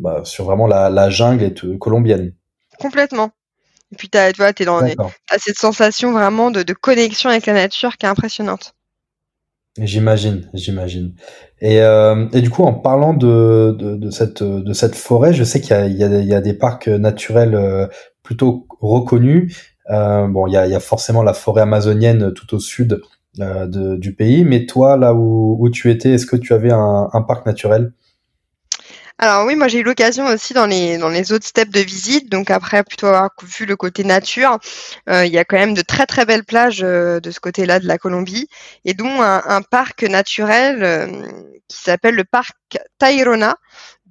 bah, 0.01 0.21
sur 0.25 0.45
vraiment 0.45 0.67
la, 0.67 0.89
la 0.89 1.11
jungle 1.11 1.53
colombienne. 1.79 2.33
Complètement. 2.79 3.31
Et 3.93 3.97
puis, 3.97 4.09
tu 4.09 4.17
as 4.17 4.33
cette 5.39 5.59
sensation 5.59 6.13
vraiment 6.13 6.51
de, 6.51 6.63
de 6.63 6.73
connexion 6.73 7.29
avec 7.29 7.47
la 7.47 7.55
nature 7.55 7.97
qui 7.97 8.07
est 8.07 8.09
impressionnante. 8.09 8.75
J'imagine, 9.77 10.49
j'imagine. 10.55 11.15
Et, 11.61 11.81
euh, 11.81 12.29
et, 12.33 12.43
du 12.43 12.51
coup, 12.51 12.63
en 12.63 12.75
parlant 12.75 13.13
de, 13.13 13.77
de, 13.77 14.11
cette, 14.11 14.43
de 14.43 14.73
cette 14.73 14.95
forêt, 14.95 15.33
je 15.33 15.43
sais 15.43 15.61
qu'il 15.61 15.77
y, 15.89 16.05
y, 16.05 16.27
y 16.27 16.35
a, 16.35 16.41
des 16.41 16.55
parcs 16.55 16.87
naturels 16.87 17.57
euh, 17.57 17.89
plutôt 18.23 18.69
reconnus. 18.81 19.75
Euh, 19.91 20.29
bon, 20.29 20.47
il 20.47 20.53
y 20.53 20.57
a, 20.57 20.69
y 20.69 20.75
a, 20.75 20.81
forcément 20.81 21.25
la 21.25 21.35
forêt 21.35 21.63
amazonienne 21.63 22.33
tout 22.33 22.55
au 22.55 22.61
sud 22.61 23.03
euh, 23.41 23.97
du 23.97 24.15
pays, 24.15 24.45
mais 24.45 24.65
toi, 24.67 24.97
là 24.97 25.13
où, 25.13 25.57
où 25.59 25.69
tu 25.71 25.91
étais, 25.91 26.13
est-ce 26.13 26.27
que 26.27 26.37
tu 26.37 26.53
avais 26.53 26.71
un 26.71 27.23
parc 27.27 27.45
naturel? 27.45 27.93
Alors 29.19 29.47
oui, 29.47 29.55
moi 29.55 29.69
j'ai 29.69 29.79
eu 29.79 29.83
l'occasion 29.85 30.27
aussi 30.27 30.55
dans 30.55 30.67
les 30.67 30.99
dans 30.99 31.09
les 31.09 31.33
autres 31.33 31.47
steps 31.47 31.71
de 31.71 31.81
visite, 31.81 32.29
donc 32.31 32.51
après 32.51 32.83
plutôt 32.83 33.07
avoir 33.07 33.31
vu 33.45 33.65
le 33.65 33.77
côté 33.77 34.03
nature, 34.03 34.59
euh, 35.09 35.25
il 35.25 35.33
y 35.33 35.39
a 35.39 35.45
quand 35.45 35.57
même 35.57 35.75
de 35.75 35.83
très 35.83 36.05
très 36.07 36.27
belles 36.27 36.45
plages 36.45 36.83
euh, 36.83 37.21
de 37.21 37.31
ce 37.31 37.39
côté-là 37.39 37.79
de 37.79 37.87
la 37.87 37.97
Colombie, 37.97 38.49
et 38.85 38.93
dont 38.93 39.23
un, 39.23 39.63
parc 39.63 40.03
naturel 40.03 40.83
euh, 40.83 41.07
qui 41.69 41.81
s'appelle 41.81 42.17
le 42.17 42.25
parc 42.25 42.57
Tayrona, 42.99 43.57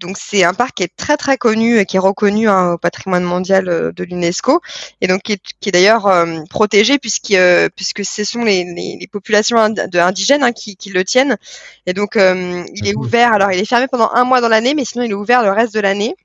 donc 0.03 0.17
c'est 0.19 0.43
un 0.43 0.53
parc 0.53 0.75
qui 0.75 0.83
est 0.83 0.95
très 0.95 1.17
très 1.17 1.37
connu 1.37 1.79
et 1.79 1.85
qui 1.85 1.95
est 1.95 1.99
reconnu 1.99 2.47
hein, 2.49 2.73
au 2.73 2.77
patrimoine 2.77 3.23
mondial 3.23 3.69
euh, 3.69 3.91
de 3.91 4.03
l'UNESCO 4.03 4.61
et 5.01 5.07
donc 5.07 5.21
qui 5.21 5.33
est, 5.33 5.71
d'ailleurs 5.71 6.05
euh, 6.07 6.41
protégé 6.49 6.99
puisque 6.99 7.31
euh, 7.31 7.69
puisque 7.75 8.05
ce 8.05 8.23
sont 8.23 8.43
les, 8.43 8.65
les, 8.65 9.07
populations 9.07 9.57
indigènes 9.57 10.43
hein, 10.43 10.51
qui, 10.51 10.75
qui, 10.75 10.89
le 10.89 11.03
tiennent 11.03 11.37
et 11.85 11.93
donc 11.93 12.15
il 12.15 12.87
est 12.87 12.95
ouvert 12.95 13.33
alors 13.33 13.51
il 13.51 13.59
est 13.59 13.65
fermé 13.65 13.87
pendant 13.87 14.11
un 14.13 14.25
mois 14.25 14.41
dans 14.41 14.49
l'année 14.49 14.73
mais 14.75 14.85
sinon 14.85 15.03
il 15.03 15.11
est 15.11 15.15
ouvert 15.15 15.41
le 15.41 15.51
reste 15.51 15.73
de 15.73 15.79
l'année 15.79 16.15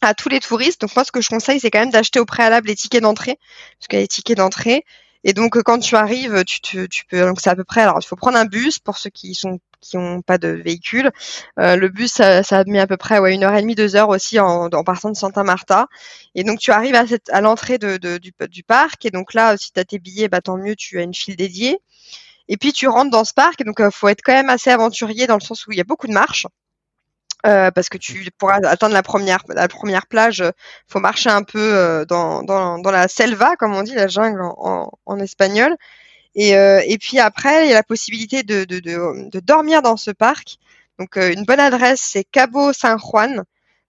à 0.00 0.14
tous 0.14 0.28
les 0.28 0.40
touristes. 0.40 0.80
Donc 0.80 0.94
moi, 0.94 1.04
ce 1.04 1.10
que 1.10 1.20
je 1.20 1.28
conseille, 1.28 1.58
c'est 1.58 1.70
quand 1.70 1.80
même 1.80 1.90
d'acheter 1.90 2.20
au 2.20 2.24
préalable 2.24 2.68
les 2.68 2.76
tickets 2.76 3.02
d'entrée, 3.02 3.36
parce 3.78 3.88
qu'il 3.88 3.98
y 3.98 4.00
a 4.00 4.02
les 4.02 4.08
tickets 4.08 4.36
d'entrée. 4.36 4.84
Et 5.24 5.32
donc 5.32 5.60
quand 5.62 5.78
tu 5.78 5.96
arrives, 5.96 6.44
tu, 6.44 6.88
peux. 7.10 7.20
Donc 7.20 7.40
c'est 7.40 7.50
à 7.50 7.56
peu 7.56 7.64
près. 7.64 7.82
Alors 7.82 7.98
il 8.00 8.06
faut 8.06 8.16
prendre 8.16 8.38
un 8.38 8.44
bus 8.44 8.78
pour 8.78 8.98
ceux 8.98 9.10
qui 9.10 9.34
sont 9.34 9.60
qui 9.80 9.96
n'ont 9.96 10.22
pas 10.22 10.38
de 10.38 10.48
véhicule. 10.48 11.10
Euh, 11.58 11.76
le 11.76 11.88
bus, 11.88 12.12
ça, 12.12 12.42
ça 12.42 12.64
mis 12.64 12.78
à 12.78 12.86
peu 12.86 12.96
près 12.96 13.18
ouais, 13.18 13.34
une 13.34 13.44
heure 13.44 13.54
et 13.54 13.62
demie, 13.62 13.74
deux 13.74 13.96
heures 13.96 14.08
aussi 14.08 14.38
en, 14.40 14.68
partant 14.84 15.10
de 15.10 15.16
Santa 15.16 15.44
Marta. 15.44 15.86
Et 16.34 16.44
donc 16.44 16.58
tu 16.58 16.70
arrives 16.72 16.94
à, 16.94 17.06
cette, 17.06 17.28
à 17.30 17.40
l'entrée 17.40 17.78
de, 17.78 17.96
du, 18.18 18.62
parc. 18.62 19.04
Et 19.06 19.10
donc 19.10 19.34
là, 19.34 19.56
si 19.56 19.72
tu 19.72 19.80
as 19.80 19.84
tes 19.84 19.98
billets, 19.98 20.28
bah, 20.28 20.40
tant 20.40 20.56
mieux, 20.56 20.76
tu 20.76 20.98
as 20.98 21.02
une 21.02 21.14
file 21.14 21.36
dédiée. 21.36 21.78
Et 22.48 22.56
puis 22.56 22.72
tu 22.72 22.88
rentres 22.88 23.10
dans 23.10 23.24
ce 23.24 23.34
parc. 23.34 23.60
Et 23.60 23.64
donc 23.64 23.76
il 23.80 23.90
faut 23.92 24.08
être 24.08 24.22
quand 24.22 24.32
même 24.32 24.50
assez 24.50 24.70
aventurier 24.70 25.26
dans 25.26 25.36
le 25.36 25.40
sens 25.40 25.66
où 25.66 25.72
il 25.72 25.78
y 25.78 25.80
a 25.80 25.84
beaucoup 25.84 26.06
de 26.06 26.12
marches. 26.12 26.46
Euh, 27.46 27.70
parce 27.70 27.88
que 27.88 27.98
tu 27.98 28.28
pour 28.36 28.50
atteindre 28.50 28.94
la 28.94 29.02
première 29.02 29.44
la 29.48 29.68
première 29.68 30.08
plage, 30.08 30.42
faut 30.88 30.98
marcher 30.98 31.30
un 31.30 31.44
peu 31.44 31.58
euh, 31.76 32.04
dans, 32.04 32.42
dans, 32.42 32.80
dans 32.80 32.90
la 32.90 33.06
selva, 33.06 33.54
comme 33.56 33.74
on 33.74 33.82
dit, 33.84 33.94
la 33.94 34.08
jungle 34.08 34.42
en, 34.42 34.54
en, 34.58 34.90
en 35.06 35.18
espagnol. 35.20 35.76
Et, 36.34 36.56
euh, 36.56 36.82
et 36.86 36.98
puis 36.98 37.18
après, 37.20 37.66
il 37.66 37.70
y 37.70 37.72
a 37.72 37.76
la 37.76 37.82
possibilité 37.84 38.42
de, 38.42 38.64
de, 38.64 38.80
de, 38.80 39.30
de 39.30 39.40
dormir 39.40 39.82
dans 39.82 39.96
ce 39.96 40.10
parc. 40.10 40.58
Donc 40.98 41.16
euh, 41.16 41.32
une 41.32 41.44
bonne 41.44 41.60
adresse, 41.60 42.00
c'est 42.02 42.24
Cabo 42.24 42.72
San 42.72 42.98
Juan 42.98 43.44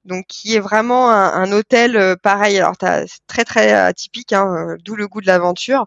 donc 0.10 0.26
qui 0.28 0.56
est 0.56 0.60
vraiment 0.60 1.10
un, 1.12 1.52
hôtel 1.52 1.96
euh, 1.96 2.16
pareil. 2.16 2.58
Alors 2.58 2.74
c'est 2.82 3.08
très 3.28 3.46
très 3.46 3.72
atypique, 3.72 4.34
hein, 4.34 4.48
euh, 4.72 4.78
d'où 4.84 4.96
le 4.96 5.08
goût 5.08 5.22
de 5.22 5.28
l'aventure, 5.28 5.86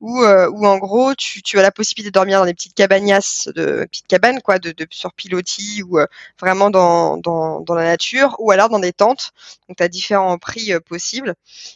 où, 0.00 0.22
euh, 0.22 0.50
en 0.50 0.78
gros 0.78 1.14
tu, 1.14 1.58
as 1.58 1.62
la 1.62 1.70
possibilité 1.70 2.10
de 2.10 2.14
dormir 2.14 2.40
dans 2.40 2.46
des 2.46 2.54
petites 2.54 2.74
cabanas, 2.74 3.48
de 3.54 3.84
petites 3.84 4.06
cabanes 4.06 4.40
quoi, 4.40 4.58
de, 4.58 4.74
sur 4.90 5.12
pilotis 5.12 5.82
ou 5.82 5.98
vraiment 6.40 6.70
dans, 6.70 7.18
dans, 7.18 7.60
dans, 7.60 7.74
la 7.74 7.84
nature, 7.84 8.36
ou 8.38 8.50
alors 8.50 8.70
dans 8.70 8.80
des 8.80 8.92
tentes. 8.92 9.32
Donc 9.68 9.76
tu 9.76 9.82
as 9.82 9.88
différents 9.88 10.38
prix 10.38 10.72
possibles. 10.80 11.34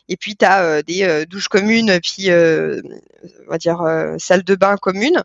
Et 0.08 0.16
puis 0.16 0.34
tu 0.36 0.44
as 0.44 0.82
des 0.82 1.26
douches 1.26 1.48
communes, 1.48 2.00
puis 2.00 2.30
on 2.30 3.50
va 3.50 3.58
dire 3.58 3.82
salle 4.18 4.42
de 4.44 4.54
bain 4.54 4.76
commune. 4.76 5.22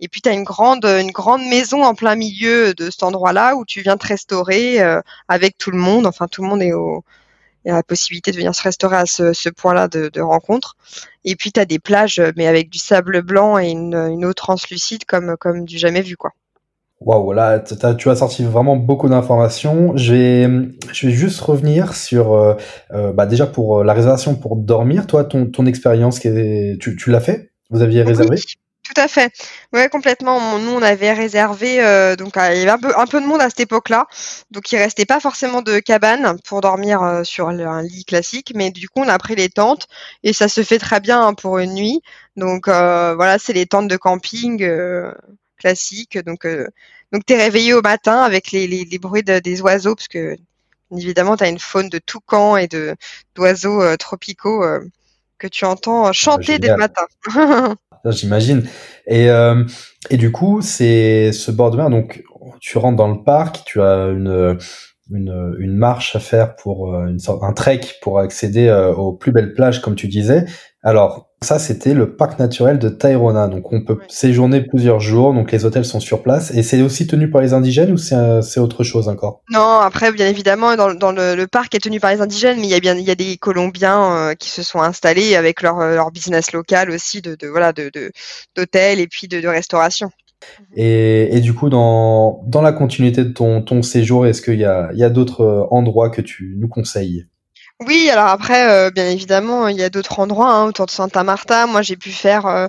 Et 0.00 0.08
puis 0.08 0.20
tu 0.20 0.28
as 0.28 0.32
une 0.32 0.44
grande, 0.44 0.84
une 0.84 1.10
grande 1.10 1.42
maison 1.48 1.82
en 1.82 1.94
plein 1.94 2.14
milieu 2.14 2.74
de 2.74 2.90
cet 2.90 3.02
endroit-là 3.02 3.56
où 3.56 3.64
tu 3.64 3.80
viens 3.80 3.96
te 3.96 4.06
restaurer 4.06 4.80
euh, 4.80 5.00
avec 5.28 5.58
tout 5.58 5.70
le 5.70 5.78
monde. 5.78 6.06
Enfin, 6.06 6.28
tout 6.28 6.42
le 6.42 6.48
monde 6.48 6.62
est 6.62 6.72
au, 6.72 7.04
a 7.66 7.72
la 7.72 7.82
possibilité 7.82 8.30
de 8.30 8.36
venir 8.36 8.54
se 8.54 8.62
restaurer 8.62 8.96
à 8.96 9.06
ce, 9.06 9.32
ce 9.32 9.48
point-là 9.48 9.88
de, 9.88 10.08
de, 10.12 10.20
rencontre. 10.20 10.76
Et 11.24 11.36
puis 11.36 11.52
tu 11.52 11.60
as 11.60 11.64
des 11.64 11.78
plages, 11.78 12.22
mais 12.36 12.46
avec 12.46 12.70
du 12.70 12.78
sable 12.78 13.22
blanc 13.22 13.58
et 13.58 13.70
une, 13.70 13.94
une 13.94 14.24
eau 14.24 14.32
translucide 14.32 15.04
comme, 15.04 15.36
comme 15.38 15.64
du 15.64 15.78
jamais 15.78 16.02
vu, 16.02 16.16
quoi. 16.16 16.32
Waouh, 17.00 17.32
là, 17.32 17.60
tu 17.60 18.08
as 18.08 18.16
sorti 18.16 18.42
vraiment 18.42 18.74
beaucoup 18.74 19.08
d'informations. 19.08 19.96
Je 19.96 20.14
vais, 20.14 20.68
je 20.92 21.06
vais 21.06 21.12
juste 21.12 21.40
revenir 21.40 21.94
sur, 21.94 22.32
euh, 22.32 22.54
euh 22.90 23.12
bah 23.12 23.26
déjà 23.26 23.46
pour 23.46 23.84
la 23.84 23.92
réservation 23.92 24.34
pour 24.34 24.56
dormir. 24.56 25.06
Toi, 25.06 25.22
ton, 25.22 25.46
ton 25.46 25.66
expérience, 25.66 26.18
tu, 26.18 26.78
tu 26.80 27.10
l'as 27.10 27.20
fait? 27.20 27.52
Vous 27.70 27.82
aviez 27.82 28.02
réservé? 28.02 28.38
Tout 28.88 29.00
à 29.00 29.08
fait. 29.08 29.32
Ouais, 29.72 29.88
complètement. 29.88 30.58
Nous, 30.58 30.70
on 30.70 30.82
avait 30.82 31.12
réservé, 31.12 31.82
euh, 31.82 32.16
donc 32.16 32.32
il 32.36 32.38
y 32.38 32.62
avait 32.62 32.70
un 32.70 32.78
peu, 32.78 32.96
un 32.96 33.06
peu 33.06 33.20
de 33.20 33.26
monde 33.26 33.40
à 33.42 33.50
cette 33.50 33.60
époque-là, 33.60 34.06
donc 34.50 34.72
il 34.72 34.78
restait 34.78 35.04
pas 35.04 35.20
forcément 35.20 35.60
de 35.60 35.78
cabane 35.78 36.38
pour 36.44 36.62
dormir 36.62 37.02
euh, 37.02 37.22
sur 37.22 37.48
un 37.48 37.82
lit 37.82 38.04
classique, 38.04 38.52
mais 38.54 38.70
du 38.70 38.88
coup, 38.88 39.00
on 39.02 39.08
a 39.08 39.18
pris 39.18 39.34
les 39.36 39.50
tentes 39.50 39.88
et 40.22 40.32
ça 40.32 40.48
se 40.48 40.62
fait 40.62 40.78
très 40.78 41.00
bien 41.00 41.20
hein, 41.22 41.34
pour 41.34 41.58
une 41.58 41.74
nuit. 41.74 42.00
Donc 42.36 42.68
euh, 42.68 43.14
voilà, 43.14 43.38
c'est 43.38 43.52
les 43.52 43.66
tentes 43.66 43.88
de 43.88 43.96
camping 43.96 44.66
classiques. 45.58 46.18
Donc 46.18 46.46
Donc 47.12 47.26
tu 47.26 47.34
es 47.34 47.36
réveillé 47.36 47.74
au 47.74 47.82
matin 47.82 48.22
avec 48.22 48.52
les, 48.52 48.66
les, 48.66 48.98
bruits 48.98 49.22
des 49.22 49.60
oiseaux, 49.60 49.94
parce 49.96 50.08
que 50.08 50.36
évidemment 50.96 51.36
tu 51.36 51.44
as 51.44 51.48
une 51.48 51.58
faune 51.58 51.90
de 51.90 51.98
toucans 51.98 52.56
et 52.56 52.68
de 52.68 52.94
d'oiseaux 53.34 53.96
tropicaux 53.96 54.64
euh, 54.64 54.80
que 55.38 55.46
tu 55.46 55.64
entends 55.64 56.06
ah, 56.06 56.12
chanter 56.12 56.58
dès 56.58 56.68
le 56.68 56.76
matin. 56.76 57.06
J'imagine. 58.06 58.64
Et, 59.06 59.30
euh, 59.30 59.64
et 60.10 60.16
du 60.16 60.32
coup, 60.32 60.60
c'est 60.62 61.32
ce 61.32 61.50
bord 61.50 61.70
de 61.70 61.76
mer, 61.76 61.90
donc 61.90 62.22
tu 62.60 62.78
rentres 62.78 62.96
dans 62.96 63.08
le 63.08 63.22
parc, 63.22 63.64
tu 63.64 63.80
as 63.80 64.06
une, 64.08 64.58
une, 65.10 65.56
une 65.58 65.76
marche 65.76 66.16
à 66.16 66.20
faire 66.20 66.56
pour 66.56 66.94
une 67.02 67.18
sorte, 67.18 67.42
un 67.42 67.52
trek 67.52 67.80
pour 68.02 68.18
accéder 68.18 68.70
aux 68.96 69.12
plus 69.12 69.32
belles 69.32 69.54
plages, 69.54 69.80
comme 69.80 69.94
tu 69.94 70.08
disais. 70.08 70.44
Alors, 70.82 71.28
ça, 71.42 71.58
c'était 71.58 71.94
le 71.94 72.14
parc 72.14 72.38
naturel 72.38 72.78
de 72.78 72.88
Tairona. 72.88 73.48
Donc, 73.48 73.72
on 73.72 73.84
peut 73.84 73.98
séjourner 74.08 74.60
plusieurs 74.60 75.00
jours. 75.00 75.34
Donc, 75.34 75.50
les 75.52 75.64
hôtels 75.64 75.84
sont 75.84 76.00
sur 76.00 76.22
place. 76.22 76.52
Et 76.52 76.62
c'est 76.62 76.82
aussi 76.82 77.06
tenu 77.06 77.30
par 77.30 77.40
les 77.40 77.52
indigènes 77.52 77.92
ou 77.92 77.96
c'est 77.96 78.60
autre 78.60 78.84
chose 78.84 79.08
encore? 79.08 79.42
Non, 79.50 79.78
après, 79.80 80.12
bien 80.12 80.28
évidemment, 80.28 80.76
dans, 80.76 80.94
dans 80.94 81.12
le, 81.12 81.34
le, 81.34 81.46
parc 81.46 81.74
est 81.74 81.80
tenu 81.80 82.00
par 82.00 82.12
les 82.12 82.20
indigènes, 82.20 82.58
mais 82.60 82.66
il 82.66 82.70
y 82.70 82.74
a 82.74 82.80
bien, 82.80 82.96
il 82.96 83.04
y 83.04 83.10
a 83.10 83.14
des 83.16 83.36
Colombiens 83.36 84.12
euh, 84.12 84.34
qui 84.34 84.50
se 84.50 84.62
sont 84.62 84.80
installés 84.80 85.36
avec 85.36 85.62
leur, 85.62 85.80
euh, 85.80 85.94
leur 85.94 86.10
business 86.10 86.52
local 86.52 86.90
aussi 86.90 87.22
de, 87.22 87.34
de 87.34 87.48
voilà, 87.48 87.72
de 87.72 87.90
d'hôtels 88.56 89.00
et 89.00 89.06
puis 89.08 89.28
de, 89.28 89.40
de 89.40 89.48
restauration. 89.48 90.10
Et, 90.74 91.36
et, 91.36 91.40
du 91.40 91.54
coup, 91.54 91.68
dans, 91.68 92.42
dans 92.46 92.62
la 92.62 92.72
continuité 92.72 93.24
de 93.24 93.30
ton, 93.30 93.62
ton 93.62 93.82
séjour, 93.82 94.26
est-ce 94.26 94.42
qu'il 94.42 94.58
y 94.58 94.64
a, 94.64 94.90
il 94.92 94.98
y 94.98 95.04
a 95.04 95.10
d'autres 95.10 95.40
euh, 95.42 95.66
endroits 95.70 96.10
que 96.10 96.20
tu 96.20 96.56
nous 96.58 96.68
conseilles? 96.68 97.26
Oui, 97.86 98.10
alors 98.10 98.26
après, 98.26 98.68
euh, 98.68 98.90
bien 98.90 99.08
évidemment, 99.08 99.68
il 99.68 99.76
y 99.76 99.84
a 99.84 99.88
d'autres 99.90 100.18
endroits 100.18 100.50
hein, 100.50 100.66
autour 100.66 100.86
de 100.86 100.90
Santa 100.90 101.22
Marta. 101.22 101.66
Moi, 101.68 101.80
j'ai 101.82 101.96
pu 101.96 102.10
faire 102.10 102.46
euh, 102.46 102.66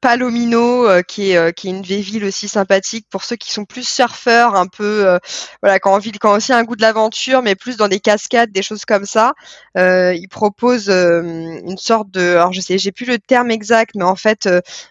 Palomino, 0.00 1.02
qui 1.06 1.32
est 1.32 1.52
qui 1.54 1.68
est 1.68 1.70
une 1.70 1.82
vieille 1.82 2.02
ville 2.02 2.24
aussi 2.24 2.48
sympathique 2.48 3.06
pour 3.10 3.24
ceux 3.24 3.36
qui 3.36 3.50
sont 3.50 3.64
plus 3.64 3.86
surfeurs, 3.86 4.54
un 4.54 4.66
peu 4.66 5.18
voilà, 5.62 5.78
quand 5.78 6.00
aussi 6.34 6.52
un 6.52 6.64
goût 6.64 6.76
de 6.76 6.82
l'aventure, 6.82 7.42
mais 7.42 7.54
plus 7.54 7.76
dans 7.76 7.88
des 7.88 8.00
cascades, 8.00 8.50
des 8.52 8.62
choses 8.62 8.84
comme 8.84 9.04
ça. 9.04 9.34
ils 9.76 10.28
proposent 10.30 10.90
une 10.90 11.78
sorte 11.78 12.10
de, 12.10 12.36
alors 12.36 12.52
je 12.52 12.60
sais, 12.60 12.78
j'ai 12.78 12.92
plus 12.92 13.06
le 13.06 13.18
terme 13.18 13.50
exact, 13.50 13.94
mais 13.94 14.04
en 14.04 14.16
fait, 14.16 14.48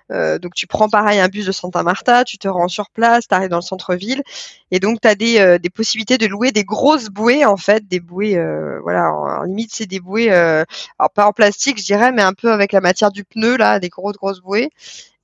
donc 0.09 0.53
tu 0.55 0.67
prends 0.67 0.89
pareil 0.89 1.19
un 1.19 1.27
bus 1.27 1.45
de 1.45 1.51
Santa 1.51 1.83
Marta, 1.83 2.23
tu 2.23 2.37
te 2.37 2.47
rends 2.47 2.67
sur 2.67 2.89
place, 2.89 3.27
tu 3.27 3.35
arrives 3.35 3.49
dans 3.49 3.57
le 3.57 3.61
centre-ville, 3.61 4.21
et 4.71 4.79
donc 4.79 5.01
tu 5.01 5.07
as 5.07 5.15
des 5.15 5.59
des 5.59 5.69
possibilités 5.69 6.17
de 6.17 6.27
louer 6.27 6.51
des 6.51 6.63
grosses 6.63 7.09
bouées 7.09 7.45
en 7.45 7.57
fait, 7.57 7.87
des 7.87 7.99
bouées, 7.99 8.37
voilà 8.83 9.11
en 9.11 9.43
limite 9.43 9.71
c'est 9.73 9.85
des 9.85 9.99
bouées, 9.99 10.31
euh, 10.31 10.63
alors 10.99 11.11
pas 11.11 11.25
en 11.25 11.33
plastique 11.33 11.79
je 11.79 11.85
dirais, 11.85 12.11
mais 12.11 12.21
un 12.21 12.33
peu 12.33 12.51
avec 12.51 12.71
la 12.71 12.81
matière 12.81 13.11
du 13.11 13.23
pneu 13.23 13.57
là, 13.57 13.79
des 13.79 13.89
grosses 13.89 14.17
grosses 14.17 14.41
bouées. 14.41 14.69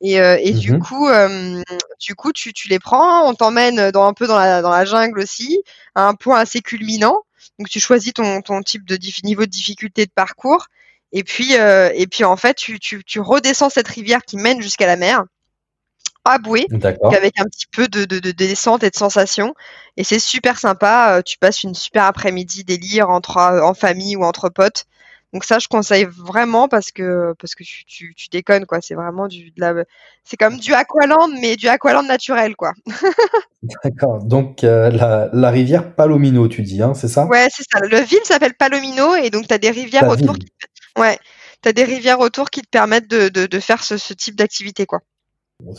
Et, 0.02 0.20
euh, 0.20 0.38
du 0.52 0.74
mhm. 0.74 0.80
coup, 0.80 1.08
euh, 1.08 1.62
du 2.00 2.16
coup, 2.16 2.32
tu, 2.32 2.54
tu 2.54 2.70
les 2.70 2.80
prends, 2.80 3.30
on 3.30 3.36
t'emmène 3.36 3.92
dans 3.92 4.08
un 4.08 4.14
peu 4.14 4.28
dans 4.28 4.38
la, 4.38 4.62
dans 4.62 4.72
la 4.72 4.86
jungle 4.86 5.20
aussi, 5.20 5.62
à 5.96 6.08
un 6.08 6.16
point 6.16 6.40
assez 6.40 6.62
culminant. 6.62 7.18
Donc 7.60 7.70
tu 7.70 7.80
choisis 7.80 8.14
ton, 8.14 8.42
ton 8.42 8.62
type 8.62 8.86
de 8.86 8.98
niveau 9.24 9.46
de 9.46 9.52
difficulté 9.52 10.06
de 10.06 10.12
parcours. 10.12 10.68
Et 11.12 11.24
puis, 11.24 11.54
et 11.54 12.08
puis 12.10 12.24
en 12.24 12.38
fait, 12.38 12.56
tu, 12.56 12.80
tu, 12.80 13.04
tu 13.04 13.20
redescends 13.20 13.70
cette 13.70 13.88
rivière 13.88 14.24
qui 14.24 14.38
mène 14.38 14.62
jusqu'à 14.62 14.88
la 14.88 14.96
mer 14.96 15.26
à 16.24 16.38
bouée, 16.38 16.68
avec 17.04 17.40
un 17.40 17.46
petit 17.46 17.66
peu 17.72 17.88
de, 17.88 18.06
de, 18.06 18.20
de, 18.20 18.32
descente 18.32 18.84
et 18.84 18.90
de 18.90 18.96
sensation. 18.96 19.56
Et 19.98 20.04
c'est 20.04 20.20
super 20.20 20.60
sympa. 20.60 21.18
Euh, 21.18 21.22
tu 21.22 21.38
passes 21.38 21.64
une 21.64 21.74
super 21.74 22.04
après-midi 22.04 22.64
délire 22.64 23.10
entre 23.10 23.38
euh, 23.38 23.62
en 23.62 23.74
famille 23.74 24.16
ou 24.16 24.24
entre 24.24 24.50
potes. 24.50 24.86
Donc 25.34 25.46
ça, 25.46 25.60
je 25.60 25.67
conseille 25.70 26.06
vraiment 26.06 26.67
parce 26.67 26.91
que 26.91 27.34
parce 27.39 27.56
que 27.56 27.63
tu, 27.63 27.86
tu, 27.86 28.13
tu 28.15 28.28
déconnes 28.30 28.65
quoi. 28.65 28.80
C'est 28.82 28.96
vraiment 28.96 29.28
du 29.28 29.52
de 29.52 29.62
la, 29.62 29.74
c'est 30.26 30.36
comme 30.36 30.58
du 30.58 30.74
aqualand 30.74 31.30
mais 31.39 31.56
du 31.56 31.67
aqualand 31.67 32.04
naturel 32.04 32.56
quoi. 32.56 32.74
D'accord. 33.84 34.24
Donc 34.26 34.63
euh, 34.63 34.89
la, 34.89 35.30
la, 35.32 35.50
rivière 35.50 35.96
Palomino, 35.96 36.48
tu 36.48 36.63
dis, 36.63 36.82
hein, 36.82 36.94
c'est 36.94 37.08
ça? 37.08 37.26
Ouais, 37.28 37.48
c'est 37.50 37.63
ça. 37.72 37.80
Le 37.80 38.00
ville 38.02 38.24
s'appelle 38.26 38.56
Palomino 38.56 39.15
et 39.15 39.30
donc 39.30 39.48
tu 39.48 39.54
as 39.54 39.58
des 39.58 39.72
rivières 39.72 40.10
autour. 40.10 40.38
Qui... 40.38 40.48
Ouais, 40.98 41.17
t'as 41.62 41.72
des 41.72 41.86
rivières 41.86 42.20
autour 42.20 42.50
qui 42.50 42.62
te 42.62 42.70
permettent 42.70 43.10
de, 43.10 43.30
de, 43.30 43.46
de 43.46 43.60
faire 43.60 43.84
ce, 43.84 43.98
ce 43.98 44.13
type 44.13 44.36
d'activité 44.36 44.86
quoi. 44.86 45.00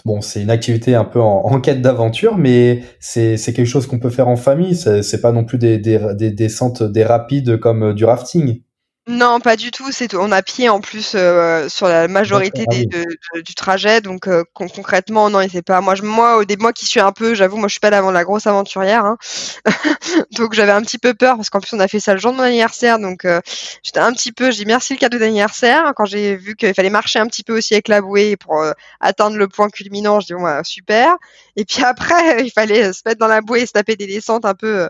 Bon, 0.05 0.21
c'est 0.21 0.43
une 0.43 0.51
activité 0.51 0.95
un 0.95 1.05
peu 1.05 1.21
en, 1.21 1.61
quête 1.61 1.83
d'aventure, 1.83 2.39
mais 2.39 2.83
c'est 3.01 3.37
quelque 3.37 3.65
chose 3.65 3.87
qu'on 3.87 3.99
peut 3.99 4.11
faire 4.11 4.29
en 4.29 4.37
famille. 4.37 4.77
C'est 4.77 5.21
pas 5.21 5.33
non 5.33 5.45
plus 5.45 5.59
des, 5.59 5.79
des, 5.79 5.99
des 6.15 6.31
descentes, 6.31 6.83
des 6.83 7.05
rapides 7.05 7.59
comme 7.59 7.83
euh, 7.83 7.95
du 7.95 8.05
rafting. 8.05 8.63
Non, 9.09 9.41
pas 9.41 9.57
du 9.57 9.73
tout. 9.73 9.91
C'est 9.91 10.15
on 10.15 10.31
a 10.31 10.43
pied 10.43 10.69
en 10.69 10.81
plus 10.81 11.15
euh, 11.17 11.69
sur 11.69 11.89
la 11.89 12.07
majorité 12.07 12.65
ah 12.69 12.71
des, 12.73 12.87
de, 12.87 13.05
du 13.41 13.55
trajet, 13.57 14.01
donc 14.01 14.29
euh, 14.29 14.45
concrètement 14.55 15.29
non, 15.29 15.45
c'est 15.51 15.63
pas. 15.63 15.81
Moi, 15.81 15.97
je, 15.97 16.03
moi, 16.03 16.37
au 16.37 16.45
début, 16.45 16.63
moi 16.63 16.73
qui 16.73 16.87
suis 16.87 17.01
un 17.01 17.11
peu, 17.11 17.35
j'avoue, 17.35 17.57
moi 17.57 17.67
je 17.67 17.73
suis 17.73 17.81
pas 17.81 17.91
la, 17.91 18.01
la 18.01 18.23
grosse 18.23 18.47
aventurière, 18.47 19.05
hein. 19.05 19.17
donc 20.39 20.55
j'avais 20.55 20.71
un 20.71 20.83
petit 20.83 20.99
peu 20.99 21.15
peur 21.15 21.35
parce 21.35 21.51
qu'en 21.51 21.59
plus 21.59 21.75
on 21.75 21.81
a 21.81 21.89
fait 21.89 21.99
ça 21.99 22.15
le 22.15 22.21
jour 22.21 22.31
de 22.31 22.37
mon 22.37 22.45
anniversaire, 22.45 23.01
donc 23.01 23.25
euh, 23.25 23.41
j'étais 23.83 23.99
un 23.99 24.13
petit 24.13 24.31
peu. 24.31 24.53
J'ai 24.53 24.65
merci 24.67 24.93
le 24.93 25.01
cadeau 25.01 25.19
d'anniversaire 25.19 25.95
quand 25.97 26.05
j'ai 26.05 26.37
vu 26.37 26.55
qu'il 26.55 26.73
fallait 26.73 26.89
marcher 26.89 27.19
un 27.19 27.27
petit 27.27 27.43
peu 27.43 27.59
aussi 27.59 27.75
avec 27.75 27.89
la 27.89 28.03
bouée 28.03 28.37
pour 28.37 28.65
atteindre 29.01 29.37
le 29.37 29.49
point 29.49 29.69
culminant. 29.69 30.21
Je 30.21 30.27
dis 30.27 30.35
bah, 30.41 30.63
super. 30.63 31.17
Et 31.57 31.65
puis 31.65 31.83
après, 31.83 32.45
il 32.45 32.53
fallait 32.53 32.93
se 32.93 33.03
mettre 33.05 33.19
dans 33.19 33.27
la 33.27 33.41
bouée 33.41 33.63
et 33.63 33.67
se 33.67 33.73
taper 33.73 33.97
des 33.97 34.07
descentes 34.07 34.45
un 34.45 34.55
peu, 34.55 34.89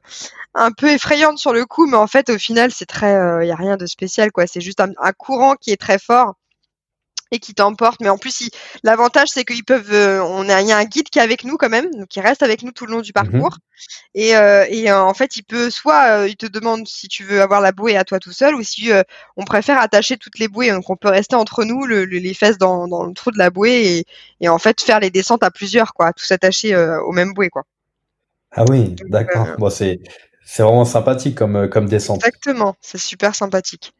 un 0.54 0.70
peu 0.70 0.90
effrayantes 0.90 1.38
sur 1.38 1.54
le 1.54 1.64
coup, 1.64 1.86
mais 1.86 1.96
en 1.96 2.06
fait, 2.06 2.28
au 2.28 2.38
final, 2.38 2.70
c'est 2.72 2.84
très, 2.84 3.14
il 3.42 3.48
y 3.48 3.52
a 3.52 3.56
rien 3.56 3.78
de 3.78 3.86
spécial 3.86 4.01
quoi. 4.32 4.46
C'est 4.46 4.60
juste 4.60 4.80
un, 4.80 5.12
courant 5.12 5.54
qui 5.56 5.70
est 5.70 5.76
très 5.76 5.98
fort 5.98 6.34
et 7.32 7.38
qui 7.38 7.54
t'emporte. 7.54 8.00
Mais 8.00 8.10
en 8.10 8.18
plus, 8.18 8.50
l'avantage, 8.84 9.28
c'est 9.32 9.44
qu'ils 9.44 9.64
peuvent. 9.64 9.92
Euh, 9.92 10.22
on 10.22 10.48
a, 10.48 10.60
il 10.60 10.68
y 10.68 10.72
a 10.72 10.76
un 10.76 10.84
guide 10.84 11.08
qui 11.08 11.18
est 11.18 11.22
avec 11.22 11.44
nous 11.44 11.56
quand 11.56 11.70
même, 11.70 11.90
donc 11.90 12.08
qui 12.08 12.20
reste 12.20 12.42
avec 12.42 12.62
nous 12.62 12.72
tout 12.72 12.86
le 12.86 12.92
long 12.92 13.00
du 13.00 13.10
mmh 13.10 13.14
parcours. 13.14 13.56
Et, 14.14 14.36
euh, 14.36 14.66
et 14.68 14.90
euh, 14.90 15.02
en 15.02 15.14
fait, 15.14 15.36
il 15.36 15.42
peut 15.42 15.70
soit, 15.70 16.28
il 16.28 16.36
te 16.36 16.46
demande 16.46 16.86
si 16.86 17.08
tu 17.08 17.24
veux 17.24 17.40
avoir 17.40 17.60
la 17.60 17.72
bouée 17.72 17.96
à 17.96 18.04
toi 18.04 18.20
tout 18.20 18.32
seul, 18.32 18.54
ou 18.54 18.62
si 18.62 18.90
on 19.36 19.44
préfère 19.44 19.80
attacher 19.80 20.18
toutes 20.18 20.38
les 20.38 20.48
bouées, 20.48 20.70
donc 20.70 20.88
on 20.90 20.96
peut 20.96 21.08
rester 21.08 21.34
entre 21.34 21.64
nous, 21.64 21.86
le, 21.86 22.04
les 22.04 22.34
fesses 22.34 22.58
dans, 22.58 22.86
dans, 22.86 23.04
le 23.04 23.14
trou 23.14 23.30
de 23.30 23.38
la 23.38 23.50
bouée, 23.50 23.98
et, 23.98 24.04
et, 24.40 24.48
en 24.48 24.58
fait 24.58 24.80
faire 24.80 25.00
les 25.00 25.10
descentes 25.10 25.42
à 25.42 25.50
plusieurs, 25.50 25.94
quoi, 25.94 26.12
tous 26.12 26.30
attachés 26.30 26.76
aux 26.76 27.12
mêmes 27.12 27.32
bouées, 27.32 27.50
quoi. 27.50 27.62
Ah 28.54 28.64
oui, 28.68 28.94
d'accord. 29.06 29.48
bon, 29.58 29.70
c'est 29.70 30.00
c'est 30.52 30.62
vraiment 30.62 30.84
sympathique 30.84 31.34
comme 31.34 31.68
comme 31.70 31.88
descente. 31.88 32.18
Exactement, 32.18 32.74
c'est 32.82 32.98
super 32.98 33.34
sympathique. 33.34 33.94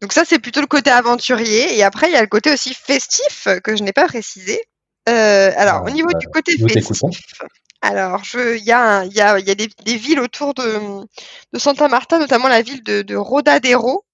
Donc 0.00 0.12
ça, 0.12 0.24
c'est 0.24 0.38
plutôt 0.38 0.60
le 0.60 0.66
côté 0.66 0.90
aventurier. 0.90 1.76
Et 1.76 1.82
après, 1.82 2.08
il 2.08 2.12
y 2.12 2.16
a 2.16 2.22
le 2.22 2.26
côté 2.26 2.50
aussi 2.52 2.74
festif 2.74 3.48
que 3.62 3.76
je 3.76 3.82
n'ai 3.82 3.92
pas 3.92 4.06
précisé. 4.06 4.62
Euh, 5.08 5.52
alors, 5.56 5.84
au 5.84 5.90
niveau 5.90 6.08
du 6.18 6.26
côté 6.28 6.56
festif, 6.56 7.42
alors 7.82 8.22
il 8.34 8.64
y 8.64 8.72
a, 8.72 9.04
y 9.04 9.20
a, 9.20 9.38
y 9.38 9.50
a 9.50 9.54
des, 9.54 9.96
villes 9.96 10.20
autour 10.20 10.54
de, 10.54 11.04
de, 11.52 11.58
Santa 11.58 11.88
Marta, 11.88 12.18
notamment 12.18 12.48
la 12.48 12.62
ville 12.62 12.82
de, 12.82 13.02
de 13.02 13.14
Rodadero, 13.14 14.06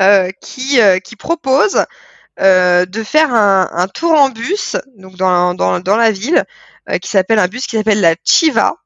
euh, 0.00 0.30
qui, 0.40 0.80
euh, 0.80 0.98
qui 0.98 1.16
propose 1.16 1.84
de 2.38 3.02
faire 3.04 3.34
un, 3.34 3.68
un, 3.70 3.86
tour 3.86 4.12
en 4.12 4.30
bus, 4.30 4.76
donc 4.96 5.16
dans, 5.16 5.52
dans, 5.52 5.78
dans 5.80 5.96
la 5.96 6.10
ville, 6.10 6.44
qui 7.02 7.10
s'appelle 7.10 7.38
un 7.38 7.48
bus 7.48 7.66
qui 7.66 7.76
s'appelle 7.76 8.00
la 8.00 8.14
Chiva. 8.24 8.76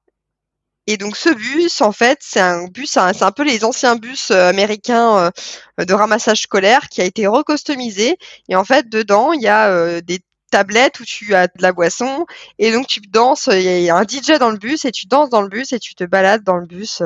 Et 0.86 0.98
donc 0.98 1.16
ce 1.16 1.30
bus, 1.30 1.80
en 1.80 1.92
fait, 1.92 2.18
c'est 2.20 2.40
un 2.40 2.66
bus, 2.66 2.90
c'est 2.90 3.22
un 3.22 3.32
peu 3.32 3.42
les 3.42 3.64
anciens 3.64 3.96
bus 3.96 4.30
euh, 4.30 4.48
américains 4.48 5.32
euh, 5.80 5.84
de 5.84 5.94
ramassage 5.94 6.42
scolaire 6.42 6.88
qui 6.90 7.00
a 7.00 7.04
été 7.04 7.26
recustomisé. 7.26 8.18
Et 8.48 8.56
en 8.56 8.64
fait, 8.64 8.88
dedans, 8.88 9.32
il 9.32 9.40
y 9.42 9.48
a 9.48 9.70
euh, 9.70 10.02
des 10.02 10.20
tablettes 10.50 11.00
où 11.00 11.04
tu 11.04 11.34
as 11.34 11.46
de 11.46 11.62
la 11.62 11.72
boisson 11.72 12.26
et 12.58 12.70
donc 12.70 12.86
tu 12.86 13.00
danses. 13.00 13.48
Il 13.50 13.62
y 13.62 13.90
a 13.90 13.96
un 13.96 14.04
DJ 14.04 14.38
dans 14.38 14.50
le 14.50 14.58
bus 14.58 14.84
et 14.84 14.92
tu 14.92 15.06
danses 15.06 15.30
dans 15.30 15.42
le 15.42 15.48
bus 15.48 15.72
et 15.72 15.80
tu 15.80 15.94
te 15.94 16.04
balades 16.04 16.44
dans 16.44 16.56
le 16.56 16.66
bus. 16.66 17.02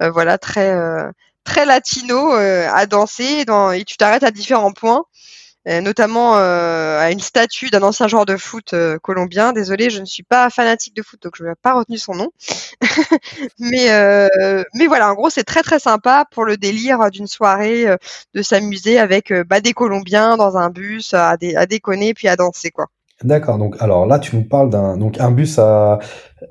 voilà, 0.00 0.38
très 0.38 0.74
très 1.44 1.66
latino 1.66 2.32
à 2.32 2.86
danser 2.86 3.44
dans, 3.44 3.72
et 3.72 3.84
tu 3.84 3.96
t'arrêtes 3.98 4.24
à 4.24 4.30
différents 4.30 4.72
points. 4.72 5.04
Euh, 5.68 5.82
notamment 5.82 6.38
euh, 6.38 6.98
à 6.98 7.10
une 7.10 7.20
statue 7.20 7.68
d'un 7.68 7.82
ancien 7.82 8.08
joueur 8.08 8.24
de 8.24 8.38
foot 8.38 8.72
euh, 8.72 8.96
colombien. 9.02 9.52
Désolé, 9.52 9.90
je 9.90 10.00
ne 10.00 10.06
suis 10.06 10.22
pas 10.22 10.48
fanatique 10.48 10.96
de 10.96 11.02
foot, 11.02 11.20
donc 11.22 11.34
je 11.36 11.44
n'ai 11.44 11.52
pas 11.60 11.74
retenu 11.74 11.98
son 11.98 12.14
nom. 12.14 12.30
mais, 13.58 13.88
mais 14.74 14.86
voilà, 14.86 15.10
en 15.10 15.14
gros, 15.14 15.28
c'est 15.28 15.44
très 15.44 15.62
très 15.62 15.78
sympa 15.78 16.24
pour 16.30 16.44
le 16.44 16.56
délire 16.56 17.10
d'une 17.10 17.26
soirée, 17.26 17.84
de 18.34 18.42
s'amuser 18.42 18.98
avec 18.98 19.32
bah, 19.46 19.60
des 19.60 19.72
Colombiens 19.72 20.36
dans 20.36 20.56
un 20.56 20.70
bus, 20.70 21.12
à, 21.12 21.36
déconner 21.36 22.14
puis 22.14 22.28
à 22.28 22.36
danser 22.36 22.70
quoi. 22.70 22.86
D'accord. 23.24 23.58
Donc, 23.58 23.76
alors 23.80 24.06
là, 24.06 24.18
tu 24.18 24.36
nous 24.36 24.44
parles 24.44 24.70
d'un 24.70 24.96
donc 24.96 25.18
un 25.20 25.30
bus 25.30 25.58
à 25.58 25.98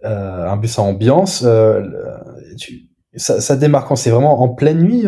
un 0.04 0.58
bus 0.58 0.78
à 0.78 0.82
ambiance. 0.84 1.46
ça, 3.16 3.42
ça 3.42 3.56
démarre 3.56 3.86
quand? 3.86 3.96
C'est 3.96 4.12
vraiment 4.12 4.42
en 4.42 4.50
pleine 4.50 4.80
nuit 4.80 5.08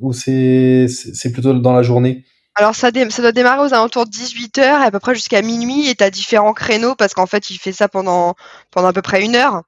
ou 0.00 0.12
c'est 0.12 0.86
c'est 0.88 1.32
plutôt 1.32 1.54
dans 1.54 1.72
la 1.72 1.82
journée? 1.82 2.24
Alors 2.54 2.74
ça, 2.74 2.90
ça 3.10 3.22
doit 3.22 3.32
démarrer 3.32 3.62
aux 3.62 3.72
alentours 3.74 4.06
de 4.06 4.10
18h 4.10 4.60
et 4.60 4.84
à 4.84 4.90
peu 4.90 5.00
près 5.00 5.14
jusqu'à 5.14 5.40
minuit 5.40 5.88
et 5.88 5.94
tu 5.94 6.04
as 6.04 6.10
différents 6.10 6.52
créneaux 6.52 6.94
parce 6.94 7.14
qu'en 7.14 7.26
fait 7.26 7.50
il 7.50 7.58
fait 7.58 7.72
ça 7.72 7.88
pendant, 7.88 8.34
pendant 8.70 8.88
à 8.88 8.92
peu 8.92 9.02
près 9.02 9.24
une 9.24 9.36
heure. 9.36 9.62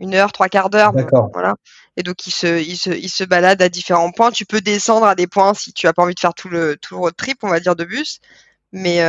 Une 0.00 0.14
heure, 0.16 0.32
trois 0.32 0.48
quarts 0.48 0.70
d'heure. 0.70 0.92
Voilà. 1.32 1.54
Et 1.96 2.02
donc 2.02 2.26
il 2.26 2.32
se, 2.32 2.60
il, 2.60 2.76
se, 2.76 2.90
il 2.90 3.08
se 3.08 3.22
balade 3.22 3.62
à 3.62 3.68
différents 3.68 4.10
points. 4.10 4.32
Tu 4.32 4.44
peux 4.44 4.60
descendre 4.60 5.06
à 5.06 5.14
des 5.14 5.28
points 5.28 5.54
si 5.54 5.72
tu 5.72 5.86
as 5.86 5.92
pas 5.92 6.02
envie 6.02 6.16
de 6.16 6.20
faire 6.20 6.34
tout 6.34 6.48
le, 6.48 6.76
tout 6.76 6.94
le 6.94 7.00
road 7.00 7.14
trip, 7.16 7.38
on 7.44 7.48
va 7.48 7.60
dire, 7.60 7.76
de 7.76 7.84
bus. 7.84 8.18
Mais 8.72 9.04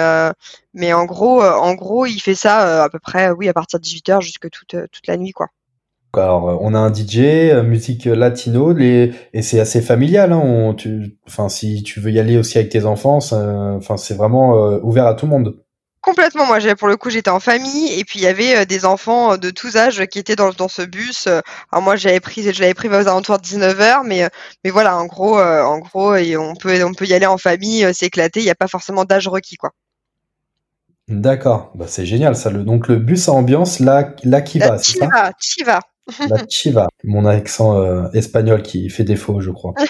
mais 0.76 0.94
en 0.94 1.06
gros 1.06 1.42
en 1.44 1.74
gros 1.74 2.06
il 2.06 2.20
fait 2.20 2.36
ça 2.36 2.84
à 2.84 2.90
peu 2.90 3.00
près 3.00 3.32
oui 3.32 3.50
à 3.50 3.54
partir 3.54 3.80
de 3.80 3.86
18h 3.86 4.22
jusque 4.22 4.52
toute 4.52 4.76
toute 4.92 5.08
la 5.08 5.18
nuit 5.18 5.32
quoi. 5.32 5.48
Alors, 6.18 6.60
on 6.62 6.74
a 6.74 6.80
un 6.80 6.94
DJ, 6.94 7.54
musique 7.64 8.06
latino, 8.06 8.74
les... 8.74 9.14
et 9.34 9.42
c'est 9.42 9.60
assez 9.60 9.82
familial. 9.82 10.34
Hein, 10.34 10.74
tu... 10.78 11.18
Enfin, 11.28 11.50
si 11.50 11.84
tu 11.84 12.00
veux 12.00 12.12
y 12.12 12.20
aller 12.20 12.38
aussi 12.38 12.58
avec 12.58 12.70
tes 12.70 12.86
enfants, 12.86 13.18
enfin, 13.18 13.98
c'est 13.98 14.16
vraiment 14.16 14.54
ouvert 14.84 15.08
à 15.08 15.14
tout 15.14 15.26
le 15.26 15.32
monde. 15.32 15.56
Complètement. 16.06 16.46
Moi, 16.46 16.60
pour 16.78 16.88
le 16.88 16.98
coup, 16.98 17.10
j'étais 17.10 17.32
en 17.32 17.40
famille 17.40 17.92
et 18.00 18.04
puis 18.04 18.20
il 18.20 18.22
y 18.22 18.28
avait 18.28 18.58
euh, 18.58 18.66
des 18.66 18.86
enfants 18.86 19.34
euh, 19.34 19.38
de 19.38 19.50
tous 19.50 19.76
âges 19.76 20.06
qui 20.06 20.20
étaient 20.20 20.36
dans, 20.36 20.52
dans 20.52 20.68
ce 20.68 20.84
bus. 20.84 21.26
Euh. 21.26 21.42
Alors 21.72 21.84
moi, 21.84 21.96
j'avais 21.96 22.20
pris, 22.20 22.44
je 22.44 22.62
l'avais 22.62 22.76
pris 22.76 22.90
aux 22.90 22.94
alentours 22.94 23.40
de 23.40 23.42
19 23.42 23.80
h 23.80 24.02
mais 24.06 24.30
mais 24.64 24.70
voilà, 24.70 25.00
en 25.00 25.08
gros, 25.08 25.40
en 25.40 25.80
gros, 25.80 26.14
et 26.14 26.38
on 26.38 26.54
peut 26.54 26.84
on 26.84 26.94
peut 26.94 27.06
y 27.08 27.14
aller 27.16 27.26
en 27.26 27.40
famille, 27.40 27.92
s'éclater. 27.92 28.40
Il 28.40 28.44
n'y 28.44 28.52
a 28.52 28.56
pas 28.56 28.68
forcément 28.68 29.04
d'âge 29.04 29.28
requis, 29.28 29.56
quoi. 29.56 29.72
D'accord. 31.08 31.72
Bah, 31.74 31.86
c'est 31.88 32.06
génial 32.06 32.36
ça. 32.36 32.52
Le, 32.52 32.64
donc 32.64 32.88
le 32.88 32.98
bus 32.98 33.28
à 33.28 33.32
ambiance, 33.32 33.80
là, 33.80 34.14
là 34.24 34.42
qui 34.42 34.60
va, 34.60 34.78
c'est 34.78 35.00
ça? 35.00 35.32
Chiva. 35.40 35.80
La 36.30 36.46
Chiva. 36.50 36.88
Mon 37.04 37.26
accent 37.26 38.12
espagnol 38.12 38.62
qui 38.62 38.90
fait 38.90 39.04
défaut, 39.04 39.40
je 39.40 39.52
crois. 39.52 39.74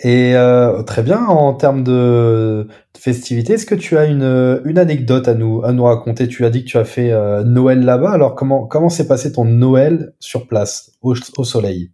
Et 0.00 0.36
euh, 0.36 0.82
très 0.84 1.02
bien, 1.02 1.24
en 1.24 1.54
termes 1.54 1.82
de, 1.82 2.68
festivité, 2.96 3.54
est-ce 3.54 3.66
que 3.66 3.74
tu 3.74 3.98
as 3.98 4.04
une, 4.04 4.60
une 4.64 4.78
anecdote 4.78 5.26
à 5.26 5.34
nous, 5.34 5.64
à 5.64 5.72
nous 5.72 5.84
raconter? 5.84 6.28
Tu 6.28 6.44
as 6.44 6.50
dit 6.50 6.64
que 6.64 6.70
tu 6.70 6.78
as 6.78 6.84
fait 6.84 7.10
euh, 7.10 7.42
Noël 7.42 7.80
là-bas, 7.80 8.12
alors 8.12 8.36
comment 8.36 8.66
comment 8.66 8.90
s'est 8.90 9.08
passé 9.08 9.32
ton 9.32 9.44
Noël 9.44 10.14
sur 10.20 10.46
place, 10.46 10.92
au, 11.02 11.14
au 11.36 11.44
soleil? 11.44 11.90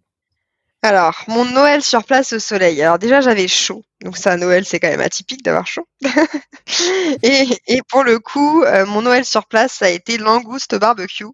Alors, 0.83 1.23
mon 1.27 1.45
Noël 1.45 1.81
sur 1.81 2.03
place 2.03 2.33
au 2.33 2.37
soleil. 2.37 2.79
Alors 2.83 2.99
déjà, 2.99 3.21
j'avais 3.21 3.47
chaud. 3.47 3.83
Donc 4.03 4.17
ça, 4.17 4.37
Noël, 4.37 4.65
c'est 4.65 4.79
quand 4.79 4.89
même 4.89 5.01
atypique 5.01 5.43
d'avoir 5.43 5.65
chaud. 5.65 5.87
et, 7.23 7.47
et, 7.65 7.81
pour 7.89 8.03
le 8.03 8.19
coup, 8.19 8.61
euh, 8.63 8.85
mon 8.85 9.01
Noël 9.01 9.25
sur 9.25 9.47
place, 9.47 9.73
ça 9.73 9.85
a 9.85 9.89
été 9.89 10.19
langouste 10.19 10.75
barbecue 10.75 11.25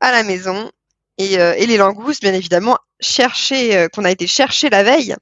à 0.00 0.12
la 0.12 0.22
maison. 0.22 0.70
Et, 1.18 1.38
euh, 1.38 1.54
et 1.56 1.66
les 1.66 1.76
langoustes, 1.76 2.22
bien 2.22 2.34
évidemment, 2.34 2.78
cherchées, 3.00 3.86
qu'on 3.92 4.04
a 4.04 4.10
été 4.10 4.26
chercher 4.26 4.70
la 4.70 4.82
veille. 4.82 5.14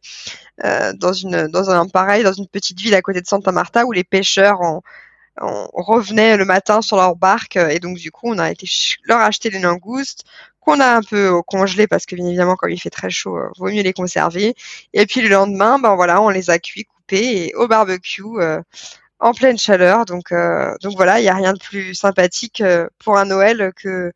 Euh, 0.64 0.92
dans 0.92 1.14
une 1.14 1.48
dans 1.48 1.70
un 1.70 1.88
pareil 1.88 2.22
dans 2.24 2.32
une 2.34 2.46
petite 2.46 2.78
ville 2.78 2.94
à 2.94 3.00
côté 3.00 3.22
de 3.22 3.26
Santa 3.26 3.52
Marta 3.52 3.86
où 3.86 3.92
les 3.92 4.04
pêcheurs 4.04 4.60
en, 4.60 4.82
revenaient 5.72 6.36
le 6.36 6.44
matin 6.44 6.82
sur 6.82 6.96
leur 6.98 7.16
barque 7.16 7.56
et 7.56 7.78
donc 7.80 7.96
du 7.96 8.10
coup 8.10 8.28
on 8.28 8.38
a 8.38 8.50
été 8.50 8.66
leur 9.04 9.20
acheter 9.20 9.48
des 9.48 9.60
langoustes 9.60 10.24
qu'on 10.60 10.78
a 10.80 10.94
un 10.96 11.02
peu 11.02 11.40
congelé 11.46 11.86
parce 11.86 12.04
que 12.04 12.14
bien 12.16 12.26
évidemment 12.26 12.54
quand 12.56 12.68
il 12.68 12.78
fait 12.78 12.90
très 12.90 13.08
chaud 13.08 13.38
euh, 13.38 13.48
vaut 13.58 13.70
mieux 13.70 13.82
les 13.82 13.94
conserver 13.94 14.54
et 14.92 15.06
puis 15.06 15.22
le 15.22 15.30
lendemain 15.30 15.78
ben 15.78 15.94
voilà 15.96 16.20
on 16.20 16.28
les 16.28 16.50
a 16.50 16.58
cuits 16.58 16.84
coupés 16.84 17.46
et 17.46 17.54
au 17.54 17.66
barbecue 17.66 18.22
euh, 18.38 18.60
en 19.20 19.32
pleine 19.32 19.58
chaleur 19.58 20.04
donc 20.04 20.34
donc 20.82 20.96
voilà 20.96 21.18
il 21.20 21.24
y 21.24 21.28
a 21.28 21.34
rien 21.34 21.54
de 21.54 21.58
plus 21.58 21.94
sympathique 21.94 22.62
pour 22.98 23.16
un 23.16 23.24
Noël 23.24 23.72
que 23.74 24.12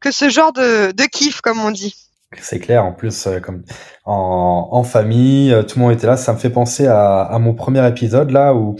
que 0.00 0.10
ce 0.10 0.28
genre 0.28 0.52
de, 0.52 0.92
de 0.92 1.02
kiff 1.04 1.40
comme 1.40 1.60
on 1.60 1.70
dit 1.70 1.94
c'est 2.38 2.60
clair, 2.60 2.84
en 2.84 2.92
plus, 2.92 3.26
euh, 3.26 3.40
comme 3.40 3.64
en, 4.04 4.68
en, 4.70 4.84
famille, 4.84 5.52
euh, 5.52 5.62
tout 5.62 5.78
le 5.78 5.84
monde 5.84 5.92
était 5.92 6.06
là. 6.06 6.16
Ça 6.16 6.32
me 6.32 6.38
fait 6.38 6.50
penser 6.50 6.86
à, 6.86 7.22
à 7.22 7.38
mon 7.38 7.54
premier 7.54 7.86
épisode 7.88 8.30
là 8.30 8.54
où, 8.54 8.76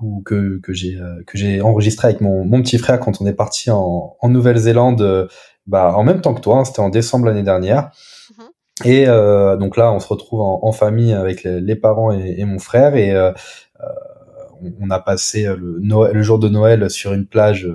où 0.00 0.22
que, 0.22 0.60
que 0.60 0.72
j'ai 0.72 0.94
euh, 0.94 1.22
que 1.26 1.36
j'ai 1.36 1.60
enregistré 1.60 2.08
avec 2.08 2.20
mon, 2.20 2.44
mon 2.44 2.62
petit 2.62 2.78
frère 2.78 3.00
quand 3.00 3.20
on 3.20 3.26
est 3.26 3.32
parti 3.32 3.70
en, 3.70 4.16
en 4.20 4.28
Nouvelle-Zélande, 4.28 5.28
bah 5.66 5.92
en 5.96 6.04
même 6.04 6.20
temps 6.20 6.34
que 6.34 6.40
toi. 6.40 6.58
Hein, 6.58 6.64
C'était 6.64 6.80
en 6.80 6.88
décembre 6.88 7.26
l'année 7.26 7.42
dernière. 7.42 7.90
Mm-hmm. 8.30 8.88
Et 8.88 9.08
euh, 9.08 9.56
donc 9.56 9.76
là, 9.76 9.92
on 9.92 9.98
se 9.98 10.06
retrouve 10.06 10.40
en, 10.40 10.60
en 10.62 10.72
famille 10.72 11.12
avec 11.12 11.42
les, 11.42 11.60
les 11.60 11.76
parents 11.76 12.12
et, 12.12 12.36
et, 12.38 12.44
mon 12.44 12.60
frère 12.60 12.94
et 12.94 13.10
euh, 13.10 13.32
on 14.80 14.90
a 14.90 15.00
passé 15.00 15.44
le, 15.44 15.78
Noël, 15.80 16.14
le 16.14 16.22
jour 16.22 16.38
de 16.38 16.48
Noël 16.48 16.88
sur 16.90 17.12
une 17.12 17.26
plage 17.26 17.68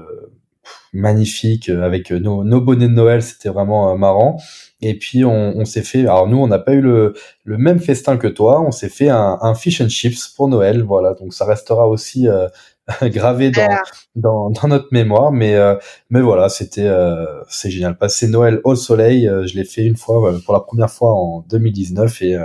magnifique 0.93 1.69
avec 1.69 2.11
nos, 2.11 2.43
nos 2.43 2.61
bonnets 2.61 2.87
de 2.87 2.93
Noël. 2.93 3.21
C'était 3.21 3.49
vraiment 3.49 3.97
marrant. 3.97 4.37
Et 4.83 4.97
puis 4.97 5.23
on, 5.23 5.57
on 5.57 5.65
s'est 5.65 5.81
fait, 5.81 6.01
alors 6.01 6.27
nous 6.27 6.37
on 6.37 6.47
n'a 6.47 6.59
pas 6.59 6.73
eu 6.73 6.81
le, 6.81 7.13
le, 7.45 7.57
même 7.57 7.79
festin 7.79 8.17
que 8.17 8.27
toi, 8.27 8.61
on 8.61 8.71
s'est 8.71 8.89
fait 8.89 9.07
un, 9.07 9.37
un, 9.41 9.55
fish 9.55 9.79
and 9.79 9.87
chips 9.87 10.27
pour 10.27 10.49
Noël, 10.49 10.83
voilà. 10.83 11.13
Donc 11.13 11.33
ça 11.33 11.45
restera 11.45 11.87
aussi 11.87 12.27
euh, 12.27 12.49
gravé 13.03 13.49
dans, 13.49 13.69
dans, 14.15 14.49
dans, 14.49 14.67
notre 14.67 14.89
mémoire, 14.91 15.31
mais 15.31 15.55
euh, 15.55 15.75
mais 16.09 16.19
voilà, 16.19 16.49
c'était 16.49 16.85
euh, 16.85 17.25
c'est 17.47 17.71
génial. 17.71 17.97
Passer 17.97 18.27
Noël 18.27 18.59
au 18.65 18.75
soleil, 18.75 19.29
je 19.45 19.55
l'ai 19.55 19.63
fait 19.63 19.85
une 19.85 19.95
fois 19.95 20.37
pour 20.43 20.53
la 20.53 20.59
première 20.59 20.91
fois 20.91 21.13
en 21.13 21.45
2019 21.49 22.21
et 22.21 22.37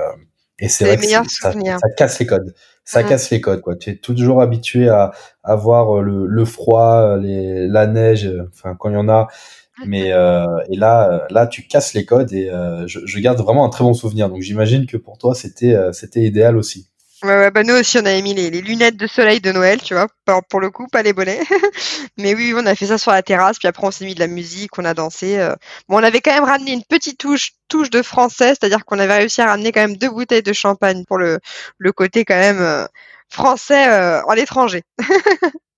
et 0.58 0.68
c'est 0.68 0.84
vrai 0.84 0.96
que 0.96 1.06
ça, 1.06 1.22
ça, 1.52 1.90
casse 1.96 2.18
les 2.18 2.26
codes. 2.26 2.54
Ça 2.84 3.02
mm. 3.02 3.06
casse 3.06 3.30
les 3.30 3.40
codes, 3.40 3.60
quoi. 3.60 3.76
Tu 3.76 3.90
es 3.90 3.96
toujours 3.96 4.42
habitué 4.42 4.88
à, 4.88 5.12
à 5.44 5.54
voir 5.56 6.02
le, 6.02 6.26
le 6.26 6.44
froid, 6.44 7.16
les, 7.16 7.68
la 7.68 7.86
neige, 7.86 8.30
enfin 8.52 8.74
quand 8.78 8.90
il 8.90 8.94
y 8.94 8.96
en 8.96 9.08
a, 9.08 9.28
mais 9.86 10.12
euh, 10.12 10.58
et 10.68 10.76
là, 10.76 11.12
euh, 11.12 11.26
là, 11.30 11.46
tu 11.46 11.66
casses 11.66 11.94
les 11.94 12.04
codes 12.04 12.32
et 12.32 12.50
euh, 12.50 12.86
je, 12.86 13.00
je, 13.04 13.18
garde 13.20 13.38
vraiment 13.40 13.64
un 13.64 13.68
très 13.68 13.84
bon 13.84 13.94
souvenir. 13.94 14.28
Donc 14.28 14.40
j'imagine 14.40 14.86
que 14.86 14.96
pour 14.96 15.18
toi, 15.18 15.34
c'était 15.34 15.74
euh, 15.74 15.92
c'était 15.92 16.22
idéal 16.22 16.56
aussi. 16.56 16.87
Ouais, 17.22 17.36
ouais, 17.36 17.50
bah 17.50 17.64
nous 17.64 17.74
aussi, 17.74 17.98
on 17.98 18.06
avait 18.06 18.22
mis 18.22 18.32
les, 18.32 18.48
les, 18.48 18.60
lunettes 18.60 18.96
de 18.96 19.08
soleil 19.08 19.40
de 19.40 19.50
Noël, 19.50 19.82
tu 19.82 19.94
vois, 19.94 20.06
pour, 20.48 20.60
le 20.60 20.70
coup, 20.70 20.86
pas 20.86 21.02
les 21.02 21.12
bonnets. 21.12 21.40
Mais 22.16 22.34
oui, 22.34 22.54
on 22.56 22.64
a 22.64 22.74
fait 22.76 22.86
ça 22.86 22.98
sur 22.98 23.10
la 23.10 23.22
terrasse, 23.22 23.58
puis 23.58 23.66
après 23.66 23.86
on 23.86 23.90
s'est 23.90 24.04
mis 24.04 24.14
de 24.14 24.20
la 24.20 24.28
musique, 24.28 24.78
on 24.78 24.84
a 24.84 24.94
dansé. 24.94 25.36
Bon, 25.88 25.98
on 25.98 26.02
avait 26.02 26.20
quand 26.20 26.32
même 26.32 26.44
ramené 26.44 26.72
une 26.72 26.84
petite 26.84 27.18
touche, 27.18 27.52
touche 27.68 27.90
de 27.90 28.02
français, 28.02 28.50
c'est-à-dire 28.50 28.84
qu'on 28.84 29.00
avait 29.00 29.16
réussi 29.16 29.40
à 29.40 29.46
ramener 29.46 29.72
quand 29.72 29.80
même 29.80 29.96
deux 29.96 30.10
bouteilles 30.10 30.42
de 30.42 30.52
champagne 30.52 31.04
pour 31.06 31.18
le, 31.18 31.40
le 31.78 31.92
côté 31.92 32.24
quand 32.24 32.38
même 32.38 32.86
français 33.28 34.20
en 34.24 34.32
l'étranger. 34.34 34.82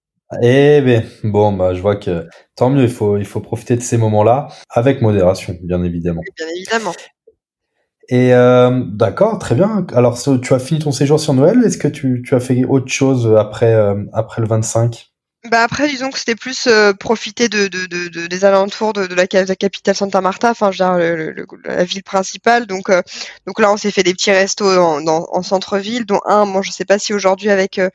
Eh 0.43 0.81
bien, 0.83 1.03
bon, 1.25 1.53
bah, 1.53 1.75
je 1.75 1.81
vois 1.81 1.97
que 1.97 2.29
tant 2.55 2.71
mieux, 2.71 2.85
il 2.85 2.91
faut, 2.91 3.17
il 3.17 3.25
faut 3.25 3.41
profiter 3.41 3.75
de 3.75 3.83
ces 3.83 3.97
moments-là 3.97 4.49
avec 4.69 5.01
modération, 5.01 5.57
bien 5.61 5.83
évidemment. 5.83 6.23
Bien 6.37 6.47
évidemment. 6.55 6.93
Et 8.11 8.35
euh, 8.35 8.83
d'accord, 8.87 9.39
très 9.39 9.55
bien. 9.55 9.87
Alors, 9.95 10.19
tu 10.19 10.55
as 10.55 10.59
fini 10.59 10.81
ton 10.81 10.91
séjour 10.91 11.21
sur 11.21 11.33
Noël. 11.33 11.63
Est-ce 11.65 11.79
que 11.79 11.87
tu, 11.87 12.29
as 12.33 12.41
fait 12.41 12.65
autre 12.65 12.91
chose 12.91 13.33
après, 13.39 13.73
euh, 13.73 14.05
après 14.13 14.43
le 14.43 14.49
25 14.49 15.10
bah 15.49 15.63
après, 15.63 15.89
disons 15.89 16.11
que 16.11 16.19
c'était 16.19 16.35
plus 16.35 16.67
euh, 16.67 16.93
profiter 16.93 17.49
de, 17.49 17.67
de, 17.67 17.87
de, 17.87 18.27
des 18.27 18.45
alentours 18.45 18.93
de, 18.93 19.07
de 19.07 19.15
la, 19.15 19.27
capitale 19.27 19.95
Santa 19.95 20.21
Marta, 20.21 20.51
enfin, 20.51 20.71
je 20.71 20.85
veux 20.85 21.35
dire, 21.35 21.47
la 21.65 21.85
ville 21.85 22.03
principale. 22.03 22.67
Donc, 22.67 22.91
euh, 22.91 23.01
donc 23.47 23.59
là, 23.59 23.73
on 23.73 23.79
s'est 23.79 23.91
fait 23.91 24.03
des 24.03 24.13
petits 24.13 24.33
restos 24.33 24.71
en, 24.77 25.07
en 25.07 25.43
centre-ville, 25.43 26.05
dont 26.05 26.21
un, 26.27 26.45
bon, 26.45 26.61
je 26.61 26.71
sais 26.71 26.85
pas 26.85 26.99
si 26.99 27.15
aujourd'hui 27.15 27.49
avec 27.49 27.79
euh, 27.79 27.89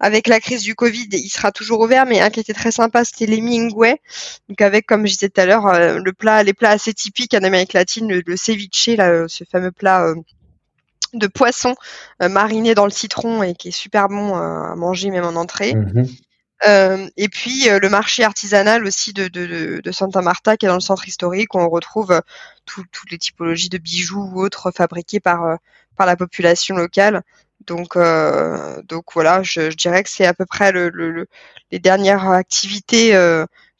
avec 0.00 0.26
la 0.26 0.40
crise 0.40 0.62
du 0.62 0.74
Covid, 0.74 1.06
il 1.12 1.28
sera 1.28 1.52
toujours 1.52 1.78
ouvert, 1.80 2.04
mais 2.04 2.20
un 2.20 2.30
qui 2.30 2.40
était 2.40 2.52
très 2.52 2.72
sympa, 2.72 3.04
c'était 3.04 3.26
les 3.26 3.40
Mingwe. 3.40 3.94
Donc 4.48 4.60
avec, 4.60 4.84
comme 4.84 5.06
je 5.06 5.12
disais 5.12 5.28
tout 5.28 5.40
à 5.40 5.46
l'heure, 5.46 6.00
le 6.00 6.12
plat, 6.12 6.42
les 6.42 6.52
plats 6.52 6.70
assez 6.70 6.94
typiques 6.94 7.34
en 7.34 7.44
Amérique 7.44 7.74
latine, 7.74 8.12
le, 8.12 8.36
ceviche, 8.36 8.88
là, 8.96 9.28
ce 9.28 9.44
fameux 9.44 9.70
plat 9.70 10.14
de 11.14 11.26
poisson 11.28 11.76
mariné 12.20 12.74
dans 12.74 12.84
le 12.84 12.90
citron 12.90 13.44
et 13.44 13.54
qui 13.54 13.68
est 13.68 13.70
super 13.70 14.08
bon 14.08 14.34
à 14.34 14.74
manger 14.74 15.10
même 15.10 15.24
en 15.24 15.36
entrée. 15.36 15.76
Mmh 15.76 16.04
euh, 16.66 17.08
et 17.16 17.28
puis 17.28 17.68
euh, 17.70 17.78
le 17.78 17.88
marché 17.88 18.24
artisanal 18.24 18.84
aussi 18.84 19.12
de, 19.12 19.28
de, 19.28 19.80
de, 19.80 19.92
Santa 19.92 20.22
Marta 20.22 20.56
qui 20.56 20.66
est 20.66 20.68
dans 20.68 20.74
le 20.74 20.80
centre 20.80 21.06
historique 21.06 21.54
où 21.54 21.58
on 21.58 21.68
retrouve 21.68 22.10
euh, 22.10 22.20
toutes 22.64 23.10
les 23.12 23.18
typologies 23.18 23.68
de 23.68 23.78
bijoux 23.78 24.28
ou 24.34 24.42
autres 24.42 24.72
fabriqués 24.72 25.20
par, 25.20 25.44
euh, 25.44 25.56
par 25.96 26.06
la 26.06 26.16
population 26.16 26.76
locale. 26.76 27.22
Donc, 27.66 27.98
donc 28.84 29.04
voilà, 29.12 29.42
je, 29.42 29.70
je 29.70 29.76
dirais 29.76 30.02
que 30.02 30.08
c'est 30.08 30.24
à 30.24 30.32
peu 30.32 30.46
près 30.46 30.72
le, 30.72 30.88
le, 30.90 31.10
le, 31.10 31.26
les 31.70 31.80
dernières 31.80 32.30
activités 32.30 33.10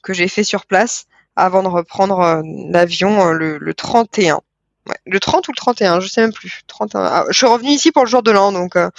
que 0.02 0.12
j'ai 0.12 0.28
fait 0.28 0.44
sur 0.44 0.66
place 0.66 1.06
avant 1.36 1.62
de 1.62 1.68
reprendre 1.68 2.42
l'avion 2.70 3.32
le, 3.32 3.72
31. 3.72 4.40
Le 5.06 5.20
30 5.20 5.48
ou 5.48 5.52
le 5.52 5.56
31, 5.56 6.00
je 6.00 6.08
sais 6.08 6.20
même 6.20 6.32
plus. 6.32 6.62
31. 6.66 7.00
Ah, 7.02 7.24
je 7.28 7.36
suis 7.36 7.46
revenue 7.46 7.70
ici 7.70 7.92
pour 7.92 8.04
le 8.04 8.10
jour 8.10 8.22
de 8.22 8.30
l'an, 8.30 8.52
donc 8.52 8.76
euh, 8.76 8.90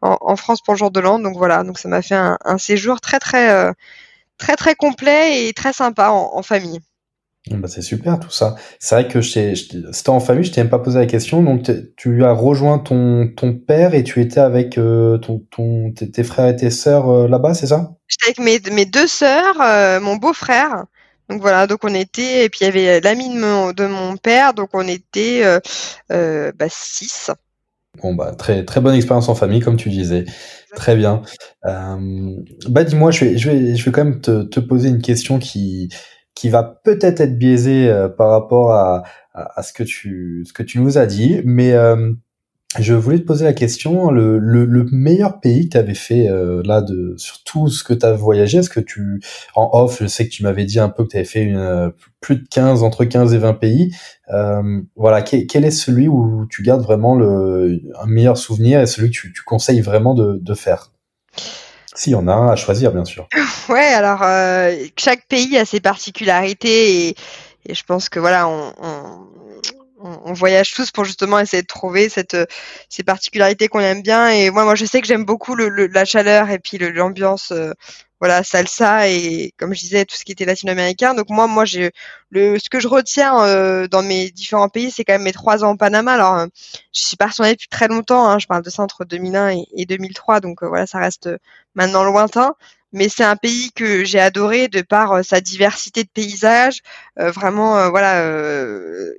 en, 0.00 0.36
France 0.36 0.60
pour 0.60 0.74
le 0.74 0.78
jour 0.78 0.90
de 0.90 1.00
l'an, 1.00 1.18
donc 1.18 1.36
voilà. 1.36 1.64
Donc 1.64 1.78
ça 1.78 1.88
m'a 1.88 2.02
fait 2.02 2.14
un, 2.14 2.58
séjour 2.58 3.00
très 3.00 3.18
très 3.18 3.50
euh, 3.50 3.72
très 4.38 4.56
très 4.56 4.74
complet 4.74 5.48
et 5.48 5.52
très 5.52 5.72
sympa 5.72 6.10
en, 6.10 6.42
famille. 6.42 6.80
Ah 7.50 7.56
bah 7.56 7.68
c'est 7.68 7.82
super 7.82 8.18
tout 8.20 8.30
ça. 8.30 8.56
C'est 8.78 8.94
vrai 8.94 9.08
que 9.08 9.22
c'était 9.22 10.08
en 10.08 10.20
famille, 10.20 10.44
je 10.44 10.52
t'ai 10.52 10.60
même 10.60 10.70
pas 10.70 10.78
posé 10.78 10.98
la 10.98 11.06
question. 11.06 11.42
Donc 11.42 11.70
tu 11.96 12.24
as 12.24 12.32
rejoint 12.32 12.78
ton, 12.78 13.28
ton 13.34 13.54
père 13.54 13.94
et 13.94 14.04
tu 14.04 14.20
étais 14.20 14.40
avec 14.40 14.76
euh, 14.76 15.18
ton, 15.18 15.42
ton, 15.50 15.92
tes, 15.92 16.24
frères 16.24 16.48
et 16.48 16.56
tes 16.56 16.70
sœurs 16.70 17.28
là-bas, 17.28 17.54
c'est 17.54 17.68
ça? 17.68 17.92
J'étais 18.06 18.26
avec 18.26 18.38
mes, 18.38 18.74
mes 18.74 18.86
deux 18.86 19.06
sœurs, 19.06 20.00
mon 20.00 20.16
beau-frère 20.16 20.84
donc 21.28 21.40
voilà, 21.40 21.66
donc 21.66 21.80
on 21.84 21.94
était, 21.94 22.44
et 22.44 22.48
puis 22.48 22.60
il 22.62 22.64
y 22.64 22.68
avait 22.68 23.00
l'ami 23.00 23.28
de 23.28 23.38
mon, 23.38 23.72
de 23.72 23.86
mon 23.86 24.16
père, 24.16 24.54
donc 24.54 24.70
on 24.72 24.86
était 24.86 25.44
euh, 25.44 25.60
euh, 26.10 26.52
bah, 26.58 26.66
six. 26.70 27.30
Bon 28.02 28.14
bah 28.14 28.34
très 28.36 28.64
très 28.64 28.80
bonne 28.80 28.94
expérience 28.94 29.28
en 29.28 29.34
famille 29.34 29.60
comme 29.60 29.76
tu 29.76 29.88
disais. 29.88 30.24
Très 30.76 30.94
bien. 30.94 31.22
Euh, 31.66 32.36
bah 32.68 32.84
dis-moi, 32.84 33.10
je 33.10 33.24
vais 33.24 33.38
je 33.38 33.50
vais 33.50 33.76
je 33.76 33.84
vais 33.84 33.90
quand 33.90 34.04
même 34.04 34.20
te, 34.20 34.42
te 34.44 34.60
poser 34.60 34.88
une 34.88 35.02
question 35.02 35.38
qui 35.38 35.88
qui 36.34 36.48
va 36.48 36.62
peut-être 36.62 37.20
être 37.20 37.36
biaisée 37.36 37.88
euh, 37.88 38.08
par 38.08 38.30
rapport 38.30 38.72
à, 38.72 39.02
à, 39.34 39.62
ce 39.62 39.72
que 39.72 39.82
tu 39.82 40.44
ce 40.46 40.52
que 40.52 40.62
tu 40.62 40.78
nous 40.78 40.96
as 40.96 41.06
dit, 41.06 41.40
mais 41.44 41.74
je 42.76 42.92
voulais 42.92 43.18
te 43.18 43.24
poser 43.24 43.46
la 43.46 43.54
question, 43.54 44.10
le, 44.10 44.38
le, 44.38 44.86
meilleur 44.92 45.40
pays 45.40 45.64
que 45.64 45.72
tu 45.72 45.76
avais 45.78 45.94
fait 45.94 46.28
euh, 46.28 46.62
là 46.64 46.84
sur 47.16 47.42
tout 47.42 47.68
ce 47.68 47.82
que 47.82 47.94
tu 47.94 48.04
as 48.04 48.12
voyagé, 48.12 48.58
est-ce 48.58 48.68
que 48.68 48.80
tu 48.80 49.22
en 49.54 49.70
off, 49.72 50.02
je 50.02 50.06
sais 50.06 50.28
que 50.28 50.30
tu 50.30 50.42
m'avais 50.42 50.66
dit 50.66 50.78
un 50.78 50.90
peu 50.90 51.04
que 51.04 51.08
tu 51.08 51.16
avais 51.16 51.24
fait 51.24 51.50
euh, 51.54 51.88
plus 52.20 52.36
de 52.36 52.46
15 52.46 52.82
entre 52.82 53.06
15 53.06 53.32
et 53.32 53.38
20 53.38 53.54
pays. 53.54 53.94
Euh, 54.34 54.82
voilà, 54.96 55.22
quel, 55.22 55.64
est 55.64 55.70
celui 55.70 56.08
où 56.08 56.46
tu 56.50 56.62
gardes 56.62 56.82
vraiment 56.82 57.14
le 57.14 57.80
un 57.98 58.06
meilleur 58.06 58.36
souvenir 58.36 58.80
et 58.80 58.86
celui 58.86 59.10
que 59.10 59.28
tu, 59.28 59.42
conseilles 59.46 59.80
vraiment 59.80 60.12
de, 60.12 60.38
de 60.38 60.54
faire? 60.54 60.92
S'il 61.94 62.12
y 62.12 62.16
en 62.16 62.28
a 62.28 62.34
un 62.34 62.48
à 62.48 62.56
choisir, 62.56 62.92
bien 62.92 63.06
sûr. 63.06 63.28
Ouais, 63.70 63.80
alors 63.80 64.20
chaque 64.96 65.26
pays 65.26 65.58
a 65.58 65.66
ses 65.66 65.80
particularités 65.80 67.08
et, 67.08 67.14
je 67.70 67.82
pense 67.82 68.08
que 68.08 68.18
voilà, 68.18 68.48
on 68.48 68.72
on, 70.00 70.32
voyage 70.32 70.72
tous 70.74 70.90
pour 70.90 71.04
justement 71.04 71.38
essayer 71.38 71.62
de 71.62 71.66
trouver 71.66 72.08
cette, 72.08 72.34
euh, 72.34 72.46
ces 72.88 73.02
particularités 73.02 73.68
qu'on 73.68 73.80
aime 73.80 74.02
bien. 74.02 74.28
Et 74.28 74.50
moi, 74.50 74.64
moi, 74.64 74.74
je 74.74 74.84
sais 74.84 75.00
que 75.00 75.06
j'aime 75.06 75.24
beaucoup 75.24 75.54
le, 75.54 75.68
la 75.68 76.04
chaleur 76.04 76.50
et 76.50 76.58
puis 76.58 76.78
l'ambiance, 76.78 77.52
euh, 77.52 77.72
voilà, 78.20 78.42
salsa 78.42 79.08
et 79.08 79.52
comme 79.58 79.74
je 79.74 79.80
disais, 79.80 80.04
tout 80.04 80.16
ce 80.16 80.24
qui 80.24 80.32
était 80.32 80.44
latino-américain. 80.44 81.14
Donc 81.14 81.30
moi, 81.30 81.46
moi, 81.46 81.64
j'ai 81.64 81.92
le, 82.30 82.58
ce 82.58 82.68
que 82.70 82.80
je 82.80 82.88
retiens 82.88 83.44
euh, 83.44 83.88
dans 83.88 84.02
mes 84.02 84.30
différents 84.30 84.68
pays, 84.68 84.90
c'est 84.90 85.04
quand 85.04 85.14
même 85.14 85.22
mes 85.22 85.32
trois 85.32 85.64
ans 85.64 85.72
au 85.72 85.76
Panama. 85.76 86.12
Alors, 86.12 86.46
je 86.92 87.06
suis 87.06 87.16
pas 87.16 87.26
retournée 87.26 87.52
depuis 87.52 87.68
très 87.68 87.88
longtemps. 87.88 88.28
Hein, 88.28 88.38
je 88.38 88.46
parle 88.46 88.62
de 88.62 88.70
ça 88.70 88.82
entre 88.82 89.04
2001 89.04 89.50
et, 89.50 89.64
et 89.76 89.86
2003, 89.86 90.40
donc 90.40 90.62
voilà, 90.62 90.86
ça 90.86 90.98
reste 90.98 91.28
maintenant 91.74 92.04
lointain 92.04 92.54
mais 92.92 93.08
c'est 93.08 93.24
un 93.24 93.36
pays 93.36 93.70
que 93.72 94.04
j'ai 94.04 94.18
adoré 94.18 94.68
de 94.68 94.80
par 94.80 95.12
euh, 95.12 95.22
sa 95.22 95.40
diversité 95.40 96.04
de 96.04 96.08
paysages. 96.08 96.80
Euh, 97.18 97.30
vraiment, 97.30 97.76
euh, 97.78 97.90
voilà, 97.90 98.22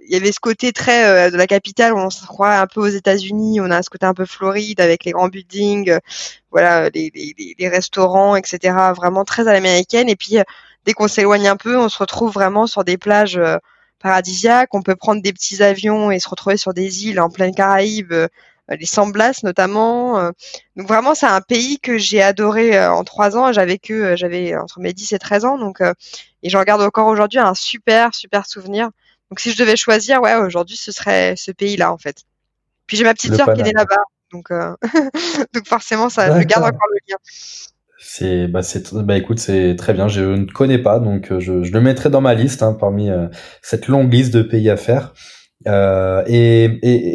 il 0.08 0.12
y 0.12 0.15
avait 0.15 0.32
ce 0.32 0.39
côté 0.39 0.71
très 0.73 1.32
de 1.32 1.38
la 1.38 1.47
capitale 1.47 1.93
où 1.93 1.97
on 1.97 2.10
se 2.10 2.25
croit 2.25 2.55
un 2.58 2.67
peu 2.67 2.82
aux 2.82 2.88
États-Unis. 2.88 3.62
On 3.62 3.69
a 3.71 3.84
ce 3.84 3.89
côté 3.89 4.05
un 4.05 4.13
peu 4.13 4.25
Floride 4.25 4.82
avec 4.82 5.05
les 5.05 5.12
grands 5.12 5.27
buildings, 5.27 5.97
voilà, 6.51 6.89
les, 6.89 7.69
restaurants, 7.69 8.36
etc. 8.36 8.75
Vraiment 8.95 9.23
très 9.23 9.47
à 9.47 9.53
l'américaine. 9.53 10.10
Et 10.10 10.15
puis 10.15 10.38
dès 10.86 10.93
qu'on 10.93 11.08
s'éloigne 11.08 11.47
un 11.47 11.58
peu, 11.58 11.77
on 11.77 11.89
se 11.89 11.97
retrouve 11.99 12.34
vraiment 12.34 12.67
sur 12.67 12.84
des 12.84 12.97
plages 12.97 13.39
paradisiaques. 13.99 14.73
On 14.73 14.82
peut 14.82 14.95
prendre 14.95 15.21
des 15.21 15.34
petits 15.34 15.62
avions 15.62 16.12
et 16.12 16.19
se 16.19 16.29
retrouver 16.29 16.58
sur 16.58 16.73
des 16.73 17.08
îles 17.08 17.19
en 17.19 17.29
pleine 17.29 17.53
Caraïbes 17.53 18.13
euh, 18.71 18.75
les 18.79 18.86
Samblas 18.86 19.39
notamment. 19.43 20.19
Euh. 20.19 20.32
Donc 20.75 20.88
vraiment, 20.88 21.15
c'est 21.15 21.25
un 21.25 21.41
pays 21.41 21.79
que 21.79 21.97
j'ai 21.97 22.21
adoré 22.21 22.77
euh, 22.77 22.91
en 22.91 23.03
trois 23.03 23.38
ans. 23.38 23.51
J'avais 23.51 23.77
que 23.77 24.15
j'avais 24.15 24.55
entre 24.55 24.79
mes 24.79 24.93
10 24.93 25.13
et 25.13 25.19
13 25.19 25.45
ans, 25.45 25.58
donc 25.58 25.82
et 26.43 26.49
j'en 26.49 26.63
garde 26.63 26.82
encore 26.82 27.08
aujourd'hui 27.08 27.39
un 27.39 27.53
super 27.53 28.13
super 28.13 28.45
souvenir. 28.45 28.89
Donc 29.29 29.39
si 29.39 29.51
je 29.51 29.58
devais 29.58 29.75
choisir, 29.75 30.21
ouais, 30.21 30.36
aujourd'hui 30.36 30.77
ce 30.77 30.91
serait 30.91 31.36
ce 31.36 31.51
pays-là 31.51 31.91
en 31.91 31.97
fait. 31.97 32.23
Puis 32.88 32.97
j'ai 32.97 33.03
ma 33.03 33.13
petite 33.13 33.36
sœur 33.36 33.53
qui 33.53 33.62
est 33.62 33.73
là-bas, 33.73 34.03
donc 34.32 34.49
donc 35.53 35.67
forcément 35.67 36.10
ça, 36.10 36.39
je 36.39 36.45
garde 36.45 36.63
encore 36.63 36.89
le 36.91 36.99
lien. 37.10 37.17
C'est 38.01 38.47
bah 38.47 38.63
c'est 38.63 38.93
bah 38.93 39.17
écoute 39.17 39.39
c'est 39.39 39.75
très 39.75 39.93
bien. 39.93 40.08
Je 40.08 40.21
ne 40.21 40.45
connais 40.45 40.79
pas 40.79 40.99
donc 40.99 41.27
je, 41.38 41.63
je 41.63 41.71
le 41.71 41.82
mettrai 41.82 42.10
dans 42.10 42.21
ma 42.21 42.34
liste 42.34 42.63
hein, 42.63 42.75
parmi 42.79 43.10
cette 43.62 43.88
longue 43.88 44.12
liste 44.12 44.34
de 44.34 44.41
pays 44.41 44.69
à 44.69 44.77
faire. 44.77 45.13
Euh, 45.67 46.24
et, 46.28 46.65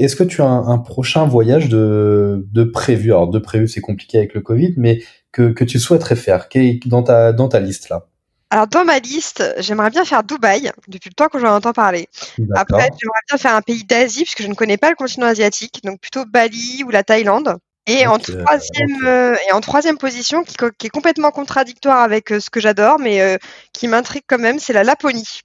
est-ce 0.02 0.16
que 0.16 0.24
tu 0.24 0.42
as 0.42 0.46
un, 0.46 0.78
prochain 0.78 1.24
voyage 1.24 1.68
de, 1.68 2.46
de 2.52 2.64
prévu? 2.64 3.12
Alors 3.12 3.28
de 3.28 3.38
prévu, 3.38 3.68
c'est 3.68 3.80
compliqué 3.80 4.18
avec 4.18 4.34
le 4.34 4.40
Covid, 4.40 4.74
mais 4.76 5.02
que, 5.32 5.50
que 5.50 5.64
tu 5.64 5.78
souhaiterais 5.78 6.16
faire? 6.16 6.48
Dans 6.86 7.02
ta, 7.02 7.32
dans 7.32 7.48
ta 7.48 7.60
liste 7.60 7.88
là? 7.88 8.06
Alors 8.50 8.66
dans 8.68 8.84
ma 8.84 8.98
liste, 8.98 9.42
j'aimerais 9.58 9.90
bien 9.90 10.04
faire 10.04 10.22
Dubaï, 10.22 10.70
depuis 10.86 11.08
le 11.08 11.14
temps 11.14 11.28
que 11.28 11.40
j'en 11.40 11.56
entends 11.56 11.72
parler. 11.72 12.08
Après, 12.54 12.82
j'aimerais 12.82 13.22
bien 13.28 13.38
faire 13.38 13.54
un 13.54 13.62
pays 13.62 13.84
d'Asie, 13.84 14.22
puisque 14.22 14.42
je 14.42 14.48
ne 14.48 14.54
connais 14.54 14.76
pas 14.76 14.90
le 14.90 14.96
continent 14.96 15.26
asiatique, 15.26 15.80
donc 15.82 16.00
plutôt 16.00 16.24
Bali 16.24 16.84
ou 16.86 16.90
la 16.90 17.02
Thaïlande. 17.02 17.56
Et, 17.86 18.06
en, 18.06 18.18
troisième, 18.18 19.04
euh, 19.04 19.36
et 19.46 19.52
en 19.52 19.60
troisième 19.60 19.98
position, 19.98 20.42
qui, 20.42 20.54
qui, 20.78 20.86
est 20.86 20.90
complètement 20.90 21.30
contradictoire 21.30 22.00
avec 22.00 22.32
euh, 22.32 22.40
ce 22.40 22.48
que 22.48 22.58
j'adore, 22.58 22.98
mais 22.98 23.38
qui 23.72 23.88
m'intrigue 23.88 24.22
quand 24.26 24.38
même, 24.38 24.58
c'est 24.58 24.72
la 24.72 24.84
Laponie. 24.84 25.42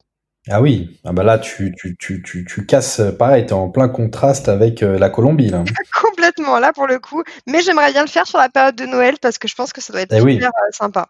Ah 0.47 0.61
oui, 0.61 0.99
ah 1.03 1.11
bah 1.11 1.23
là 1.23 1.37
tu, 1.37 1.75
tu, 1.77 1.97
tu, 1.97 2.23
tu, 2.23 2.45
tu 2.45 2.65
casses, 2.65 3.01
pareil, 3.19 3.45
t'es 3.45 3.53
en 3.53 3.69
plein 3.69 3.89
contraste 3.89 4.47
avec 4.47 4.81
euh, 4.81 4.97
la 4.97 5.09
Colombie 5.09 5.49
là. 5.49 5.63
Complètement, 6.01 6.59
là 6.59 6.71
pour 6.71 6.87
le 6.87 6.97
coup. 6.97 7.23
Mais 7.45 7.61
j'aimerais 7.61 7.91
bien 7.91 8.03
le 8.03 8.09
faire 8.09 8.25
sur 8.25 8.39
la 8.39 8.47
période 8.49 8.75
de 8.75 8.85
Noël 8.85 9.15
parce 9.21 9.37
que 9.37 9.47
je 9.47 9.55
pense 9.55 9.73
que 9.73 9.81
ça 9.81 9.91
doit 9.91 10.01
être 10.01 10.13
eh 10.13 10.19
super 10.19 10.47
euh, 10.47 10.71
sympa. 10.71 11.09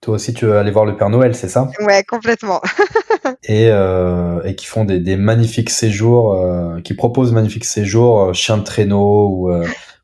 Toi 0.00 0.14
aussi 0.14 0.32
tu 0.32 0.46
veux 0.46 0.56
aller 0.56 0.70
voir 0.70 0.84
le 0.84 0.96
Père 0.96 1.10
Noël, 1.10 1.34
c'est 1.34 1.48
ça? 1.48 1.68
Ouais, 1.80 2.04
complètement. 2.04 2.62
et, 3.42 3.68
euh, 3.70 4.40
et 4.44 4.54
qui 4.54 4.66
font 4.66 4.84
des, 4.84 5.00
des 5.00 5.16
magnifiques 5.16 5.70
séjours, 5.70 6.34
euh, 6.34 6.80
qui 6.80 6.94
proposent 6.94 7.32
magnifiques 7.32 7.64
séjours, 7.64 8.32
chien 8.34 8.56
de 8.56 8.62
traîneau 8.62 9.28
ou, 9.30 9.52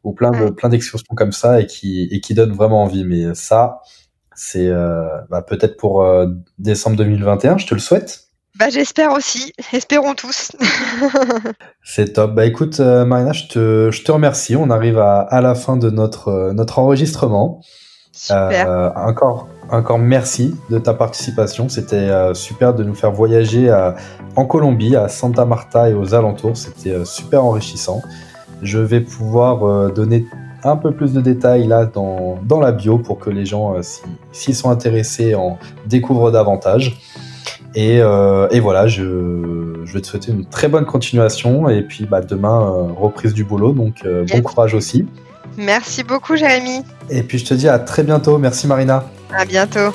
ou 0.02 0.12
plein 0.12 0.32
de 0.32 0.50
plein 0.50 0.68
d'excursions 0.68 1.14
comme 1.14 1.32
ça 1.32 1.60
et 1.60 1.66
qui, 1.66 2.08
et 2.10 2.20
qui 2.20 2.34
donnent 2.34 2.52
vraiment 2.52 2.82
envie. 2.82 3.04
Mais 3.04 3.32
ça, 3.34 3.80
c'est 4.34 4.68
bah, 5.30 5.42
peut-être 5.42 5.76
pour 5.76 6.04
décembre 6.58 6.96
2021, 6.96 7.58
je 7.58 7.66
te 7.68 7.74
le 7.74 7.80
souhaite. 7.80 8.23
Bah, 8.56 8.66
j'espère 8.70 9.12
aussi. 9.12 9.52
Espérons 9.72 10.14
tous. 10.14 10.52
c'est 11.82 12.12
top. 12.12 12.34
Bah, 12.34 12.46
écoute, 12.46 12.78
euh, 12.78 13.04
Marina, 13.04 13.32
je 13.32 13.48
te, 13.48 13.90
je 13.90 14.04
te 14.04 14.12
remercie. 14.12 14.54
On 14.54 14.70
arrive 14.70 14.98
à, 14.98 15.20
à 15.20 15.40
la 15.40 15.56
fin 15.56 15.76
de 15.76 15.90
notre, 15.90 16.28
euh, 16.28 16.52
notre 16.52 16.78
enregistrement. 16.78 17.60
Super. 18.12 18.70
Euh, 18.70 18.90
encore, 18.94 19.48
encore 19.70 19.98
merci 19.98 20.54
de 20.70 20.78
ta 20.78 20.94
participation. 20.94 21.68
C'était 21.68 22.32
super 22.32 22.72
de 22.72 22.84
nous 22.84 22.94
faire 22.94 23.10
voyager 23.10 23.68
en 24.36 24.46
Colombie, 24.46 24.94
à 24.94 25.08
Santa 25.08 25.44
Marta 25.44 25.90
et 25.90 25.94
aux 25.94 26.14
alentours. 26.14 26.56
C'était 26.56 27.04
super 27.04 27.44
enrichissant. 27.44 28.02
Je 28.62 28.78
vais 28.78 29.00
pouvoir 29.00 29.90
donner 29.90 30.26
un 30.62 30.76
peu 30.76 30.92
plus 30.92 31.12
de 31.12 31.20
détails 31.20 31.66
là 31.66 31.86
dans, 31.86 32.38
dans 32.44 32.60
la 32.60 32.70
bio 32.70 32.98
pour 32.98 33.18
que 33.18 33.30
les 33.30 33.46
gens, 33.46 33.74
s'ils 34.30 34.54
sont 34.54 34.70
intéressés, 34.70 35.34
en 35.34 35.58
découvrent 35.86 36.30
davantage. 36.30 36.96
Euh, 37.76 38.48
et, 38.50 38.60
voilà, 38.60 38.86
je, 38.86 39.02
vais 39.92 40.00
te 40.00 40.06
souhaiter 40.06 40.32
une 40.32 40.44
très 40.44 40.68
bonne 40.68 40.84
continuation 40.84 41.68
et 41.68 41.82
puis 41.82 42.06
bah, 42.06 42.20
demain, 42.20 42.62
euh, 42.62 42.92
reprise 42.92 43.34
du 43.34 43.44
boulot, 43.44 43.72
donc 43.72 43.96
euh, 44.04 44.24
bon 44.30 44.42
courage 44.42 44.74
aussi. 44.74 45.06
Merci 45.56 46.02
beaucoup, 46.02 46.36
Jérémy. 46.36 46.82
Et 47.10 47.22
puis 47.22 47.38
je 47.38 47.44
te 47.44 47.54
dis 47.54 47.68
à 47.68 47.78
très 47.78 48.02
bientôt. 48.02 48.38
Merci, 48.38 48.66
Marina. 48.66 49.04
À 49.32 49.44
bientôt. 49.44 49.92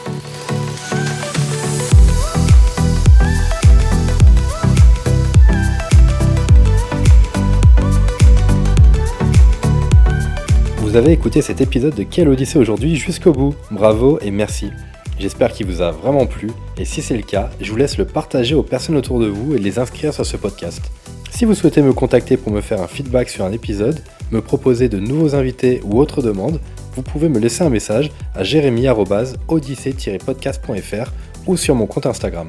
Vous 10.78 10.96
avez 10.96 11.12
écouté 11.12 11.42
cet 11.42 11.62
épisode 11.62 11.94
de 11.94 12.04
Quelle 12.04 12.30
Odyssée 12.30 12.58
aujourd'hui 12.58 12.96
jusqu'au 12.96 13.32
bout. 13.32 13.54
Bravo 13.70 14.18
et 14.22 14.32
merci. 14.32 14.72
J'espère 15.20 15.52
qu'il 15.52 15.68
vous 15.68 15.82
a 15.82 15.92
vraiment 15.92 16.26
plu 16.26 16.50
et 16.78 16.86
si 16.86 17.02
c'est 17.02 17.18
le 17.18 17.24
cas, 17.24 17.50
je 17.60 17.70
vous 17.70 17.78
laisse 17.78 17.98
le 17.98 18.06
partager 18.06 18.56
aux 18.56 18.64
personnes 18.64 18.96
autour 18.96 19.20
de 19.20 19.28
vous 19.28 19.54
et 19.54 19.60
les 19.60 19.78
inscrire 19.78 20.14
sur 20.14 20.26
ce 20.26 20.38
podcast. 20.38 20.82
Si 21.30 21.44
vous 21.44 21.56
souhaitez 21.56 21.82
me 21.82 21.92
contacter 21.92 22.38
pour 22.38 22.54
me 22.54 22.62
faire 22.62 22.82
un 22.82 22.88
feedback 22.88 23.28
sur 23.30 23.44
un 23.44 23.52
épisode, 23.52 24.02
me 24.32 24.42
proposer 24.42 24.88
de 24.88 24.98
nouveaux 24.98 25.36
invités 25.36 25.82
ou 25.84 26.00
autres 26.00 26.22
demandes, 26.22 26.62
vous 26.96 27.02
pouvez 27.02 27.28
me 27.28 27.40
laisser 27.40 27.64
un 27.64 27.70
message 27.70 28.12
à 28.34 28.44
jérémy-odyssée-podcast.fr 28.44 31.12
ou 31.48 31.58
sur 31.58 31.76
mon 31.76 31.86
compte 31.86 32.06
Instagram. 32.06 32.48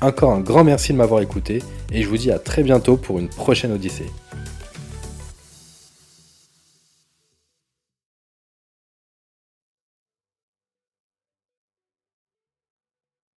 Encore 0.00 0.32
un 0.32 0.40
grand 0.40 0.64
merci 0.64 0.92
de 0.92 0.98
m'avoir 0.98 1.20
écouté 1.20 1.62
et 1.92 2.02
je 2.02 2.08
vous 2.08 2.16
dis 2.16 2.32
à 2.32 2.40
très 2.40 2.64
bientôt 2.64 2.96
pour 2.96 3.20
une 3.20 3.28
prochaine 3.28 3.70
Odyssée. 3.72 4.10